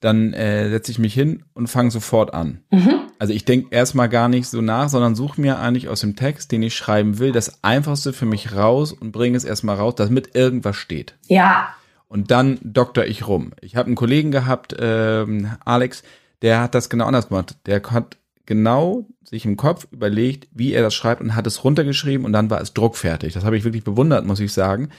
dann 0.00 0.32
äh, 0.32 0.68
setze 0.70 0.92
ich 0.92 0.98
mich 0.98 1.14
hin 1.14 1.44
und 1.54 1.68
fange 1.68 1.90
sofort 1.90 2.34
an. 2.34 2.62
Mhm. 2.70 3.00
Also 3.18 3.32
ich 3.32 3.44
denke 3.44 3.74
erstmal 3.74 4.08
gar 4.08 4.28
nicht 4.28 4.48
so 4.48 4.61
nach, 4.61 4.88
sondern 4.88 5.14
suche 5.14 5.40
mir 5.40 5.58
eigentlich 5.58 5.88
aus 5.88 6.00
dem 6.00 6.16
Text, 6.16 6.52
den 6.52 6.62
ich 6.62 6.74
schreiben 6.74 7.18
will, 7.18 7.32
das 7.32 7.62
Einfachste 7.62 8.12
für 8.12 8.26
mich 8.26 8.54
raus 8.54 8.92
und 8.92 9.12
bringe 9.12 9.36
es 9.36 9.44
erstmal 9.44 9.76
raus, 9.76 9.94
damit 9.96 10.34
irgendwas 10.34 10.76
steht. 10.76 11.16
Ja. 11.26 11.68
Und 12.08 12.30
dann 12.30 12.58
doktor 12.62 13.04
ich 13.04 13.28
rum. 13.28 13.52
Ich 13.61 13.76
habe 13.76 13.86
einen 13.86 13.94
Kollegen 13.94 14.30
gehabt, 14.30 14.74
ähm, 14.78 15.52
Alex, 15.64 16.02
der 16.43 16.61
hat 16.61 16.74
das 16.74 16.88
genau 16.88 17.07
anders 17.07 17.28
gemacht. 17.28 17.57
Der 17.66 17.82
hat 17.82 18.16
genau 18.47 19.07
sich 19.22 19.45
im 19.45 19.57
Kopf 19.57 19.86
überlegt, 19.93 20.49
wie 20.53 20.72
er 20.72 20.82
das 20.82 20.95
schreibt 20.95 21.20
und 21.20 21.36
hat 21.36 21.47
es 21.47 21.62
runtergeschrieben 21.62 22.24
und 22.24 22.32
dann 22.32 22.51
war 22.51 22.61
es 22.61 22.74
druckfertig. 22.74 23.32
Das 23.32 23.45
habe 23.45 23.57
ich 23.57 23.64
wirklich 23.64 23.84
bewundert, 23.84 24.26
muss 24.26 24.41
ich 24.41 24.53
sagen. 24.53 24.91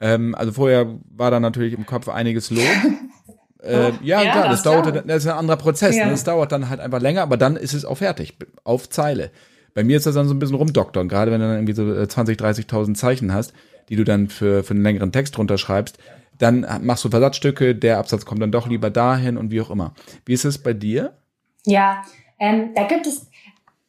Ähm, 0.00 0.34
also 0.34 0.52
vorher 0.52 0.86
war 1.10 1.30
da 1.30 1.40
natürlich 1.40 1.74
im 1.74 1.84
Kopf 1.84 2.08
einiges 2.08 2.50
los. 2.50 2.64
äh, 3.62 3.92
ja, 4.02 4.22
ja, 4.22 4.32
klar, 4.32 4.44
das, 4.48 4.62
das 4.62 4.62
dauerte, 4.62 5.02
das 5.06 5.24
ist 5.24 5.26
ein 5.26 5.38
anderer 5.38 5.58
Prozess. 5.58 5.96
Ja. 5.96 6.06
Ne? 6.06 6.12
Das 6.12 6.24
dauert 6.24 6.52
dann 6.52 6.70
halt 6.70 6.80
einfach 6.80 7.00
länger, 7.00 7.22
aber 7.22 7.36
dann 7.36 7.56
ist 7.56 7.74
es 7.74 7.84
auch 7.84 7.98
fertig, 7.98 8.36
auf 8.64 8.88
Zeile. 8.88 9.30
Bei 9.74 9.84
mir 9.84 9.96
ist 9.96 10.06
das 10.06 10.14
dann 10.14 10.26
so 10.26 10.34
ein 10.34 10.38
bisschen 10.38 10.56
rumdoktern, 10.56 11.08
gerade 11.08 11.30
wenn 11.30 11.40
du 11.40 11.46
dann 11.46 11.56
irgendwie 11.56 11.74
so 11.74 12.06
20, 12.06 12.40
äh, 12.40 12.42
30.000 12.42 12.94
Zeichen 12.94 13.34
hast 13.34 13.52
die 13.88 13.96
du 13.96 14.04
dann 14.04 14.28
für, 14.28 14.62
für 14.62 14.74
einen 14.74 14.82
längeren 14.82 15.12
Text 15.12 15.38
runterschreibst, 15.38 15.98
dann 16.38 16.66
machst 16.82 17.04
du 17.04 17.10
Versatzstücke, 17.10 17.74
der 17.74 17.98
Absatz 17.98 18.24
kommt 18.24 18.42
dann 18.42 18.52
doch 18.52 18.68
lieber 18.68 18.90
dahin 18.90 19.36
und 19.36 19.50
wie 19.50 19.60
auch 19.60 19.70
immer. 19.70 19.94
Wie 20.24 20.32
ist 20.32 20.44
es 20.44 20.62
bei 20.62 20.72
dir? 20.72 21.18
Ja, 21.64 22.02
ähm, 22.38 22.72
da 22.74 22.84
gibt 22.84 23.06
es 23.06 23.28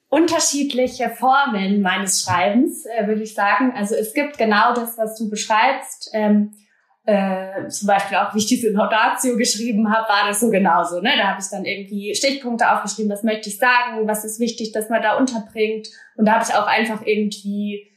unterschiedliche 0.09 1.09
Formen 1.09 1.81
meines 1.81 2.21
Schreibens, 2.21 2.85
äh, 2.85 3.07
würde 3.07 3.21
ich 3.21 3.33
sagen. 3.33 3.73
Also 3.75 3.95
es 3.95 4.13
gibt 4.13 4.37
genau 4.37 4.73
das, 4.73 4.97
was 4.97 5.17
du 5.17 5.29
beschreibst. 5.29 6.09
Ähm, 6.13 6.51
äh, 7.05 7.67
zum 7.69 7.87
Beispiel 7.87 8.17
auch, 8.17 8.33
wie 8.33 8.39
ich 8.39 8.47
diese 8.47 8.69
Laudatio 8.69 9.37
geschrieben 9.37 9.91
habe, 9.91 10.07
war 10.09 10.27
das 10.27 10.39
so 10.41 10.49
genauso. 10.49 10.99
Ne? 10.99 11.11
Da 11.17 11.29
habe 11.29 11.41
ich 11.41 11.47
dann 11.49 11.65
irgendwie 11.65 12.13
Stichpunkte 12.13 12.71
aufgeschrieben, 12.71 13.11
was 13.11 13.23
möchte 13.23 13.49
ich 13.49 13.57
sagen, 13.57 14.07
was 14.07 14.25
ist 14.25 14.39
wichtig, 14.39 14.73
dass 14.73 14.89
man 14.89 15.01
da 15.01 15.17
unterbringt. 15.17 15.87
Und 16.15 16.25
da 16.25 16.33
habe 16.33 16.45
ich 16.47 16.53
auch 16.55 16.67
einfach 16.67 17.03
irgendwie, 17.05 17.87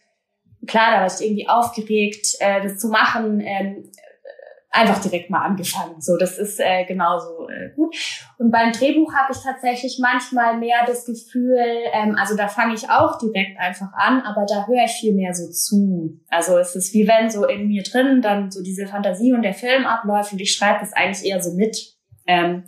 klar, 0.66 0.92
da 0.92 1.00
war 1.00 1.06
ich 1.06 1.24
irgendwie 1.24 1.48
aufgeregt, 1.48 2.36
äh, 2.40 2.62
das 2.62 2.78
zu 2.78 2.88
machen. 2.88 3.40
Ähm, 3.40 3.90
einfach 4.72 5.00
direkt 5.00 5.30
mal 5.30 5.42
angefangen. 5.42 6.00
So, 6.00 6.16
das 6.16 6.38
ist 6.38 6.58
äh, 6.58 6.84
genauso 6.86 7.48
äh, 7.48 7.74
gut. 7.76 7.94
Und 8.38 8.50
beim 8.50 8.72
Drehbuch 8.72 9.12
habe 9.14 9.32
ich 9.32 9.38
tatsächlich 9.42 9.98
manchmal 10.00 10.58
mehr 10.58 10.84
das 10.86 11.04
Gefühl, 11.04 11.58
ähm, 11.92 12.16
also 12.18 12.36
da 12.36 12.48
fange 12.48 12.74
ich 12.74 12.88
auch 12.88 13.18
direkt 13.18 13.58
einfach 13.60 13.92
an, 13.92 14.22
aber 14.22 14.46
da 14.46 14.66
höre 14.66 14.84
ich 14.84 14.92
viel 14.92 15.14
mehr 15.14 15.34
so 15.34 15.50
zu. 15.50 16.18
Also 16.28 16.56
es 16.58 16.74
ist 16.74 16.94
wie 16.94 17.06
wenn 17.06 17.30
so 17.30 17.46
in 17.46 17.68
mir 17.68 17.82
drin 17.82 18.22
dann 18.22 18.50
so 18.50 18.62
diese 18.62 18.86
Fantasie 18.86 19.32
und 19.32 19.42
der 19.42 19.54
Film 19.54 19.84
abläuft 19.84 20.32
und 20.32 20.40
ich 20.40 20.54
schreibe 20.54 20.80
das 20.80 20.92
eigentlich 20.94 21.30
eher 21.30 21.42
so 21.42 21.54
mit. 21.54 21.76
Ähm, 22.26 22.64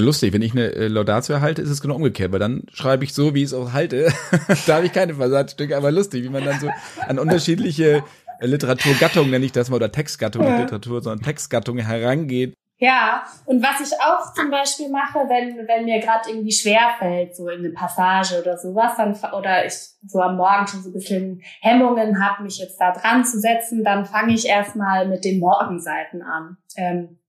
lustig, 0.00 0.32
wenn 0.32 0.42
ich 0.42 0.52
eine 0.52 0.72
äh, 0.72 0.88
Laudatio 0.88 1.34
erhalte, 1.34 1.62
ist 1.62 1.70
es 1.70 1.80
genau 1.80 1.96
umgekehrt, 1.96 2.32
weil 2.32 2.38
dann 2.38 2.64
schreibe 2.72 3.04
ich 3.04 3.12
so, 3.12 3.34
wie 3.34 3.40
ich 3.40 3.46
es 3.46 3.54
auch 3.54 3.72
halte. 3.72 4.12
da 4.66 4.76
habe 4.76 4.86
ich 4.86 4.92
keine 4.92 5.14
Versatzstücke, 5.14 5.76
aber 5.76 5.90
lustig, 5.90 6.24
wie 6.24 6.28
man 6.28 6.44
dann 6.44 6.60
so 6.60 6.68
an 7.06 7.18
unterschiedliche 7.18 8.02
Literaturgattung, 8.46 9.30
nenne 9.30 9.44
ich 9.44 9.52
das 9.52 9.70
mal, 9.70 9.76
oder 9.76 9.92
Textgattung, 9.92 10.44
nicht 10.44 10.58
Literatur, 10.58 11.02
sondern 11.02 11.24
Textgattung 11.24 11.78
herangeht. 11.78 12.54
Ja, 12.82 13.22
und 13.46 13.62
was 13.62 13.80
ich 13.80 13.96
auch 14.00 14.34
zum 14.34 14.50
Beispiel 14.50 14.88
mache, 14.88 15.20
wenn, 15.28 15.68
wenn 15.68 15.84
mir 15.84 16.00
gerade 16.00 16.28
irgendwie 16.28 16.50
schwerfällt, 16.50 17.36
so 17.36 17.48
in 17.48 17.60
eine 17.60 17.70
Passage 17.70 18.40
oder 18.40 18.58
sowas, 18.58 18.96
dann, 18.96 19.16
oder 19.38 19.64
ich 19.64 19.74
so 20.04 20.18
am 20.18 20.36
Morgen 20.36 20.66
schon 20.66 20.82
so 20.82 20.88
ein 20.88 20.92
bisschen 20.92 21.42
Hemmungen 21.60 22.20
habe, 22.20 22.42
mich 22.42 22.58
jetzt 22.58 22.78
da 22.80 22.90
dran 22.90 23.24
zu 23.24 23.38
setzen, 23.38 23.84
dann 23.84 24.04
fange 24.04 24.34
ich 24.34 24.48
erstmal 24.48 25.06
mit 25.06 25.24
den 25.24 25.38
Morgenseiten 25.38 26.22
an. 26.22 26.56
Ähm, 26.76 27.20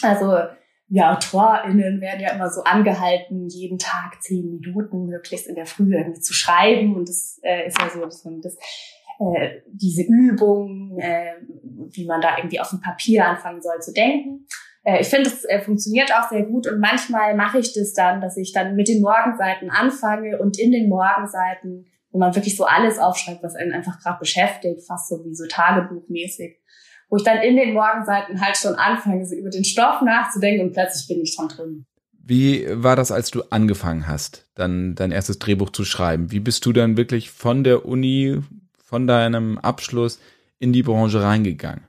also 0.00 0.38
ja, 0.92 1.12
AutorInnen 1.12 2.00
werden 2.00 2.20
ja 2.20 2.32
immer 2.32 2.50
so 2.50 2.62
angehalten, 2.62 3.48
jeden 3.48 3.78
Tag 3.78 4.20
zehn 4.22 4.60
Minuten 4.60 5.06
möglichst 5.06 5.46
in 5.46 5.54
der 5.54 5.66
Früh 5.66 5.94
irgendwie 5.94 6.20
zu 6.20 6.34
schreiben. 6.34 6.96
Und 6.96 7.08
das 7.08 7.40
äh, 7.42 7.66
ist 7.66 7.80
ja 7.80 7.88
so, 7.90 8.04
das 8.04 8.56
äh, 9.20 9.60
diese 9.66 10.02
Übung, 10.02 10.98
äh, 10.98 11.34
wie 11.92 12.06
man 12.06 12.20
da 12.20 12.38
irgendwie 12.38 12.60
auf 12.60 12.70
dem 12.70 12.80
Papier 12.80 13.26
anfangen 13.26 13.60
soll 13.60 13.80
zu 13.80 13.92
denken. 13.92 14.46
Äh, 14.82 15.02
ich 15.02 15.08
finde, 15.08 15.28
es 15.28 15.44
äh, 15.44 15.60
funktioniert 15.60 16.10
auch 16.14 16.28
sehr 16.30 16.44
gut 16.44 16.66
und 16.66 16.80
manchmal 16.80 17.36
mache 17.36 17.58
ich 17.58 17.74
das 17.74 17.92
dann, 17.92 18.20
dass 18.20 18.36
ich 18.36 18.52
dann 18.52 18.76
mit 18.76 18.88
den 18.88 19.02
Morgenseiten 19.02 19.70
anfange 19.70 20.38
und 20.38 20.58
in 20.58 20.72
den 20.72 20.88
Morgenseiten, 20.88 21.86
wo 22.10 22.18
man 22.18 22.34
wirklich 22.34 22.56
so 22.56 22.64
alles 22.64 22.98
aufschreibt, 22.98 23.42
was 23.42 23.56
einen 23.56 23.72
einfach 23.72 24.00
gerade 24.00 24.18
beschäftigt, 24.18 24.86
fast 24.86 25.08
so 25.08 25.22
wie 25.24 25.34
so 25.34 25.44
Tagebuchmäßig, 25.46 26.58
wo 27.10 27.16
ich 27.16 27.24
dann 27.24 27.38
in 27.38 27.56
den 27.56 27.74
Morgenseiten 27.74 28.40
halt 28.40 28.56
schon 28.56 28.74
anfange, 28.74 29.26
so 29.26 29.34
über 29.36 29.50
den 29.50 29.64
Stoff 29.64 30.00
nachzudenken 30.00 30.66
und 30.66 30.72
plötzlich 30.72 31.08
bin 31.08 31.22
ich 31.22 31.34
schon 31.34 31.48
drin. 31.48 31.84
Wie 32.22 32.66
war 32.70 32.96
das, 32.96 33.10
als 33.10 33.30
du 33.30 33.42
angefangen 33.50 34.06
hast, 34.06 34.48
dann 34.54 34.94
dein 34.94 35.10
erstes 35.10 35.38
Drehbuch 35.38 35.70
zu 35.70 35.84
schreiben? 35.84 36.30
Wie 36.30 36.38
bist 36.38 36.64
du 36.64 36.72
dann 36.72 36.96
wirklich 36.96 37.30
von 37.30 37.64
der 37.64 37.84
Uni 37.84 38.40
von 38.90 39.06
deinem 39.06 39.56
Abschluss 39.56 40.18
in 40.58 40.72
die 40.72 40.82
Branche 40.82 41.22
reingegangen? 41.22 41.86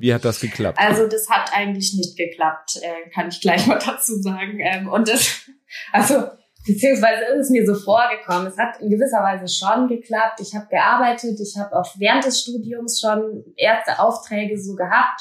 Wie 0.00 0.12
hat 0.12 0.24
das 0.24 0.40
geklappt? 0.40 0.76
Also 0.76 1.06
das 1.06 1.30
hat 1.30 1.50
eigentlich 1.54 1.94
nicht 1.94 2.16
geklappt, 2.16 2.80
äh, 2.82 3.08
kann 3.10 3.28
ich 3.28 3.40
gleich 3.40 3.64
mal 3.68 3.78
dazu 3.78 4.20
sagen. 4.20 4.58
Ähm, 4.60 4.88
und 4.88 5.08
das, 5.08 5.48
also 5.92 6.24
beziehungsweise 6.66 7.22
ist 7.32 7.46
es 7.46 7.50
mir 7.50 7.64
so 7.64 7.76
vorgekommen. 7.76 8.48
Es 8.48 8.58
hat 8.58 8.80
in 8.80 8.90
gewisser 8.90 9.22
Weise 9.22 9.46
schon 9.46 9.86
geklappt. 9.86 10.40
Ich 10.40 10.52
habe 10.52 10.66
gearbeitet, 10.68 11.38
ich 11.40 11.56
habe 11.56 11.78
auch 11.78 11.94
während 11.96 12.24
des 12.24 12.42
Studiums 12.42 13.00
schon 13.00 13.44
erste 13.56 14.00
Aufträge 14.00 14.60
so 14.60 14.74
gehabt. 14.74 15.20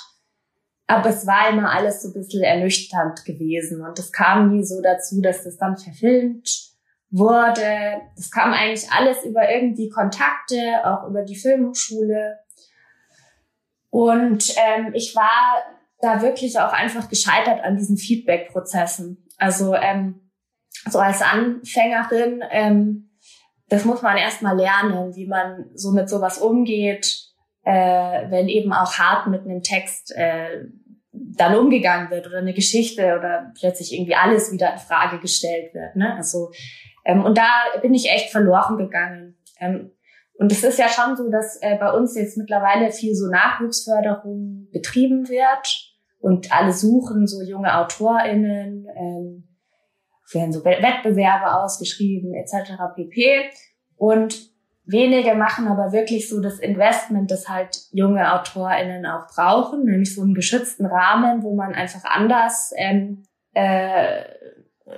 Aber 0.87 1.09
es 1.09 1.27
war 1.27 1.49
immer 1.49 1.71
alles 1.71 2.01
so 2.01 2.09
ein 2.09 2.13
bisschen 2.13 2.41
ernüchternd 2.41 3.23
gewesen. 3.25 3.85
Und 3.85 3.99
es 3.99 4.11
kam 4.11 4.51
nie 4.51 4.63
so 4.63 4.81
dazu, 4.81 5.21
dass 5.21 5.43
das 5.43 5.57
dann 5.57 5.77
verfilmt 5.77 6.70
wurde. 7.11 8.01
Das 8.15 8.31
kam 8.31 8.53
eigentlich 8.53 8.89
alles 8.91 9.23
über 9.23 9.49
irgendwie 9.51 9.89
Kontakte, 9.89 10.81
auch 10.85 11.07
über 11.07 11.23
die 11.23 11.35
Filmhochschule. 11.35 12.39
Und 13.89 14.55
ähm, 14.57 14.93
ich 14.93 15.15
war 15.15 15.63
da 15.99 16.21
wirklich 16.21 16.57
auch 16.59 16.73
einfach 16.73 17.09
gescheitert 17.09 17.63
an 17.63 17.77
diesen 17.77 17.97
Feedback-Prozessen. 17.97 19.27
Also 19.37 19.75
ähm, 19.75 20.31
so 20.89 20.99
als 20.99 21.21
Anfängerin, 21.21 22.41
ähm, 22.49 23.09
das 23.67 23.85
muss 23.85 24.01
man 24.01 24.17
erstmal 24.17 24.57
lernen, 24.57 25.15
wie 25.15 25.27
man 25.27 25.65
so 25.75 25.91
mit 25.91 26.09
sowas 26.09 26.37
umgeht, 26.39 27.31
äh, 27.63 28.29
wenn 28.29 28.47
eben 28.47 28.73
auch 28.73 28.93
hart 28.93 29.27
mit 29.27 29.41
einem 29.41 29.61
Text 29.61 30.13
äh, 30.15 30.65
dann 31.11 31.55
umgegangen 31.55 32.09
wird 32.09 32.27
oder 32.27 32.39
eine 32.39 32.53
Geschichte 32.53 33.17
oder 33.17 33.51
plötzlich 33.59 33.93
irgendwie 33.93 34.15
alles 34.15 34.51
wieder 34.51 34.73
in 34.73 34.79
Frage 34.79 35.19
gestellt 35.19 35.73
wird. 35.73 35.95
Ne? 35.95 36.15
Also 36.15 36.51
ähm, 37.05 37.23
und 37.23 37.37
da 37.37 37.49
bin 37.81 37.93
ich 37.93 38.09
echt 38.09 38.31
verloren 38.31 38.77
gegangen. 38.77 39.37
Ähm, 39.59 39.91
und 40.35 40.51
es 40.51 40.63
ist 40.63 40.79
ja 40.79 40.87
schon 40.87 41.15
so, 41.15 41.29
dass 41.29 41.61
äh, 41.61 41.77
bei 41.77 41.91
uns 41.91 42.15
jetzt 42.15 42.37
mittlerweile 42.37 42.91
viel 42.91 43.13
so 43.13 43.27
Nachwuchsförderung 43.29 44.69
betrieben 44.71 45.29
wird 45.29 45.91
und 46.19 46.51
alle 46.51 46.73
suchen 46.73 47.27
so 47.27 47.41
junge 47.41 47.77
AutorInnen, 47.77 48.87
ähm, 48.95 49.47
werden 50.33 50.53
so 50.53 50.63
Wettbewerbe 50.63 51.53
ausgeschrieben 51.53 52.33
etc. 52.33 52.71
pp. 52.95 53.49
Und 53.97 54.49
wenige 54.85 55.35
machen 55.35 55.67
aber 55.67 55.91
wirklich 55.91 56.29
so 56.29 56.41
das 56.41 56.59
Investment, 56.59 57.29
das 57.29 57.49
halt 57.49 57.77
junge 57.91 58.33
AutorInnen 58.33 59.05
auch 59.05 59.27
brauchen, 59.27 59.83
nämlich 59.83 60.15
so 60.15 60.21
einen 60.21 60.33
geschützten 60.33 60.85
Rahmen, 60.85 61.43
wo 61.43 61.55
man 61.55 61.73
einfach 61.73 62.03
anders 62.03 62.71
ähm, 62.77 63.23
äh, 63.53 64.23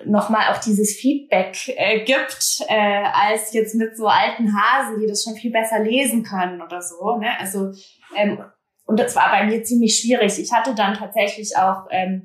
nochmal 0.05 0.51
auch 0.51 0.59
dieses 0.59 0.95
Feedback 0.95 1.55
äh, 1.67 2.03
gibt, 2.03 2.61
äh, 2.67 3.03
als 3.13 3.53
jetzt 3.53 3.75
mit 3.75 3.95
so 3.97 4.07
alten 4.07 4.53
Hasen, 4.55 4.99
die 4.99 5.07
das 5.07 5.23
schon 5.23 5.35
viel 5.35 5.51
besser 5.51 5.79
lesen 5.79 6.23
können 6.23 6.61
oder 6.61 6.81
so. 6.81 7.17
Ne? 7.17 7.27
Also 7.39 7.71
ähm, 8.15 8.43
und 8.85 8.99
das 8.99 9.15
war 9.15 9.31
bei 9.31 9.45
mir 9.45 9.63
ziemlich 9.63 9.99
schwierig. 9.99 10.39
Ich 10.39 10.51
hatte 10.51 10.75
dann 10.75 10.95
tatsächlich 10.95 11.55
auch 11.57 11.87
ähm, 11.89 12.23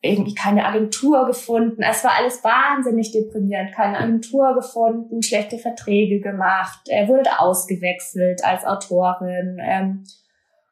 irgendwie 0.00 0.34
keine 0.34 0.64
Agentur 0.64 1.26
gefunden. 1.26 1.82
Es 1.82 2.04
war 2.04 2.12
alles 2.16 2.44
wahnsinnig 2.44 3.10
deprimierend. 3.12 3.72
Keine 3.72 3.98
Agentur 3.98 4.54
gefunden, 4.54 5.22
schlechte 5.22 5.58
Verträge 5.58 6.20
gemacht. 6.20 6.80
Er 6.88 7.08
wurde 7.08 7.40
ausgewechselt 7.40 8.44
als 8.44 8.64
Autorin. 8.64 9.58
Ähm, 9.60 10.04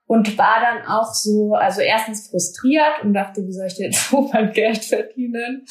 und 0.07 0.39
war 0.39 0.61
dann 0.61 0.87
auch 0.87 1.13
so, 1.13 1.55
also 1.55 1.81
erstens 1.81 2.29
frustriert 2.29 3.03
und 3.03 3.13
dachte, 3.13 3.47
wie 3.47 3.53
soll 3.53 3.67
ich 3.67 3.77
denn 3.77 3.93
so 3.93 4.29
mein 4.33 4.53
Geld 4.53 4.85
verdienen? 4.85 5.67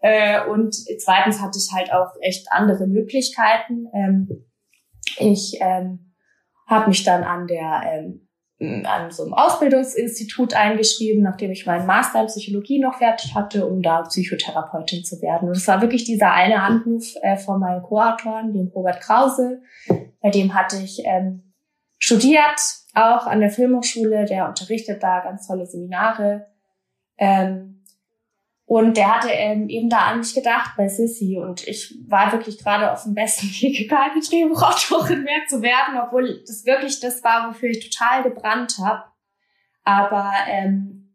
Äh, 0.00 0.46
und 0.46 0.74
zweitens 0.74 1.40
hatte 1.40 1.58
ich 1.58 1.72
halt 1.74 1.92
auch 1.92 2.12
echt 2.20 2.46
andere 2.50 2.86
Möglichkeiten. 2.86 3.86
Ähm, 3.94 4.46
ich 5.18 5.58
ähm, 5.60 6.14
habe 6.66 6.88
mich 6.88 7.02
dann 7.02 7.24
an 7.24 7.46
der 7.46 7.82
ähm, 7.86 8.28
an 8.60 9.10
so 9.12 9.22
einem 9.22 9.34
Ausbildungsinstitut 9.34 10.52
eingeschrieben, 10.52 11.22
nachdem 11.22 11.52
ich 11.52 11.64
meinen 11.64 11.86
Master 11.86 12.22
in 12.22 12.26
Psychologie 12.26 12.80
noch 12.80 12.98
fertig 12.98 13.34
hatte, 13.36 13.66
um 13.66 13.82
da 13.82 14.02
Psychotherapeutin 14.02 15.04
zu 15.04 15.22
werden. 15.22 15.48
Und 15.48 15.56
es 15.56 15.68
war 15.68 15.80
wirklich 15.80 16.04
dieser 16.04 16.32
eine 16.32 16.60
Anruf 16.60 17.14
äh, 17.22 17.36
von 17.36 17.60
meinem 17.60 17.82
Co-Autoren, 17.82 18.52
dem 18.52 18.66
Robert 18.74 19.00
Krause. 19.00 19.62
Bei 20.20 20.30
dem 20.30 20.54
hatte 20.54 20.76
ich 20.82 21.02
ähm, 21.04 21.54
studiert, 21.98 22.60
auch 22.94 23.26
an 23.26 23.40
der 23.40 23.50
Filmhochschule, 23.50 24.24
der 24.24 24.48
unterrichtet 24.48 25.02
da 25.02 25.20
ganz 25.20 25.46
tolle 25.46 25.66
Seminare. 25.66 26.46
Ähm, 27.16 27.84
und 28.68 28.98
der 28.98 29.16
hatte 29.16 29.30
ähm, 29.30 29.70
eben 29.70 29.88
da 29.88 30.08
an 30.08 30.18
mich 30.18 30.34
gedacht 30.34 30.72
bei 30.76 30.88
Sissy 30.88 31.38
und 31.38 31.66
ich 31.66 31.94
war 32.06 32.32
wirklich 32.32 32.58
gerade 32.58 32.92
auf 32.92 33.04
dem 33.04 33.14
besten 33.14 33.46
Weg, 33.62 33.88
keine 33.88 34.20
Drehbuchautorin 34.20 35.22
mehr 35.22 35.46
zu 35.48 35.62
werden, 35.62 35.98
obwohl 35.98 36.42
das 36.46 36.66
wirklich 36.66 37.00
das 37.00 37.24
war, 37.24 37.48
wofür 37.48 37.70
ich 37.70 37.88
total 37.88 38.24
gebrannt 38.24 38.76
habe. 38.78 39.04
Aber 39.84 40.30
ähm, 40.48 41.07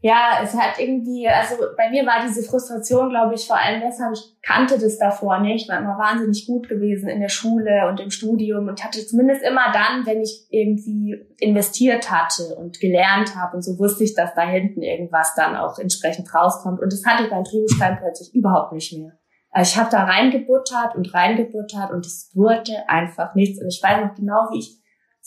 ja, 0.00 0.38
es 0.44 0.54
hat 0.54 0.78
irgendwie, 0.78 1.26
also 1.26 1.56
bei 1.76 1.90
mir 1.90 2.06
war 2.06 2.24
diese 2.24 2.48
Frustration, 2.48 3.10
glaube 3.10 3.34
ich, 3.34 3.46
vor 3.48 3.58
allem 3.58 3.82
deshalb, 3.84 4.12
ich 4.14 4.40
kannte 4.42 4.78
das 4.78 4.96
davor 4.96 5.40
nicht, 5.40 5.68
war 5.68 5.78
immer 5.78 5.98
wahnsinnig 5.98 6.46
gut 6.46 6.68
gewesen 6.68 7.08
in 7.08 7.20
der 7.20 7.28
Schule 7.28 7.88
und 7.88 7.98
im 7.98 8.10
Studium 8.10 8.68
und 8.68 8.84
hatte 8.84 9.04
zumindest 9.04 9.42
immer 9.42 9.72
dann, 9.72 10.06
wenn 10.06 10.20
ich 10.22 10.46
irgendwie 10.50 11.16
investiert 11.40 12.12
hatte 12.12 12.54
und 12.54 12.78
gelernt 12.78 13.34
habe 13.34 13.56
und 13.56 13.62
so 13.62 13.76
wusste 13.80 14.04
ich, 14.04 14.14
dass 14.14 14.34
da 14.34 14.42
hinten 14.42 14.82
irgendwas 14.82 15.34
dann 15.34 15.56
auch 15.56 15.80
entsprechend 15.80 16.32
rauskommt. 16.32 16.80
Und 16.80 16.92
das 16.92 17.04
hatte 17.04 17.24
ich 17.24 17.30
beim 17.30 17.42
Drehbuchschreiben 17.42 17.98
plötzlich 17.98 18.32
überhaupt 18.34 18.72
nicht 18.72 18.96
mehr. 18.96 19.18
Also 19.50 19.72
ich 19.72 19.78
habe 19.78 19.90
da 19.90 20.04
reingebuttert 20.04 20.94
und 20.94 21.12
reingebuttert 21.12 21.90
und 21.90 22.06
es 22.06 22.30
wurde 22.34 22.88
einfach 22.88 23.34
nichts. 23.34 23.60
Und 23.60 23.66
ich 23.66 23.82
weiß 23.82 24.04
noch 24.04 24.14
genau, 24.14 24.48
wie 24.52 24.60
ich 24.60 24.77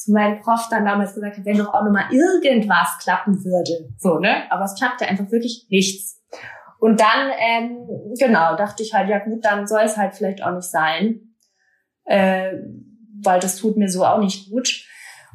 zu 0.04 0.12
meinem 0.12 0.40
Prof 0.40 0.68
dann 0.70 0.86
damals 0.86 1.14
gesagt 1.14 1.38
habe, 1.38 1.46
wenn 1.46 1.58
doch 1.58 1.74
auch 1.74 1.84
noch 1.84 1.92
mal 1.92 2.12
irgendwas 2.12 2.98
klappen 3.02 3.44
würde. 3.44 3.94
So, 3.98 4.20
ne? 4.20 4.52
Aber 4.52 4.66
es 4.66 4.76
klappte 4.76 5.08
einfach 5.08 5.32
wirklich 5.32 5.68
nichts. 5.70 6.22
Und 6.80 7.00
dann, 7.00 7.32
ähm, 7.38 7.88
genau, 8.18 8.56
dachte 8.56 8.82
ich 8.82 8.94
halt, 8.94 9.10
ja 9.10 9.20
gut, 9.20 9.46
dann 9.46 9.68
soll 9.68 9.84
es 9.84 9.98
halt 9.98 10.16
vielleicht 10.16 10.44
auch 10.44 10.56
nicht 10.56 10.70
sein. 10.70 11.36
Äh, 12.06 12.54
weil 13.24 13.40
das 13.40 13.58
tut 13.58 13.78
mir 13.78 13.90
so 13.90 14.04
auch 14.06 14.20
nicht 14.20 14.50
gut. 14.50 14.86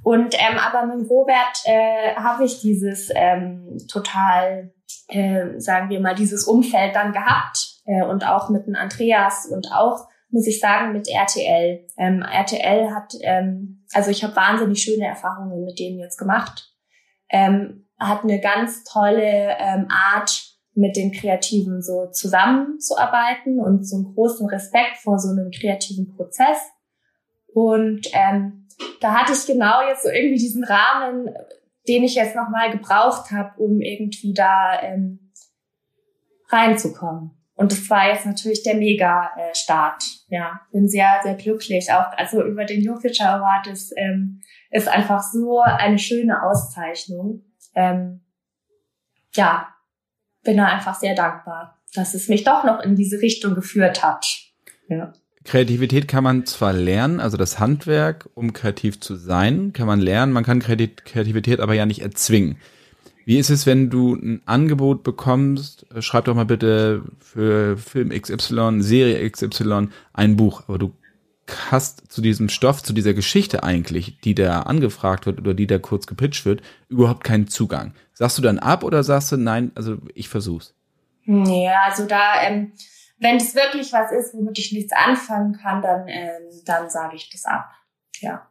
Und 0.03 0.35
ähm, 0.35 0.59
aber 0.59 0.87
mit 0.87 1.09
Robert 1.09 1.62
äh, 1.64 2.14
habe 2.17 2.45
ich 2.45 2.61
dieses 2.61 3.11
ähm, 3.14 3.77
total, 3.91 4.73
äh, 5.09 5.59
sagen 5.59 5.89
wir 5.89 6.01
mal, 6.01 6.14
dieses 6.14 6.45
Umfeld 6.45 6.95
dann 6.95 7.12
gehabt 7.12 7.81
äh, 7.87 8.05
und 8.05 8.27
auch 8.27 8.49
mit 8.49 8.67
dem 8.67 8.75
Andreas 8.75 9.47
und 9.47 9.69
auch 9.73 10.09
muss 10.31 10.47
ich 10.47 10.61
sagen 10.61 10.93
mit 10.93 11.09
RTL. 11.09 11.87
Ähm, 11.97 12.23
RTL 12.23 12.95
hat, 12.95 13.14
ähm, 13.23 13.76
also 13.93 14.11
ich 14.11 14.24
habe 14.24 14.37
wahnsinnig 14.37 14.82
schöne 14.82 15.07
Erfahrungen 15.07 15.64
mit 15.64 15.78
denen 15.78 15.99
jetzt 15.99 16.18
gemacht. 16.18 16.72
Ähm, 17.28 17.89
hat 17.99 18.24
eine 18.24 18.41
ganz 18.41 18.84
tolle 18.84 19.57
ähm, 19.59 19.89
Art 19.89 20.57
mit 20.74 20.97
den 20.97 21.12
Kreativen 21.12 21.82
so 21.82 22.11
zusammenzuarbeiten 22.11 23.59
und 23.59 23.89
so 23.89 23.97
einen 23.97 24.14
großen 24.14 24.47
Respekt 24.49 24.99
vor 24.99 25.18
so 25.18 25.30
einem 25.30 25.51
kreativen 25.51 26.14
Prozess. 26.14 26.59
Und 27.47 28.07
ähm, 28.12 28.68
da 29.01 29.14
hatte 29.14 29.32
ich 29.32 29.47
genau 29.47 29.80
jetzt 29.89 30.03
so 30.03 30.11
irgendwie 30.11 30.39
diesen 30.39 30.64
Rahmen, 30.64 31.30
den 31.89 32.05
ich 32.05 32.14
jetzt 32.14 32.37
nochmal 32.37 32.70
gebraucht 32.70 33.30
habe, 33.30 33.59
um 33.59 33.80
irgendwie 33.80 34.34
da 34.34 34.82
ähm, 34.82 35.32
reinzukommen. 36.51 37.30
Und 37.57 37.73
das 37.73 37.89
war 37.89 38.09
jetzt 38.09 38.27
natürlich 38.27 38.63
der 38.63 38.77
Mega-Start. 38.77 40.05
Ja, 40.29 40.61
bin 40.73 40.89
sehr, 40.89 41.21
sehr 41.23 41.35
glücklich. 41.35 41.91
Auch 41.91 42.13
also 42.17 42.45
über 42.45 42.67
den 42.67 42.83
New 42.83 42.93
Award 42.95 43.67
ist, 43.67 43.95
ähm, 43.97 44.43
ist 44.71 44.89
einfach 44.89 45.23
so 45.23 45.61
eine 45.61 45.99
schöne 45.99 46.43
Auszeichnung. 46.43 47.45
Ähm, 47.75 48.21
ja, 49.35 49.69
bin 50.45 50.59
da 50.59 50.67
einfach 50.67 50.95
sehr 50.95 51.15
dankbar, 51.15 51.83
dass 51.95 52.15
es 52.15 52.29
mich 52.29 52.45
doch 52.45 52.65
noch 52.65 52.81
in 52.81 52.95
diese 52.95 53.23
Richtung 53.23 53.55
geführt 53.55 54.03
hat. 54.03 54.27
Ja. 54.89 55.13
Kreativität 55.45 56.09
kann 56.09 56.25
man 56.25 56.45
zwar 56.45 56.73
lernen, 56.73 57.21
also 57.21 57.37
das 57.37 57.59
Handwerk, 57.59 58.29
um 58.35 58.53
kreativ 58.53 59.01
zu 59.01 59.15
sein, 59.15 59.73
kann 59.73 59.87
man 59.87 60.01
lernen, 60.01 60.33
man 60.33 60.45
kann 60.45 60.61
Kreativität 60.61 61.61
aber 61.61 61.75
ja 61.75 61.87
nicht 61.87 62.03
erzwingen. 62.03 62.59
Wie 63.27 63.39
ist 63.39 63.51
es, 63.51 63.66
wenn 63.66 63.91
du 63.91 64.14
ein 64.14 64.41
Angebot 64.47 65.03
bekommst, 65.03 65.85
äh, 65.93 66.01
schreib 66.01 66.27
doch 66.27 66.37
mal 66.37 66.47
bitte 66.47 67.03
für 67.18 67.77
Film 67.77 68.11
XY, 68.11 68.81
Serie 68.83 69.29
XY 69.29 69.89
ein 70.12 70.37
Buch, 70.37 70.62
aber 70.68 70.79
du 70.79 70.93
hast 71.70 72.11
zu 72.11 72.22
diesem 72.22 72.49
Stoff, 72.49 72.85
zu 72.85 72.93
dieser 72.93 73.14
Geschichte 73.14 73.64
eigentlich, 73.64 74.20
die 74.20 74.37
da 74.37 74.61
angefragt 74.61 75.27
wird 75.27 75.41
oder 75.41 75.55
die 75.55 75.66
da 75.66 75.79
kurz 75.79 76.07
gepitcht 76.07 76.45
wird, 76.45 76.62
überhaupt 76.89 77.24
keinen 77.24 77.49
Zugang. 77.49 77.95
Sagst 78.12 78.39
du 78.39 78.43
dann 78.43 78.61
ab 78.61 78.85
oder 78.85 79.03
sagst 79.03 79.33
du, 79.33 79.37
nein, 79.37 79.72
also 79.74 79.99
ich 80.14 80.29
versuch's? 80.29 80.74
Ja, 81.24 81.83
also 81.85 82.07
da, 82.07 82.43
ähm, 82.43 82.74
wenn 83.18 83.39
es 83.39 83.57
wirklich 83.57 83.93
was 83.93 84.12
ist, 84.12 84.35
womit 84.35 84.57
ich 84.59 84.70
nichts 84.70 84.93
anfangen 84.93 85.55
kann, 85.55 85.83
dann, 85.83 86.07
ähm, 86.07 86.43
dann 86.64 86.89
sage 86.91 87.16
ich 87.16 87.29
das 87.31 87.45
ab. 87.45 87.70
Ja. 88.21 88.49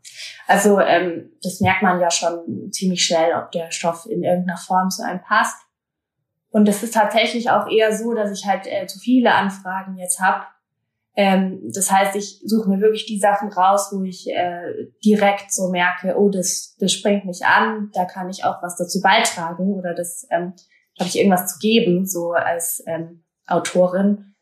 Also 0.47 0.79
ähm, 0.79 1.31
das 1.41 1.59
merkt 1.59 1.81
man 1.81 1.99
ja 1.99 2.11
schon 2.11 2.71
ziemlich 2.71 3.05
schnell, 3.05 3.33
ob 3.35 3.51
der 3.51 3.71
Stoff 3.71 4.05
in 4.05 4.23
irgendeiner 4.23 4.57
Form 4.57 4.89
zu 4.89 5.03
einem 5.03 5.21
passt. 5.21 5.57
Und 6.49 6.69
es 6.69 6.83
ist 6.83 6.93
tatsächlich 6.93 7.49
auch 7.49 7.67
eher 7.69 7.95
so, 7.95 8.13
dass 8.13 8.31
ich 8.31 8.45
halt 8.45 8.65
äh, 8.67 8.87
zu 8.87 8.99
viele 8.99 9.33
Anfragen 9.33 9.97
jetzt 9.97 10.21
habe. 10.21 10.45
Ähm, 11.17 11.61
das 11.73 11.91
heißt, 11.91 12.15
ich 12.15 12.41
suche 12.45 12.69
mir 12.69 12.81
wirklich 12.81 13.05
die 13.05 13.19
Sachen 13.19 13.51
raus, 13.51 13.89
wo 13.91 14.03
ich 14.03 14.27
äh, 14.29 14.87
direkt 15.03 15.53
so 15.53 15.69
merke, 15.69 16.15
oh, 16.17 16.29
das, 16.29 16.75
das 16.79 16.91
springt 16.91 17.25
mich 17.25 17.45
an, 17.45 17.89
da 17.93 18.05
kann 18.05 18.29
ich 18.29 18.43
auch 18.43 18.61
was 18.61 18.75
dazu 18.75 18.99
beitragen 19.01 19.73
oder 19.73 19.93
das 19.93 20.27
ähm, 20.29 20.53
habe 20.99 21.09
ich 21.09 21.17
irgendwas 21.17 21.53
zu 21.53 21.59
geben, 21.59 22.05
so 22.05 22.31
als 22.31 22.83
ähm, 22.85 23.23
Autorin. 23.47 24.35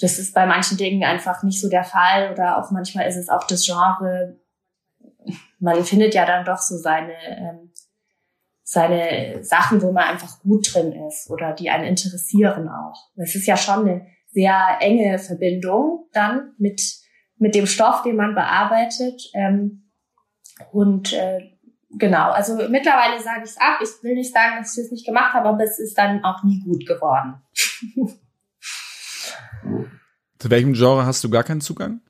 Das 0.00 0.18
ist 0.18 0.34
bei 0.34 0.46
manchen 0.46 0.76
Dingen 0.76 1.04
einfach 1.04 1.42
nicht 1.42 1.60
so 1.60 1.68
der 1.68 1.84
Fall 1.84 2.32
oder 2.32 2.58
auch 2.58 2.70
manchmal 2.70 3.06
ist 3.06 3.16
es 3.16 3.28
auch 3.28 3.46
das 3.46 3.64
Genre. 3.64 4.36
Man 5.62 5.84
findet 5.84 6.12
ja 6.12 6.26
dann 6.26 6.44
doch 6.44 6.58
so 6.58 6.76
seine, 6.76 7.14
ähm, 7.28 7.72
seine 8.64 9.44
Sachen, 9.44 9.80
wo 9.80 9.92
man 9.92 10.04
einfach 10.04 10.40
gut 10.40 10.74
drin 10.74 10.92
ist 11.06 11.30
oder 11.30 11.52
die 11.52 11.70
einen 11.70 11.84
interessieren 11.84 12.68
auch. 12.68 13.10
Das 13.14 13.36
ist 13.36 13.46
ja 13.46 13.56
schon 13.56 13.88
eine 13.88 14.06
sehr 14.26 14.78
enge 14.80 15.20
Verbindung 15.20 16.08
dann 16.12 16.54
mit, 16.58 16.82
mit 17.36 17.54
dem 17.54 17.66
Stoff, 17.66 18.02
den 18.02 18.16
man 18.16 18.34
bearbeitet. 18.34 19.22
Ähm, 19.34 19.92
und 20.72 21.12
äh, 21.12 21.52
genau, 21.90 22.32
also 22.32 22.56
mittlerweile 22.68 23.22
sage 23.22 23.42
ich 23.44 23.50
es 23.50 23.56
ab. 23.58 23.78
Ich 23.80 24.02
will 24.02 24.14
nicht 24.14 24.34
sagen, 24.34 24.56
dass 24.58 24.76
ich 24.76 24.86
es 24.86 24.90
nicht 24.90 25.06
gemacht 25.06 25.32
habe, 25.34 25.48
aber 25.48 25.62
es 25.62 25.78
ist 25.78 25.96
dann 25.96 26.24
auch 26.24 26.42
nie 26.42 26.60
gut 26.64 26.84
geworden. 26.88 27.40
Zu 30.40 30.50
welchem 30.50 30.72
Genre 30.72 31.06
hast 31.06 31.22
du 31.22 31.30
gar 31.30 31.44
keinen 31.44 31.60
Zugang? 31.60 32.00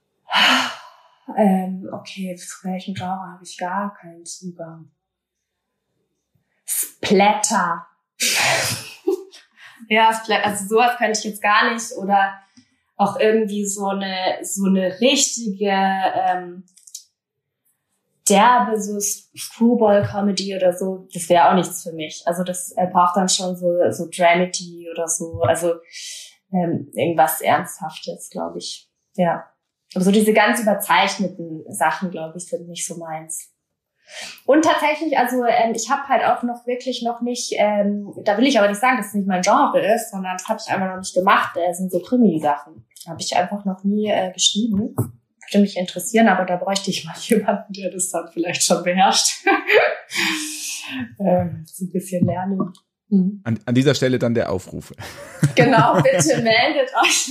Ähm, 1.37 1.89
okay, 1.93 2.35
zu 2.37 2.69
welchem 2.69 2.95
Genre 2.95 3.33
habe 3.33 3.45
ich 3.45 3.57
gar 3.57 3.95
keinen 3.95 4.25
Zugang? 4.25 4.91
Splatter. 6.65 7.87
ja, 9.89 10.09
also 10.43 10.67
sowas 10.67 10.97
könnte 10.97 11.19
ich 11.19 11.25
jetzt 11.25 11.43
gar 11.43 11.73
nicht. 11.73 11.93
Oder 11.97 12.35
auch 12.97 13.19
irgendwie 13.19 13.65
so 13.67 13.89
eine, 13.89 14.39
so 14.43 14.67
eine 14.67 15.01
richtige, 15.01 15.71
ähm, 15.71 16.65
derbe, 18.29 18.81
so 18.81 18.99
Screwball-Comedy 19.01 20.57
oder 20.57 20.73
so, 20.73 21.09
das 21.13 21.29
wäre 21.29 21.49
auch 21.49 21.55
nichts 21.55 21.83
für 21.83 21.93
mich. 21.93 22.23
Also 22.27 22.45
das 22.45 22.73
äh, 22.77 22.87
braucht 22.87 23.17
dann 23.17 23.29
schon 23.29 23.57
so, 23.57 23.79
so 23.91 24.09
Dramedy 24.15 24.89
oder 24.91 25.09
so. 25.09 25.43
Also 25.43 25.75
ähm, 26.53 26.91
irgendwas 26.95 27.41
Ernsthaftes, 27.41 28.31
glaube 28.31 28.59
ich. 28.59 28.89
Ja. 29.15 29.52
Aber 29.95 30.05
so 30.05 30.11
diese 30.11 30.33
ganz 30.33 30.61
überzeichneten 30.61 31.65
Sachen, 31.69 32.11
glaube 32.11 32.39
ich, 32.39 32.47
sind 32.47 32.69
nicht 32.69 32.87
so 32.87 32.97
meins. 32.97 33.53
Und 34.45 34.65
tatsächlich, 34.65 35.17
also 35.17 35.45
ähm, 35.45 35.73
ich 35.75 35.91
habe 35.91 36.09
halt 36.09 36.25
auch 36.25 36.43
noch 36.43 36.67
wirklich 36.67 37.03
noch 37.03 37.21
nicht, 37.21 37.53
ähm, 37.57 38.13
da 38.25 38.37
will 38.37 38.47
ich 38.47 38.59
aber 38.59 38.69
nicht 38.69 38.81
sagen, 38.81 38.97
dass 38.99 39.09
es 39.09 39.15
nicht 39.15 39.27
mein 39.29 39.43
Genre 39.43 39.81
ist, 39.95 40.11
sondern 40.11 40.37
das 40.37 40.49
habe 40.49 40.61
ich 40.65 40.73
einfach 40.73 40.89
noch 40.89 40.99
nicht 40.99 41.15
gemacht. 41.15 41.57
Äh, 41.57 41.73
sind 41.73 41.91
so 41.91 42.01
Krimi-Sachen. 42.01 42.85
Habe 43.07 43.21
ich 43.21 43.37
einfach 43.37 43.65
noch 43.65 43.85
nie 43.85 44.09
äh, 44.09 44.33
geschrieben. 44.33 44.95
Würde 44.97 45.61
mich 45.61 45.77
interessieren, 45.77 46.29
aber 46.29 46.45
da 46.45 46.57
bräuchte 46.57 46.91
ich 46.91 47.05
mal 47.05 47.15
jemanden, 47.21 47.73
der 47.73 47.91
das 47.91 48.11
dann 48.11 48.29
vielleicht 48.33 48.63
schon 48.63 48.83
beherrscht. 48.83 49.45
ähm, 51.19 51.65
so 51.67 51.85
ein 51.85 51.91
bisschen 51.91 52.27
lernen. 52.27 52.73
Mhm. 53.09 53.41
An, 53.45 53.61
an 53.67 53.75
dieser 53.75 53.95
Stelle 53.95 54.19
dann 54.19 54.35
der 54.35 54.51
Aufruf. 54.51 54.93
Genau, 55.55 56.01
bitte 56.01 56.43
meldet 56.43 56.91
euch. 57.03 57.31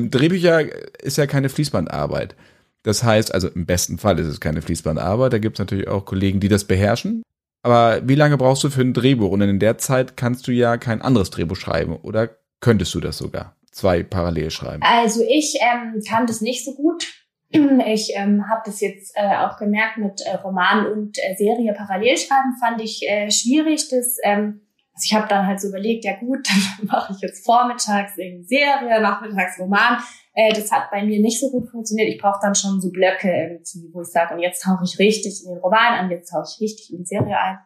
Drehbücher 0.00 0.62
ist 1.02 1.18
ja 1.18 1.26
keine 1.26 1.48
Fließbandarbeit. 1.48 2.36
Das 2.84 3.02
heißt, 3.02 3.34
also 3.34 3.48
im 3.48 3.66
besten 3.66 3.98
Fall 3.98 4.18
ist 4.18 4.28
es 4.28 4.40
keine 4.40 4.62
Fließbandarbeit. 4.62 5.32
Da 5.32 5.38
gibt 5.38 5.56
es 5.56 5.58
natürlich 5.58 5.88
auch 5.88 6.04
Kollegen, 6.04 6.40
die 6.40 6.48
das 6.48 6.64
beherrschen. 6.64 7.22
Aber 7.62 8.00
wie 8.08 8.14
lange 8.14 8.38
brauchst 8.38 8.62
du 8.62 8.70
für 8.70 8.82
ein 8.82 8.94
Drehbuch? 8.94 9.30
Und 9.30 9.40
in 9.40 9.58
der 9.58 9.78
Zeit 9.78 10.16
kannst 10.16 10.46
du 10.46 10.52
ja 10.52 10.76
kein 10.76 11.02
anderes 11.02 11.30
Drehbuch 11.30 11.56
schreiben. 11.56 11.96
Oder 11.96 12.30
könntest 12.60 12.94
du 12.94 13.00
das 13.00 13.18
sogar? 13.18 13.56
Zwei 13.72 14.02
parallel 14.02 14.50
schreiben. 14.50 14.82
Also 14.82 15.22
ich 15.28 15.58
ähm, 15.60 16.00
kann 16.08 16.26
das 16.26 16.40
nicht 16.40 16.64
so 16.64 16.74
gut. 16.74 17.06
Ich 17.86 18.12
ähm, 18.14 18.46
habe 18.50 18.60
das 18.66 18.82
jetzt 18.82 19.12
äh, 19.14 19.36
auch 19.36 19.56
gemerkt 19.56 19.96
mit 19.96 20.20
äh, 20.20 20.34
Roman 20.34 20.86
und 20.86 21.16
äh, 21.16 21.34
Serie 21.34 21.72
parallel 21.72 22.18
schreiben, 22.18 22.54
fand 22.60 22.82
ich 22.82 23.08
äh, 23.08 23.30
schwierig. 23.30 23.88
Das, 23.88 24.18
ähm, 24.22 24.60
also 24.98 25.04
ich 25.04 25.14
habe 25.14 25.28
dann 25.28 25.46
halt 25.46 25.60
so 25.60 25.68
überlegt, 25.68 26.04
ja 26.04 26.16
gut, 26.16 26.46
dann 26.78 26.86
mache 26.86 27.12
ich 27.12 27.20
jetzt 27.20 27.44
vormittags 27.44 28.16
irgendwie 28.16 28.46
Serie, 28.48 29.00
nachmittags 29.00 29.58
Roman. 29.58 29.98
Äh, 30.34 30.52
das 30.52 30.72
hat 30.72 30.90
bei 30.90 31.04
mir 31.04 31.20
nicht 31.20 31.40
so 31.40 31.50
gut 31.50 31.70
funktioniert. 31.70 32.08
Ich 32.08 32.20
brauche 32.20 32.40
dann 32.42 32.54
schon 32.54 32.80
so 32.80 32.90
Blöcke 32.90 33.28
irgendwie, 33.28 33.92
wo 33.92 34.02
ich 34.02 34.08
sage, 34.08 34.34
und 34.34 34.40
jetzt 34.40 34.62
tauche 34.62 34.84
ich 34.84 34.98
richtig 34.98 35.44
in 35.44 35.54
den 35.54 35.62
Roman 35.62 35.94
an, 35.94 36.10
jetzt 36.10 36.30
tauche 36.30 36.46
ich 36.52 36.60
richtig 36.60 36.92
in 36.92 36.98
die 36.98 37.04
Serie 37.04 37.38
ein. 37.38 37.58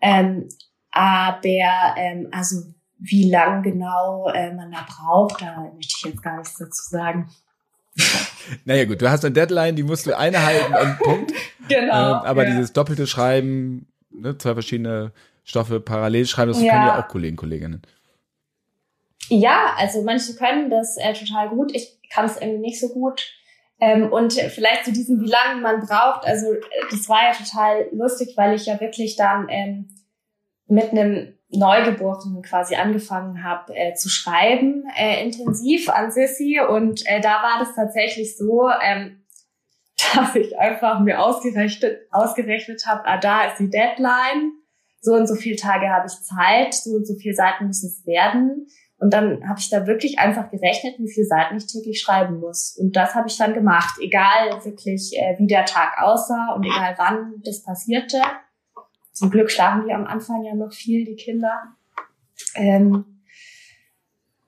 Ähm, 0.00 0.48
aber 0.90 1.94
ähm, 1.96 2.28
also 2.32 2.56
wie 2.98 3.30
lang 3.30 3.62
genau 3.62 4.28
äh, 4.28 4.52
man 4.52 4.70
da 4.70 4.86
braucht, 4.86 5.40
da 5.40 5.72
möchte 5.74 5.94
ich 5.96 6.04
jetzt 6.04 6.22
gar 6.22 6.36
nichts 6.36 6.58
dazu 6.58 6.82
sagen. 6.88 7.30
Naja 8.64 8.86
gut, 8.86 9.00
du 9.00 9.08
hast 9.08 9.24
eine 9.24 9.32
Deadline, 9.32 9.76
die 9.76 9.84
musst 9.84 10.06
du 10.06 10.18
einhalten 10.18 10.74
und 10.74 10.98
Punkt. 10.98 11.32
Genau. 11.68 11.92
Ähm, 11.92 12.26
aber 12.26 12.42
ja. 12.42 12.50
dieses 12.50 12.72
doppelte 12.72 13.06
Schreiben, 13.06 13.86
ne, 14.10 14.36
zwei 14.36 14.54
verschiedene 14.54 15.12
Stoffe 15.44 15.80
parallel 15.80 16.26
schreiben, 16.26 16.52
das 16.52 16.62
ja. 16.62 16.72
können 16.72 16.86
ja 16.86 17.02
auch 17.02 17.08
Kollegen, 17.08 17.36
Kolleginnen. 17.36 17.82
Ja, 19.28 19.74
also 19.76 20.02
manche 20.02 20.34
können 20.34 20.70
das 20.70 20.96
äh, 20.96 21.12
total 21.14 21.48
gut. 21.50 21.74
Ich 21.74 21.98
kann 22.10 22.26
es 22.26 22.36
irgendwie 22.36 22.60
nicht 22.60 22.80
so 22.80 22.88
gut. 22.88 23.22
Ähm, 23.80 24.12
und 24.12 24.34
vielleicht 24.34 24.84
zu 24.84 24.92
diesem, 24.92 25.20
wie 25.20 25.30
lange 25.30 25.60
man 25.60 25.80
braucht. 25.80 26.24
Also 26.24 26.54
das 26.90 27.08
war 27.08 27.24
ja 27.24 27.32
total 27.32 27.88
lustig, 27.92 28.34
weil 28.36 28.54
ich 28.54 28.66
ja 28.66 28.78
wirklich 28.80 29.16
dann 29.16 29.46
ähm, 29.48 29.88
mit 30.68 30.92
einem 30.92 31.34
Neugeborenen 31.48 32.42
quasi 32.42 32.76
angefangen 32.76 33.42
habe 33.42 33.74
äh, 33.74 33.94
zu 33.94 34.08
schreiben, 34.08 34.84
äh, 34.96 35.24
intensiv 35.24 35.88
an 35.88 36.12
Sissy. 36.12 36.60
Und 36.60 37.02
äh, 37.06 37.20
da 37.20 37.42
war 37.42 37.58
das 37.58 37.74
tatsächlich 37.74 38.36
so, 38.36 38.70
ähm, 38.82 39.24
dass 40.14 40.34
ich 40.36 40.58
einfach 40.58 41.00
mir 41.00 41.20
ausgerechnet, 41.20 42.06
ausgerechnet 42.10 42.86
habe, 42.86 43.04
ah, 43.06 43.18
da 43.18 43.46
ist 43.46 43.58
die 43.58 43.70
Deadline, 43.70 44.52
so 45.02 45.14
und 45.14 45.26
so 45.26 45.34
viele 45.34 45.56
Tage 45.56 45.90
habe 45.90 46.06
ich 46.06 46.22
Zeit, 46.22 46.74
so 46.74 46.92
und 46.92 47.06
so 47.06 47.14
viele 47.16 47.34
Seiten 47.34 47.66
müssen 47.66 47.88
es 47.88 48.06
werden. 48.06 48.66
Und 48.98 49.12
dann 49.12 49.48
habe 49.48 49.58
ich 49.58 49.68
da 49.68 49.88
wirklich 49.88 50.20
einfach 50.20 50.48
gerechnet, 50.48 50.94
wie 50.98 51.10
viele 51.12 51.26
Seiten 51.26 51.56
ich 51.56 51.66
täglich 51.66 52.00
schreiben 52.00 52.38
muss. 52.38 52.76
Und 52.80 52.94
das 52.94 53.16
habe 53.16 53.26
ich 53.26 53.36
dann 53.36 53.52
gemacht, 53.52 53.96
egal 54.00 54.64
wirklich, 54.64 55.12
äh, 55.18 55.36
wie 55.38 55.48
der 55.48 55.64
Tag 55.64 56.00
aussah 56.00 56.52
und 56.54 56.64
egal 56.64 56.94
wann 56.98 57.42
das 57.44 57.64
passierte. 57.64 58.22
Zum 59.12 59.30
Glück 59.30 59.50
schlafen 59.50 59.86
die 59.86 59.92
am 59.92 60.06
Anfang 60.06 60.44
ja 60.44 60.54
noch 60.54 60.72
viel, 60.72 61.04
die 61.04 61.16
Kinder. 61.16 61.74
Ähm, 62.54 63.04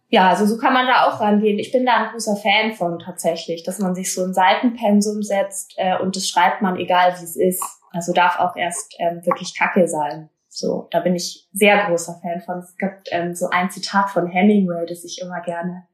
ja, 0.08 0.28
also 0.28 0.46
so 0.46 0.56
kann 0.56 0.72
man 0.72 0.86
da 0.86 1.08
auch 1.08 1.20
rangehen. 1.20 1.58
Ich 1.58 1.72
bin 1.72 1.84
da 1.84 1.96
ein 1.96 2.12
großer 2.12 2.36
Fan 2.36 2.74
von 2.74 3.00
tatsächlich, 3.00 3.64
dass 3.64 3.80
man 3.80 3.96
sich 3.96 4.14
so 4.14 4.22
ein 4.22 4.34
Seitenpensum 4.34 5.24
setzt 5.24 5.74
äh, 5.78 5.98
und 5.98 6.14
das 6.14 6.28
schreibt 6.28 6.62
man, 6.62 6.76
egal 6.76 7.16
wie 7.18 7.24
es 7.24 7.34
ist. 7.34 7.64
Also 7.90 8.12
darf 8.12 8.38
auch 8.38 8.54
erst 8.54 8.94
ähm, 9.00 9.26
wirklich 9.26 9.58
Kacke 9.58 9.88
sein. 9.88 10.30
So, 10.56 10.86
da 10.92 11.00
bin 11.00 11.16
ich 11.16 11.48
sehr 11.52 11.84
großer 11.88 12.20
Fan 12.22 12.40
von. 12.40 12.58
Es 12.60 12.76
gibt 12.76 13.08
ähm, 13.10 13.34
so 13.34 13.48
ein 13.50 13.70
Zitat 13.70 14.10
von 14.10 14.28
Hemingway, 14.28 14.86
das 14.86 15.02
ich 15.02 15.20
immer 15.20 15.40
gerne 15.40 15.88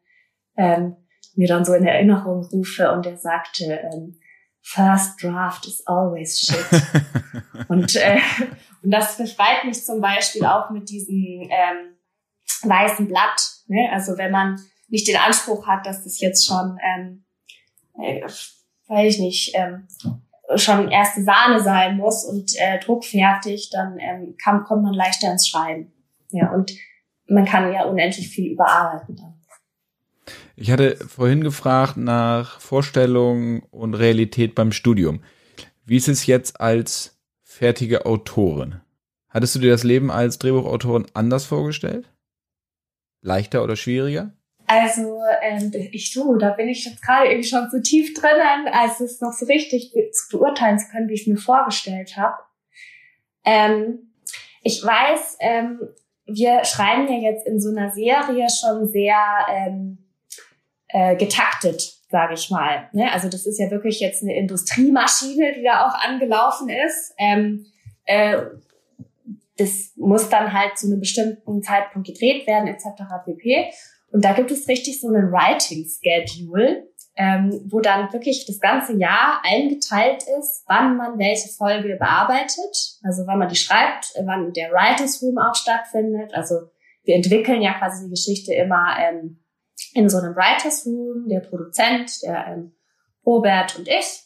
ähm, 0.59 0.97
mir 1.35 1.49
dann 1.49 1.65
so 1.65 1.73
in 1.73 1.87
Erinnerung 1.87 2.45
rufe 2.45 2.93
und 2.93 3.07
er 3.07 3.17
sagte, 3.17 3.65
ähm, 3.65 4.21
First 4.61 5.23
Draft 5.23 5.67
is 5.67 5.83
always 5.87 6.39
shit. 6.39 6.83
und, 7.69 7.97
äh, 7.97 8.19
und 8.83 8.91
das 8.91 9.17
befreit 9.17 9.65
mich 9.65 9.83
zum 9.83 10.03
Beispiel 10.03 10.45
auch 10.45 10.69
mit 10.69 10.91
diesem 10.91 11.49
ähm, 11.51 11.97
weißen 12.63 13.09
Blatt. 13.09 13.41
Ne? 13.67 13.89
Also 13.91 14.19
wenn 14.19 14.31
man 14.31 14.61
nicht 14.89 15.09
den 15.09 15.17
Anspruch 15.17 15.67
hat, 15.67 15.87
dass 15.87 16.05
das 16.05 16.21
jetzt 16.21 16.47
schon, 16.47 16.77
ähm, 16.85 17.25
äh, 17.99 18.21
weiß 18.89 19.15
ich 19.15 19.21
nicht, 19.21 19.53
ähm, 19.55 19.89
schon 20.57 20.91
erste 20.91 21.23
Sahne 21.23 21.61
sein 21.61 21.97
muss 21.97 22.25
und 22.25 22.53
äh, 22.59 22.79
druckfertig, 22.81 23.71
dann 23.71 23.99
ähm, 23.99 24.35
kann, 24.43 24.65
kommt 24.65 24.83
man 24.83 24.95
leichter 24.95 25.31
ins 25.31 25.49
Schreiben. 25.49 25.93
Ja, 26.31 26.53
und 26.53 26.73
man 27.29 27.45
kann 27.45 27.73
ja 27.73 27.85
unendlich 27.85 28.29
viel 28.29 28.53
überarbeiten 28.53 29.17
dann. 29.17 29.35
Ich 30.57 30.71
hatte 30.71 30.97
vorhin 30.97 31.43
gefragt 31.43 31.97
nach 31.97 32.61
Vorstellung 32.61 33.63
und 33.71 33.95
Realität 33.95 34.55
beim 34.55 34.73
Studium. 34.73 35.23
Wie 35.85 35.97
ist 35.97 36.09
es 36.09 36.27
jetzt 36.27 36.61
als 36.61 37.19
fertige 37.43 38.05
Autorin? 38.05 38.81
Hattest 39.29 39.55
du 39.55 39.61
dir 39.61 39.71
das 39.71 39.85
Leben 39.85 40.11
als 40.11 40.39
Drehbuchautorin 40.39 41.07
anders 41.15 41.47
vorgestellt? 41.47 42.13
Leichter 43.23 43.63
oder 43.65 43.77
schwieriger? 43.77 44.33
Also 44.73 45.21
ähm, 45.43 45.73
ich 45.91 46.13
du, 46.13 46.37
da 46.37 46.51
bin 46.51 46.69
ich 46.69 46.85
jetzt 46.85 47.03
gerade 47.03 47.27
irgendwie 47.27 47.49
schon 47.49 47.69
so 47.73 47.81
tief 47.81 48.15
drinnen, 48.15 48.69
als 48.73 49.01
es 49.01 49.21
noch 49.21 49.33
so 49.33 49.47
richtig 49.47 49.93
zu 50.13 50.39
beurteilen 50.39 50.79
zu 50.79 50.89
können, 50.93 51.09
wie 51.09 51.15
ich 51.15 51.23
es 51.23 51.27
mir 51.27 51.39
vorgestellt 51.39 52.17
habe. 52.17 52.37
Ähm, 53.45 54.13
ich 54.63 54.81
weiß, 54.81 55.39
ähm, 55.41 55.81
wir 56.25 56.63
schreiben 56.65 57.09
ja 57.09 57.33
jetzt 57.33 57.49
in 57.49 57.61
so 57.61 57.71
einer 57.71 57.91
Serie 57.91 58.47
schon 58.49 58.87
sehr 58.87 59.19
ähm, 59.51 60.07
äh, 60.87 61.17
getaktet, 61.17 61.95
sage 62.09 62.35
ich 62.35 62.49
mal. 62.51 62.89
Ne? 62.93 63.13
Also 63.13 63.29
das 63.29 63.47
ist 63.47 63.59
ja 63.59 63.73
wirklich 63.73 63.99
jetzt 63.99 64.23
eine 64.23 64.37
Industriemaschine, 64.37 65.53
die 65.53 65.65
da 65.65 65.89
auch 65.89 65.95
angelaufen 65.95 66.69
ist. 66.69 67.13
Ähm, 67.19 67.67
äh, 68.05 68.41
das 69.57 69.95
muss 69.97 70.29
dann 70.29 70.53
halt 70.53 70.79
zu 70.79 70.87
einem 70.87 71.01
bestimmten 71.01 71.61
Zeitpunkt 71.61 72.07
gedreht 72.07 72.47
werden, 72.47 72.69
etc. 72.69 73.03
pp. 73.25 73.73
Und 74.13 74.25
da 74.25 74.33
gibt 74.33 74.51
es 74.51 74.69
richtig 74.69 75.01
so 75.01 75.09
einen 75.09 75.31
Writing-Schedule, 75.31 76.89
ähm, 77.17 77.61
wo 77.71 77.81
dann 77.81 78.13
wirklich 78.13 78.47
das 78.47 78.61
ganze 78.61 78.97
Jahr 78.97 79.41
eingeteilt 79.45 80.25
ist, 80.39 80.65
wann 80.67 80.97
man 80.97 81.19
welche 81.19 81.49
Folge 81.49 81.97
bearbeitet, 81.97 82.99
also 83.03 83.27
wann 83.27 83.39
man 83.39 83.49
die 83.49 83.57
schreibt, 83.57 84.13
wann 84.25 84.53
der 84.53 84.71
Writers 84.71 85.23
Room 85.23 85.39
auch 85.39 85.55
stattfindet. 85.55 86.35
Also 86.35 86.57
wir 87.05 87.17
entwickeln 87.17 87.63
ja 87.63 87.75
quasi 87.79 88.05
die 88.05 88.11
Geschichte 88.11 88.55
immer 88.55 88.97
ähm, 88.99 89.43
in 89.95 90.09
so 90.09 90.19
einem 90.19 90.35
Writers 90.35 90.87
Room, 90.87 91.29
der 91.29 91.41
Produzent, 91.41 92.23
der 92.23 92.47
ähm, 92.49 92.73
Robert 93.25 93.79
und 93.79 93.89
ich. 93.89 94.25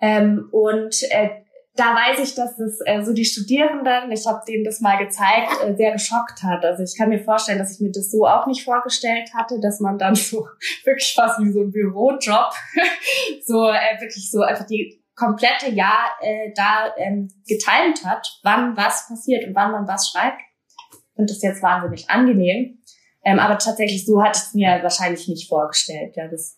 Ähm, 0.00 0.48
und 0.52 1.02
äh, 1.10 1.30
da 1.78 1.94
weiß 1.94 2.18
ich, 2.26 2.34
dass 2.34 2.58
es 2.58 2.80
äh, 2.84 3.02
so 3.02 3.12
die 3.12 3.24
Studierenden, 3.24 4.10
ich 4.10 4.26
habe 4.26 4.42
denen 4.46 4.64
das 4.64 4.80
mal 4.80 4.96
gezeigt, 4.96 5.52
äh, 5.64 5.76
sehr 5.76 5.92
geschockt 5.92 6.42
hat. 6.42 6.64
Also 6.64 6.82
ich 6.82 6.96
kann 6.98 7.08
mir 7.08 7.22
vorstellen, 7.22 7.58
dass 7.58 7.72
ich 7.72 7.80
mir 7.80 7.92
das 7.92 8.10
so 8.10 8.26
auch 8.26 8.46
nicht 8.46 8.64
vorgestellt 8.64 9.30
hatte, 9.32 9.60
dass 9.60 9.78
man 9.78 9.96
dann 9.96 10.16
so 10.16 10.48
wirklich 10.84 11.14
fast 11.14 11.38
wie 11.40 11.52
so 11.52 11.60
ein 11.60 11.70
Bürojob, 11.70 12.52
so 13.46 13.68
äh, 13.68 14.00
wirklich 14.00 14.28
so 14.28 14.40
einfach 14.40 14.66
die 14.66 15.00
komplette 15.14 15.70
Jahr 15.70 16.10
äh, 16.20 16.52
da 16.54 16.92
ähm, 16.96 17.28
getimt 17.46 18.04
hat, 18.04 18.26
wann 18.42 18.76
was 18.76 19.06
passiert 19.08 19.46
und 19.46 19.54
wann 19.54 19.70
man 19.70 19.86
was 19.86 20.10
schreibt. 20.10 20.40
Und 21.14 21.30
das 21.30 21.36
ist 21.36 21.42
jetzt 21.44 21.62
wahnsinnig 21.62 22.10
angenehm. 22.10 22.82
Ähm, 23.24 23.38
aber 23.38 23.58
tatsächlich 23.58 24.04
so 24.04 24.22
hatte 24.22 24.38
ich 24.38 24.44
es 24.46 24.54
mir 24.54 24.80
wahrscheinlich 24.82 25.28
nicht 25.28 25.48
vorgestellt. 25.48 26.16
Ja, 26.16 26.28
das, 26.28 26.57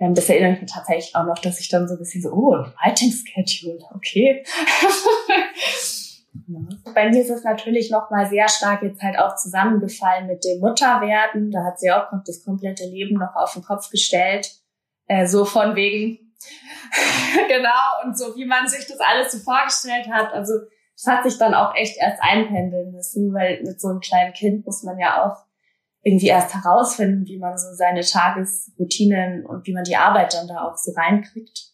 ähm, 0.00 0.14
das 0.14 0.28
erinnert 0.28 0.60
mich 0.62 0.72
tatsächlich 0.72 1.14
auch 1.16 1.24
noch, 1.24 1.38
dass 1.38 1.60
ich 1.60 1.68
dann 1.68 1.88
so 1.88 1.94
ein 1.94 1.98
bisschen 1.98 2.22
so, 2.22 2.30
oh, 2.30 2.52
Writing 2.52 3.12
Schedule, 3.12 3.78
okay. 3.94 4.44
ja. 6.46 6.60
Bei 6.94 7.10
mir 7.10 7.20
ist 7.20 7.30
es 7.30 7.42
natürlich 7.42 7.90
noch 7.90 8.10
mal 8.10 8.26
sehr 8.26 8.48
stark 8.48 8.82
jetzt 8.82 9.02
halt 9.02 9.18
auch 9.18 9.34
zusammengefallen 9.36 10.26
mit 10.26 10.44
dem 10.44 10.60
Mutterwerden. 10.60 11.50
Da 11.50 11.64
hat 11.64 11.80
sie 11.80 11.90
auch 11.90 12.06
das 12.24 12.44
komplette 12.44 12.84
Leben 12.84 13.18
noch 13.18 13.34
auf 13.34 13.54
den 13.54 13.62
Kopf 13.62 13.90
gestellt. 13.90 14.50
Äh, 15.06 15.26
so 15.26 15.44
von 15.44 15.74
wegen, 15.74 16.34
genau, 17.48 18.04
und 18.04 18.16
so 18.16 18.36
wie 18.36 18.44
man 18.46 18.68
sich 18.68 18.86
das 18.86 19.00
alles 19.00 19.32
so 19.32 19.38
vorgestellt 19.38 20.08
hat. 20.10 20.32
Also 20.32 20.52
das 20.94 21.06
hat 21.06 21.24
sich 21.24 21.38
dann 21.38 21.54
auch 21.54 21.74
echt 21.74 21.96
erst 21.98 22.22
einpendeln 22.22 22.92
müssen, 22.92 23.32
weil 23.32 23.62
mit 23.62 23.80
so 23.80 23.88
einem 23.88 24.00
kleinen 24.00 24.32
Kind 24.32 24.66
muss 24.66 24.82
man 24.82 24.98
ja 24.98 25.24
auch 25.24 25.47
irgendwie 26.02 26.28
erst 26.28 26.54
herausfinden, 26.54 27.26
wie 27.26 27.38
man 27.38 27.58
so 27.58 27.72
seine 27.74 28.00
Tagesroutinen 28.00 29.44
und 29.44 29.66
wie 29.66 29.72
man 29.72 29.84
die 29.84 29.96
Arbeit 29.96 30.34
dann 30.34 30.48
da 30.48 30.64
auch 30.64 30.76
so 30.76 30.92
reinkriegt. 30.92 31.72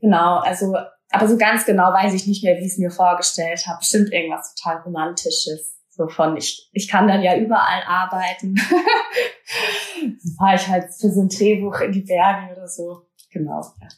Genau, 0.00 0.38
also, 0.38 0.76
aber 1.10 1.28
so 1.28 1.36
ganz 1.36 1.64
genau 1.64 1.92
weiß 1.92 2.14
ich 2.14 2.26
nicht 2.26 2.44
mehr, 2.44 2.56
wie 2.56 2.66
ich 2.66 2.72
es 2.72 2.78
mir 2.78 2.90
vorgestellt 2.90 3.66
habe. 3.66 3.78
Bestimmt 3.78 4.12
irgendwas 4.12 4.54
total 4.54 4.82
Romantisches. 4.82 5.76
So 5.90 6.08
von, 6.08 6.36
ich, 6.36 6.68
ich 6.72 6.88
kann 6.88 7.08
dann 7.08 7.22
ja 7.22 7.36
überall 7.36 7.82
arbeiten. 7.84 8.54
dann 10.00 10.36
fahre 10.38 10.56
ich 10.56 10.68
halt 10.68 10.84
für 10.94 11.10
so 11.10 11.22
ein 11.22 11.28
Drehbuch 11.28 11.80
in 11.80 11.92
die 11.92 12.02
Berge 12.02 12.52
oder 12.52 12.68
so. 12.68 13.02
Genau, 13.30 13.62
ja. 13.80 13.88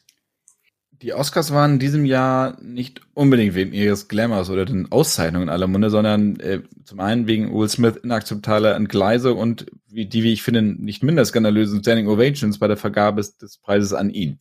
Die 1.02 1.14
Oscars 1.14 1.50
waren 1.52 1.74
in 1.74 1.78
diesem 1.78 2.04
Jahr 2.04 2.58
nicht 2.60 3.00
unbedingt 3.14 3.54
wegen 3.54 3.72
ihres 3.72 4.08
Glamours 4.08 4.50
oder 4.50 4.66
den 4.66 4.92
Auszeichnungen 4.92 5.48
aller 5.48 5.66
Munde, 5.66 5.88
sondern 5.88 6.38
äh, 6.40 6.60
zum 6.84 7.00
einen 7.00 7.26
wegen 7.26 7.54
Will 7.54 7.70
Smith 7.70 7.96
inakzeptabler 7.96 8.74
Entgleisung 8.74 9.38
und 9.38 9.66
wie, 9.88 10.06
die, 10.06 10.22
wie 10.22 10.32
ich 10.32 10.42
finde, 10.42 10.60
nicht 10.60 11.02
minder 11.02 11.24
skandalösen 11.24 11.80
Standing 11.80 12.06
Ovations 12.06 12.58
bei 12.58 12.68
der 12.68 12.76
Vergabe 12.76 13.22
des 13.22 13.58
Preises 13.58 13.94
an 13.94 14.10
ihn. 14.10 14.38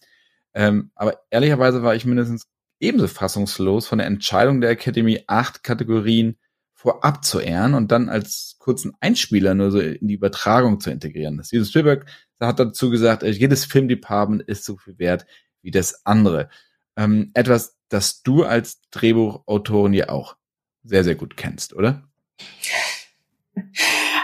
Ähm, 0.54 0.92
aber 0.96 1.22
ehrlicherweise 1.30 1.82
war 1.82 1.96
ich 1.96 2.06
mindestens 2.06 2.46
ebenso 2.82 3.08
fassungslos 3.08 3.88
von 3.88 4.00
der 4.00 4.08
Entscheidung 4.08 4.60
der 4.60 4.72
Academy, 4.72 5.24
acht 5.28 5.64
Kategorien 5.64 6.38
vorab 6.74 7.24
zu 7.24 7.40
ehren 7.40 7.74
und 7.74 7.92
dann 7.92 8.10
als 8.10 8.58
kurzen 8.60 8.94
Einspieler 9.00 9.54
nur 9.54 9.72
so 9.72 9.80
in 9.80 10.08
die 10.08 10.14
Übertragung 10.16 10.82
zu 10.82 10.90
integrieren. 10.90 11.42
Steven 11.42 11.66
Spielberg 11.66 12.06
hat 12.42 12.60
dazu 12.60 12.90
gesagt, 12.90 13.24
äh, 13.24 13.30
jedes 13.30 13.64
Filmdepartment 13.64 14.42
ist 14.42 14.66
so 14.66 14.76
viel 14.76 14.98
wert 15.00 15.26
wie 15.62 15.72
das 15.72 16.06
andere. 16.06 16.50
Ähm, 16.98 17.32
etwas, 17.34 17.78
das 17.90 18.22
du 18.22 18.44
als 18.44 18.82
Drehbuchautorin 18.92 19.94
ja 19.94 20.10
auch 20.10 20.36
sehr, 20.84 21.04
sehr 21.04 21.16
gut 21.16 21.38
kennst, 21.38 21.74
oder? 21.74 22.04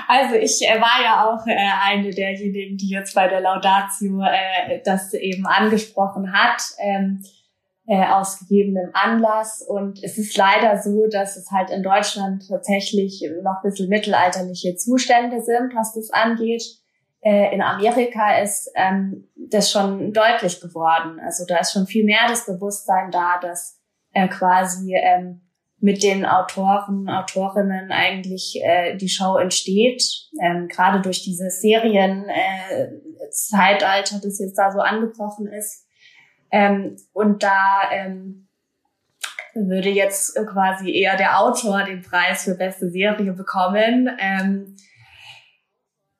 Also 0.08 0.36
ich 0.36 0.62
äh, 0.62 0.80
war 0.80 1.04
ja 1.04 1.26
auch 1.26 1.46
äh, 1.48 1.56
eine 1.84 2.12
derjenigen, 2.12 2.78
die 2.78 2.90
jetzt 2.90 3.16
bei 3.16 3.28
der 3.28 3.42
Laudatio 3.42 4.22
äh, 4.22 4.82
das 4.86 5.14
eben 5.14 5.46
angesprochen 5.48 6.32
hat, 6.32 6.62
ähm, 6.80 7.24
äh, 7.88 8.06
aus 8.06 8.40
gegebenem 8.40 8.92
Anlass. 8.94 9.62
Und 9.62 10.04
es 10.04 10.18
ist 10.18 10.38
leider 10.38 10.82
so, 10.82 11.08
dass 11.08 11.38
es 11.38 11.52
halt 11.52 11.70
in 11.72 11.84
Deutschland 11.84 12.48
tatsächlich 12.48 13.28
noch 13.44 13.64
ein 13.64 13.70
bisschen 13.70 13.90
mittelalterliche 13.90 14.76
Zustände 14.76 15.42
sind, 15.42 15.74
was 15.76 15.94
das 15.94 16.12
angeht 16.12 16.64
äh, 17.26 17.54
in 17.56 17.62
Amerika 17.64 18.38
ist 18.38 18.72
ähm, 18.76 19.28
das 19.36 19.72
schon 19.72 20.14
deutlich 20.14 20.62
geworden. 20.62 21.20
Also 21.20 21.44
da 21.48 21.58
ist 21.58 21.74
schon 21.74 21.88
viel 21.88 22.06
mehr 22.06 22.28
das 22.28 22.46
Bewusstsein 22.46 23.10
da, 23.10 23.40
dass 23.42 23.82
äh, 24.14 24.28
quasi 24.28 24.96
ähm, 24.96 25.42
mit 25.80 26.04
den 26.04 26.24
Autoren, 26.24 27.10
Autorinnen 27.10 27.92
eigentlich 27.92 28.62
äh, 28.64 28.96
die 28.96 29.10
Show 29.10 29.38
entsteht. 29.38 30.04
Ähm, 30.40 30.68
Gerade 30.68 31.02
durch 31.02 31.24
dieses 31.24 31.62
Serienzeitalter, 31.62 34.18
äh, 34.18 34.22
das 34.22 34.40
jetzt 34.40 34.58
da 34.58 34.72
so 34.72 34.80
angebrochen 34.80 35.48
ist. 35.48 35.88
Ähm, 36.52 36.96
und 37.12 37.42
da 37.42 37.90
ähm, 37.92 38.50
würde 39.56 39.90
jetzt 39.90 40.36
quasi 40.46 40.94
eher 40.94 41.18
der 41.18 41.40
Autor 41.40 41.86
den 41.86 42.04
Preis 42.04 42.44
für 42.44 42.54
beste 42.54 42.92
Serie 42.92 43.34
bekommen. 43.34 44.12
Ähm, 44.20 44.76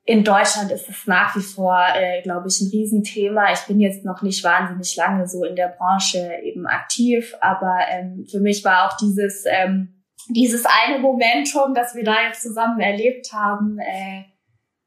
in 0.08 0.24
Deutschland 0.24 0.72
ist 0.72 0.88
es 0.88 1.08
nach 1.08 1.36
wie 1.36 1.42
vor, 1.42 1.84
äh, 1.96 2.22
glaube 2.22 2.48
ich, 2.48 2.62
ein 2.62 2.70
Riesenthema. 2.70 3.52
Ich 3.52 3.62
bin 3.62 3.80
jetzt 3.80 4.06
noch 4.06 4.22
nicht 4.22 4.44
wahnsinnig 4.44 4.96
lange 4.96 5.28
so 5.28 5.44
in 5.44 5.56
der 5.56 5.70
Branche 5.70 6.32
eben 6.44 6.68
aktiv, 6.68 7.36
aber 7.42 7.80
ähm, 7.90 8.24
für 8.30 8.40
mich 8.40 8.64
war 8.64 8.86
auch 8.86 8.98
dieses, 8.98 9.46
ähm, 9.48 10.04
dieses 10.30 10.66
eine 10.66 11.00
Momentum, 11.00 11.74
das 11.74 11.96
wir 11.96 12.04
da 12.04 12.28
jetzt 12.28 12.44
zusammen 12.44 12.80
erlebt 12.80 13.34
haben, 13.34 13.80
äh, 13.80 14.26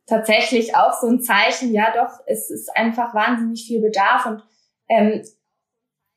tatsächlich 0.06 0.76
auch 0.76 0.92
so 0.92 1.08
ein 1.08 1.20
Zeichen, 1.20 1.72
ja 1.72 1.92
doch, 1.92 2.20
es 2.26 2.48
ist 2.48 2.74
einfach 2.76 3.12
wahnsinnig 3.12 3.66
viel 3.66 3.80
Bedarf 3.80 4.24
und 4.26 4.42
ähm, 4.88 5.22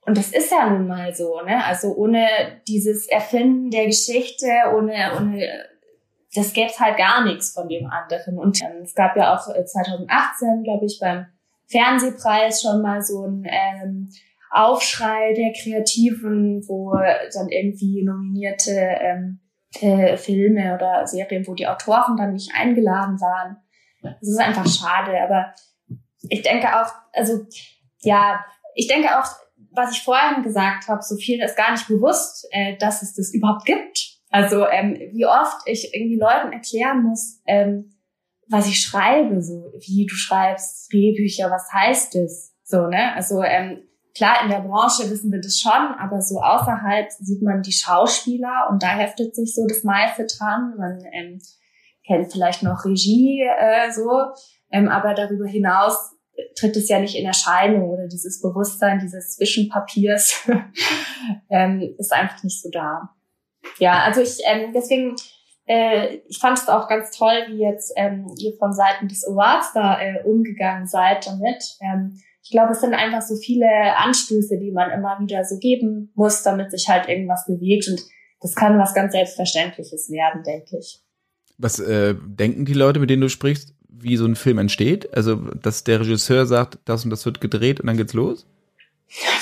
und 0.03 0.17
das 0.17 0.31
ist 0.31 0.51
ja 0.51 0.67
nun 0.67 0.87
mal 0.87 1.13
so, 1.13 1.41
ne? 1.41 1.63
Also 1.63 1.93
ohne 1.95 2.27
dieses 2.67 3.07
Erfinden 3.07 3.69
der 3.69 3.85
Geschichte, 3.85 4.47
ohne, 4.75 5.11
ohne 5.15 5.47
das 6.33 6.53
gäbe 6.53 6.71
halt 6.79 6.97
gar 6.97 7.23
nichts 7.25 7.53
von 7.53 7.67
dem 7.67 7.87
anderen. 7.87 8.37
Und 8.37 8.61
ähm, 8.61 8.83
es 8.83 8.95
gab 8.95 9.15
ja 9.17 9.35
auch 9.35 9.43
2018, 9.43 10.63
glaube 10.63 10.85
ich, 10.85 10.97
beim 10.99 11.25
Fernsehpreis 11.67 12.61
schon 12.61 12.81
mal 12.81 13.01
so 13.01 13.25
ein 13.25 13.45
ähm, 13.45 14.09
Aufschrei 14.49 15.33
der 15.33 15.53
Kreativen, 15.53 16.61
wo 16.67 16.93
dann 16.93 17.49
irgendwie 17.49 18.03
nominierte 18.03 18.71
ähm, 18.71 19.39
äh, 19.79 20.17
Filme 20.17 20.75
oder 20.75 21.07
Serien, 21.07 21.47
wo 21.47 21.53
die 21.53 21.67
Autoren 21.67 22.17
dann 22.17 22.33
nicht 22.33 22.51
eingeladen 22.53 23.19
waren. 23.21 23.57
Das 24.01 24.27
ist 24.27 24.39
einfach 24.39 24.67
schade, 24.67 25.21
aber 25.21 25.53
ich 26.29 26.41
denke 26.41 26.67
auch, 26.67 26.91
also 27.13 27.45
ja, 27.99 28.43
ich 28.75 28.87
denke 28.87 29.07
auch, 29.17 29.25
was 29.71 29.93
ich 29.93 30.03
vorhin 30.03 30.43
gesagt 30.43 30.87
habe, 30.87 31.01
so 31.01 31.15
viel 31.15 31.41
ist 31.41 31.55
gar 31.55 31.71
nicht 31.71 31.87
bewusst, 31.87 32.47
äh, 32.51 32.77
dass 32.77 33.01
es 33.01 33.15
das 33.15 33.33
überhaupt 33.33 33.65
gibt. 33.65 34.20
Also 34.31 34.65
ähm, 34.65 34.97
wie 35.11 35.25
oft 35.25 35.61
ich 35.65 35.93
irgendwie 35.93 36.17
Leuten 36.17 36.53
erklären 36.53 37.03
muss, 37.03 37.41
ähm, 37.45 37.93
was 38.47 38.67
ich 38.67 38.79
schreibe, 38.79 39.41
so 39.41 39.71
wie 39.79 40.05
du 40.05 40.15
schreibst 40.15 40.91
Drehbücher, 40.91 41.51
was 41.51 41.71
heißt 41.71 42.15
das? 42.15 42.53
So, 42.63 42.87
ne? 42.87 43.13
Also 43.15 43.43
ähm, 43.43 43.83
klar, 44.15 44.43
in 44.43 44.49
der 44.49 44.61
Branche 44.61 45.09
wissen 45.09 45.31
wir 45.31 45.41
das 45.41 45.59
schon, 45.59 45.95
aber 45.99 46.21
so 46.21 46.39
außerhalb 46.39 47.11
sieht 47.11 47.41
man 47.41 47.61
die 47.61 47.73
Schauspieler 47.73 48.67
und 48.69 48.81
da 48.81 48.87
heftet 48.87 49.35
sich 49.35 49.53
so 49.53 49.67
das 49.67 49.83
meiste 49.83 50.25
dran. 50.25 50.75
Man 50.77 51.03
ähm, 51.11 51.41
kennt 52.07 52.31
vielleicht 52.31 52.63
noch 52.63 52.85
Regie 52.85 53.41
äh, 53.41 53.91
so, 53.91 54.09
ähm, 54.71 54.87
aber 54.87 55.13
darüber 55.13 55.45
hinaus 55.45 56.15
tritt 56.57 56.77
es 56.77 56.87
ja 56.87 56.99
nicht 56.99 57.15
in 57.15 57.25
Erscheinung 57.25 57.89
oder 57.89 58.07
dieses 58.07 58.41
Bewusstsein 58.41 58.99
dieses 58.99 59.35
Zwischenpapiers 59.35 60.49
ähm, 61.49 61.95
ist 61.97 62.13
einfach 62.13 62.41
nicht 62.43 62.61
so 62.61 62.69
da 62.69 63.13
ja, 63.79 64.03
also 64.03 64.21
ich 64.21 64.39
ähm, 64.45 64.71
deswegen 64.73 65.15
äh, 65.67 66.19
ich 66.27 66.39
fand 66.39 66.57
es 66.57 66.67
auch 66.67 66.87
ganz 66.87 67.11
toll, 67.17 67.45
wie 67.49 67.59
jetzt 67.59 67.93
ähm, 67.95 68.27
ihr 68.37 68.53
von 68.57 68.73
Seiten 68.73 69.07
des 69.07 69.25
Awards 69.25 69.71
da 69.73 70.01
äh, 70.01 70.23
umgegangen 70.23 70.87
seid 70.87 71.27
damit. 71.27 71.63
Ähm, 71.81 72.19
ich 72.43 72.49
glaube, 72.49 72.71
es 72.71 72.81
sind 72.81 72.93
einfach 72.93 73.21
so 73.21 73.35
viele 73.35 73.67
Anstöße, 73.97 74.57
die 74.57 74.71
man 74.71 74.89
immer 74.91 75.19
wieder 75.19 75.45
so 75.45 75.59
geben 75.59 76.11
muss, 76.15 76.41
damit 76.43 76.71
sich 76.71 76.89
halt 76.89 77.07
irgendwas 77.07 77.45
bewegt 77.45 77.87
und 77.87 78.01
das 78.41 78.55
kann 78.55 78.79
was 78.79 78.95
ganz 78.95 79.13
Selbstverständliches 79.13 80.09
werden, 80.09 80.43
denke 80.43 80.79
ich. 80.79 80.99
Was 81.57 81.79
äh, 81.79 82.15
denken 82.15 82.65
die 82.65 82.73
Leute, 82.73 82.99
mit 82.99 83.11
denen 83.11 83.21
du 83.21 83.29
sprichst, 83.29 83.75
wie 83.87 84.17
so 84.17 84.25
ein 84.25 84.35
Film 84.35 84.57
entsteht? 84.57 85.15
Also, 85.15 85.35
dass 85.35 85.83
der 85.83 85.99
Regisseur 85.99 86.47
sagt, 86.47 86.79
das 86.85 87.03
und 87.03 87.11
das 87.11 87.25
wird 87.25 87.39
gedreht 87.39 87.79
und 87.79 87.85
dann 87.85 87.97
geht's 87.97 88.13
los? 88.13 88.47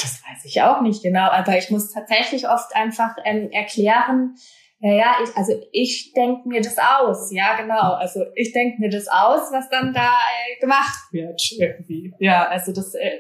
Das 0.01 0.22
weiß 0.24 0.45
ich 0.45 0.61
auch 0.61 0.82
nicht 0.82 1.03
genau, 1.03 1.30
aber 1.30 1.57
ich 1.57 1.70
muss 1.70 1.91
tatsächlich 1.91 2.47
oft 2.47 2.76
einfach 2.76 3.15
ähm, 3.24 3.51
erklären, 3.51 4.36
ja, 4.82 4.93
ja, 4.93 5.15
ich, 5.22 5.36
also 5.36 5.53
ich 5.74 6.13
denke 6.13 6.47
mir 6.47 6.61
das 6.61 6.78
aus, 6.78 7.32
ja, 7.34 7.57
genau. 7.57 7.93
Also 7.95 8.24
ich 8.36 8.53
denke 8.53 8.80
mir 8.80 8.89
das 8.89 9.09
aus, 9.09 9.51
was 9.51 9.70
dann 9.70 9.93
da 9.93 10.07
äh, 10.07 10.59
gemacht 10.61 11.11
wird 11.11 11.41
irgendwie. 11.57 12.13
Ja, 12.20 12.47
also 12.47 12.72
das, 12.72 12.95
äh, 12.95 13.20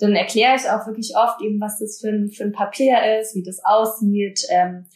dann 0.00 0.16
erkläre 0.16 0.56
ich 0.56 0.68
auch 0.68 0.86
wirklich 0.86 1.14
oft 1.16 1.40
eben, 1.42 1.60
was 1.60 1.78
das 1.78 2.00
für 2.00 2.08
ein, 2.08 2.30
für 2.30 2.42
ein 2.42 2.52
Papier 2.52 3.20
ist, 3.20 3.36
wie 3.36 3.44
das 3.44 3.64
aussieht. 3.64 4.44
Ähm, 4.50 4.86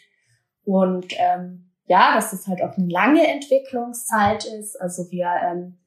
und 0.65 1.15
ähm, 1.17 1.71
ja, 1.87 2.15
dass 2.15 2.33
das 2.33 2.49
halt 2.49 2.63
auch 2.63 2.77
eine 2.77 2.89
lange 2.89 3.27
Entwicklungszeit 3.27 4.47
ist. 4.47 4.81
Also 4.81 5.11
wir 5.11 5.31
ähm, 5.45 5.79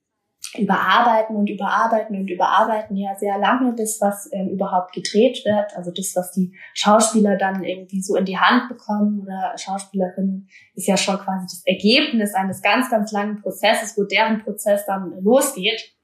überarbeiten 0.59 1.35
und 1.35 1.49
überarbeiten 1.49 2.15
und 2.15 2.29
überarbeiten 2.29 2.95
ja 2.97 3.15
sehr 3.15 3.37
lange, 3.37 3.73
bis 3.73 3.99
was 4.01 4.29
ähm, 4.33 4.49
überhaupt 4.49 4.93
gedreht 4.93 5.43
wird. 5.45 5.75
Also 5.75 5.91
das, 5.91 6.15
was 6.15 6.31
die 6.31 6.53
Schauspieler 6.73 7.37
dann 7.37 7.63
irgendwie 7.63 8.01
so 8.01 8.15
in 8.15 8.25
die 8.25 8.37
Hand 8.37 8.69
bekommen 8.69 9.21
oder 9.21 9.53
Schauspielerinnen, 9.57 10.47
ist 10.75 10.87
ja 10.87 10.97
schon 10.97 11.17
quasi 11.17 11.45
das 11.45 11.63
Ergebnis 11.65 12.33
eines 12.33 12.61
ganz, 12.61 12.89
ganz 12.89 13.11
langen 13.11 13.41
Prozesses, 13.41 13.97
wo 13.97 14.03
deren 14.03 14.43
Prozess 14.43 14.85
dann 14.85 15.13
losgeht. 15.21 15.95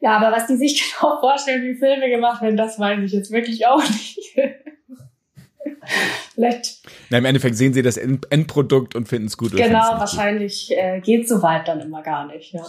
Ja, 0.00 0.16
aber 0.18 0.36
was 0.36 0.46
die 0.46 0.56
sich 0.56 0.92
genau 1.00 1.18
vorstellen, 1.20 1.62
wie 1.62 1.74
Filme 1.74 2.08
gemacht 2.08 2.42
werden, 2.42 2.56
das 2.56 2.78
weiß 2.78 3.00
ich 3.04 3.12
jetzt 3.12 3.30
wirklich 3.30 3.66
auch 3.66 3.82
nicht. 3.82 4.18
Vielleicht. 6.34 6.82
Na, 7.10 7.18
im 7.18 7.24
Endeffekt 7.24 7.56
sehen 7.56 7.72
sie 7.74 7.82
das 7.82 7.96
Endprodukt 7.96 8.94
und 8.94 9.08
finden 9.08 9.28
es 9.28 9.36
gut. 9.36 9.52
Genau, 9.52 9.98
wahrscheinlich 9.98 10.70
äh, 10.76 11.00
geht 11.00 11.28
so 11.28 11.42
weit 11.42 11.68
dann 11.68 11.80
immer 11.80 12.02
gar 12.02 12.26
nicht, 12.26 12.52
ja. 12.52 12.64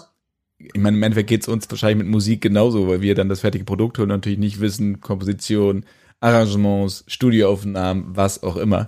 Ich 0.73 0.81
meine, 0.81 0.97
im 0.97 1.03
Endeffekt 1.03 1.29
geht 1.29 1.41
es 1.41 1.47
uns 1.47 1.69
wahrscheinlich 1.69 1.99
mit 2.03 2.07
Musik 2.07 2.41
genauso, 2.41 2.87
weil 2.87 3.01
wir 3.01 3.15
dann 3.15 3.29
das 3.29 3.41
fertige 3.41 3.65
Produkt 3.65 3.97
hören 3.97 4.11
und 4.11 4.17
natürlich 4.17 4.39
nicht 4.39 4.59
wissen, 4.59 5.01
Komposition, 5.01 5.85
Arrangements, 6.19 7.03
Studioaufnahmen, 7.07 8.05
was 8.15 8.43
auch 8.43 8.57
immer. 8.57 8.87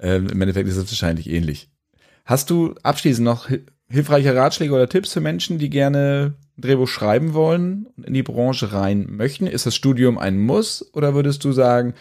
Ähm, 0.00 0.28
Im 0.28 0.40
Endeffekt 0.40 0.68
ist 0.68 0.76
es 0.76 0.90
wahrscheinlich 0.90 1.30
ähnlich. 1.30 1.68
Hast 2.24 2.50
du 2.50 2.74
abschließend 2.82 3.24
noch 3.24 3.48
hilfreiche 3.88 4.34
Ratschläge 4.34 4.72
oder 4.72 4.88
Tipps 4.88 5.12
für 5.12 5.20
Menschen, 5.20 5.58
die 5.58 5.70
gerne 5.70 6.34
ein 6.56 6.60
Drehbuch 6.60 6.88
schreiben 6.88 7.34
wollen 7.34 7.86
und 7.96 8.06
in 8.06 8.14
die 8.14 8.22
Branche 8.22 8.72
rein 8.72 9.06
möchten? 9.10 9.46
Ist 9.46 9.66
das 9.66 9.74
Studium 9.74 10.18
ein 10.18 10.38
Muss 10.38 10.90
oder 10.94 11.14
würdest 11.14 11.44
du 11.44 11.52
sagen, 11.52 11.94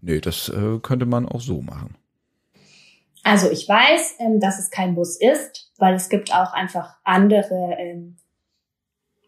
nee, 0.00 0.20
das 0.20 0.48
äh, 0.48 0.78
könnte 0.82 1.06
man 1.06 1.26
auch 1.26 1.40
so 1.40 1.62
machen. 1.62 1.96
Also 3.24 3.50
ich 3.50 3.68
weiß, 3.68 4.16
ähm, 4.20 4.40
dass 4.40 4.58
es 4.58 4.70
kein 4.70 4.94
Muss 4.94 5.20
ist, 5.20 5.70
weil 5.78 5.94
es 5.94 6.08
gibt 6.08 6.32
auch 6.32 6.52
einfach 6.52 6.96
andere 7.04 7.76
ähm, 7.78 8.16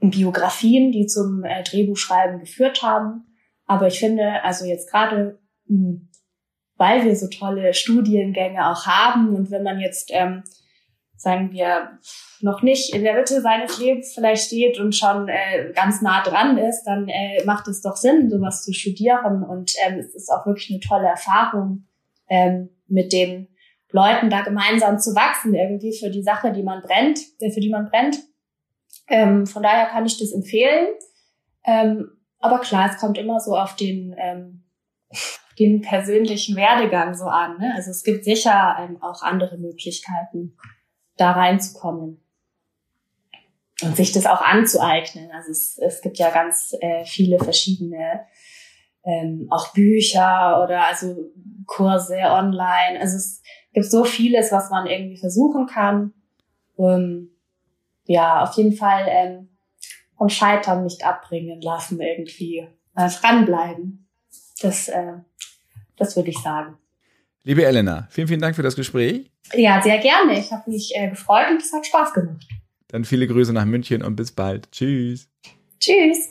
Biografien, 0.01 0.93
die 0.93 1.07
zum 1.07 1.45
äh, 1.45 1.63
Drehbuchschreiben 1.63 2.41
geführt 2.41 2.83
haben. 2.83 3.27
Aber 3.67 3.87
ich 3.87 4.01
finde, 4.01 4.43
also 4.43 4.65
jetzt 4.65 4.91
gerade, 4.91 5.39
hm, 5.67 6.09
weil 6.77 7.05
wir 7.05 7.15
so 7.15 7.29
tolle 7.29 7.75
Studiengänge 7.75 8.67
auch 8.67 8.87
haben 8.87 9.35
und 9.35 9.51
wenn 9.51 9.63
man 9.63 9.79
jetzt, 9.79 10.11
ähm, 10.13 10.43
sagen 11.17 11.53
wir, 11.53 11.99
noch 12.41 12.63
nicht 12.63 12.95
in 12.95 13.05
der 13.05 13.15
Mitte 13.15 13.43
seines 13.43 13.79
Lebens 13.79 14.15
vielleicht 14.15 14.47
steht 14.47 14.79
und 14.81 14.95
schon 14.95 15.29
äh, 15.29 15.73
ganz 15.75 16.01
nah 16.01 16.23
dran 16.23 16.57
ist, 16.57 16.85
dann 16.85 17.09
äh, 17.09 17.45
macht 17.45 17.69
es 17.69 17.83
doch 17.83 17.97
Sinn, 17.97 18.31
sowas 18.31 18.65
zu 18.65 18.73
studieren. 18.73 19.43
Und 19.43 19.73
ähm, 19.87 19.99
es 19.99 20.15
ist 20.15 20.31
auch 20.31 20.47
wirklich 20.47 20.71
eine 20.71 20.81
tolle 20.81 21.09
Erfahrung, 21.09 21.87
ähm, 22.31 22.71
mit 22.87 23.13
den 23.13 23.49
Leuten 23.93 24.31
da 24.31 24.43
gemeinsam 24.43 24.99
zu 24.99 25.15
wachsen, 25.15 25.55
irgendwie 25.55 25.97
für 25.97 26.11
die 26.11 26.23
Sache, 26.23 26.53
die 26.53 26.63
man 26.63 26.83
brennt, 26.83 27.19
äh, 27.41 27.51
für 27.51 27.61
die 27.61 27.71
man 27.71 27.91
brennt. 27.91 28.17
Ähm, 29.11 29.47
von 29.47 29.63
daher 29.63 29.87
kann 29.87 30.07
ich 30.07 30.19
das 30.19 30.33
empfehlen. 30.33 30.87
Ähm, 31.67 32.13
aber 32.39 32.61
klar, 32.61 32.91
es 32.91 32.99
kommt 32.99 33.19
immer 33.19 33.41
so 33.41 33.57
auf 33.57 33.77
den, 33.77 34.15
ähm, 34.17 34.65
den 35.59 35.83
persönlichen 35.83 36.57
Werdegang 36.57 37.15
so 37.15 37.25
an. 37.25 37.59
Ne? 37.59 37.73
Also 37.75 37.91
es 37.91 38.03
gibt 38.03 38.25
sicher 38.25 38.77
ähm, 38.81 39.03
auch 39.03 39.23
andere 39.23 39.59
Möglichkeiten, 39.59 40.57
da 41.17 41.33
reinzukommen 41.33 42.23
und 43.83 43.97
sich 43.97 44.13
das 44.13 44.27
auch 44.27 44.41
anzueignen. 44.41 45.31
Also 45.33 45.51
es, 45.51 45.77
es 45.79 46.01
gibt 46.01 46.19
ja 46.19 46.31
ganz 46.31 46.75
äh, 46.81 47.05
viele 47.05 47.39
verschiedene 47.39 48.21
ähm, 49.05 49.49
auch 49.51 49.73
Bücher 49.73 50.63
oder 50.63 50.87
also 50.87 51.31
Kurse 51.67 52.17
online. 52.17 53.01
Also 53.01 53.17
es 53.17 53.43
gibt 53.73 53.87
so 53.87 54.05
vieles, 54.05 54.53
was 54.53 54.71
man 54.71 54.87
irgendwie 54.87 55.17
versuchen 55.17 55.67
kann. 55.67 56.13
Um, 56.77 57.29
ja, 58.11 58.43
auf 58.43 58.57
jeden 58.57 58.73
Fall 58.73 59.07
ähm, 59.09 59.49
vom 60.19 60.29
Scheitern 60.29 60.83
nicht 60.83 61.07
abbringen 61.07 61.61
lassen 61.61 62.01
irgendwie. 62.01 62.67
Also 62.93 63.21
dranbleiben. 63.21 64.09
Das, 64.61 64.89
äh, 64.89 65.13
das 65.97 66.17
würde 66.17 66.31
ich 66.31 66.39
sagen. 66.39 66.77
Liebe 67.45 67.65
Elena, 67.65 68.09
vielen, 68.11 68.27
vielen 68.27 68.41
Dank 68.41 68.57
für 68.57 68.65
das 68.65 68.75
Gespräch. 68.75 69.31
Ja, 69.55 69.81
sehr 69.81 69.99
gerne. 69.99 70.41
Ich 70.41 70.51
habe 70.51 70.69
mich 70.69 70.93
äh, 70.97 71.09
gefreut 71.09 71.47
und 71.53 71.63
es 71.63 71.73
hat 71.73 71.87
Spaß 71.87 72.13
gemacht. 72.13 72.49
Dann 72.89 73.05
viele 73.05 73.29
Grüße 73.29 73.53
nach 73.53 73.65
München 73.65 74.03
und 74.03 74.17
bis 74.17 74.33
bald. 74.33 74.73
Tschüss. 74.73 75.29
Tschüss. 75.79 76.31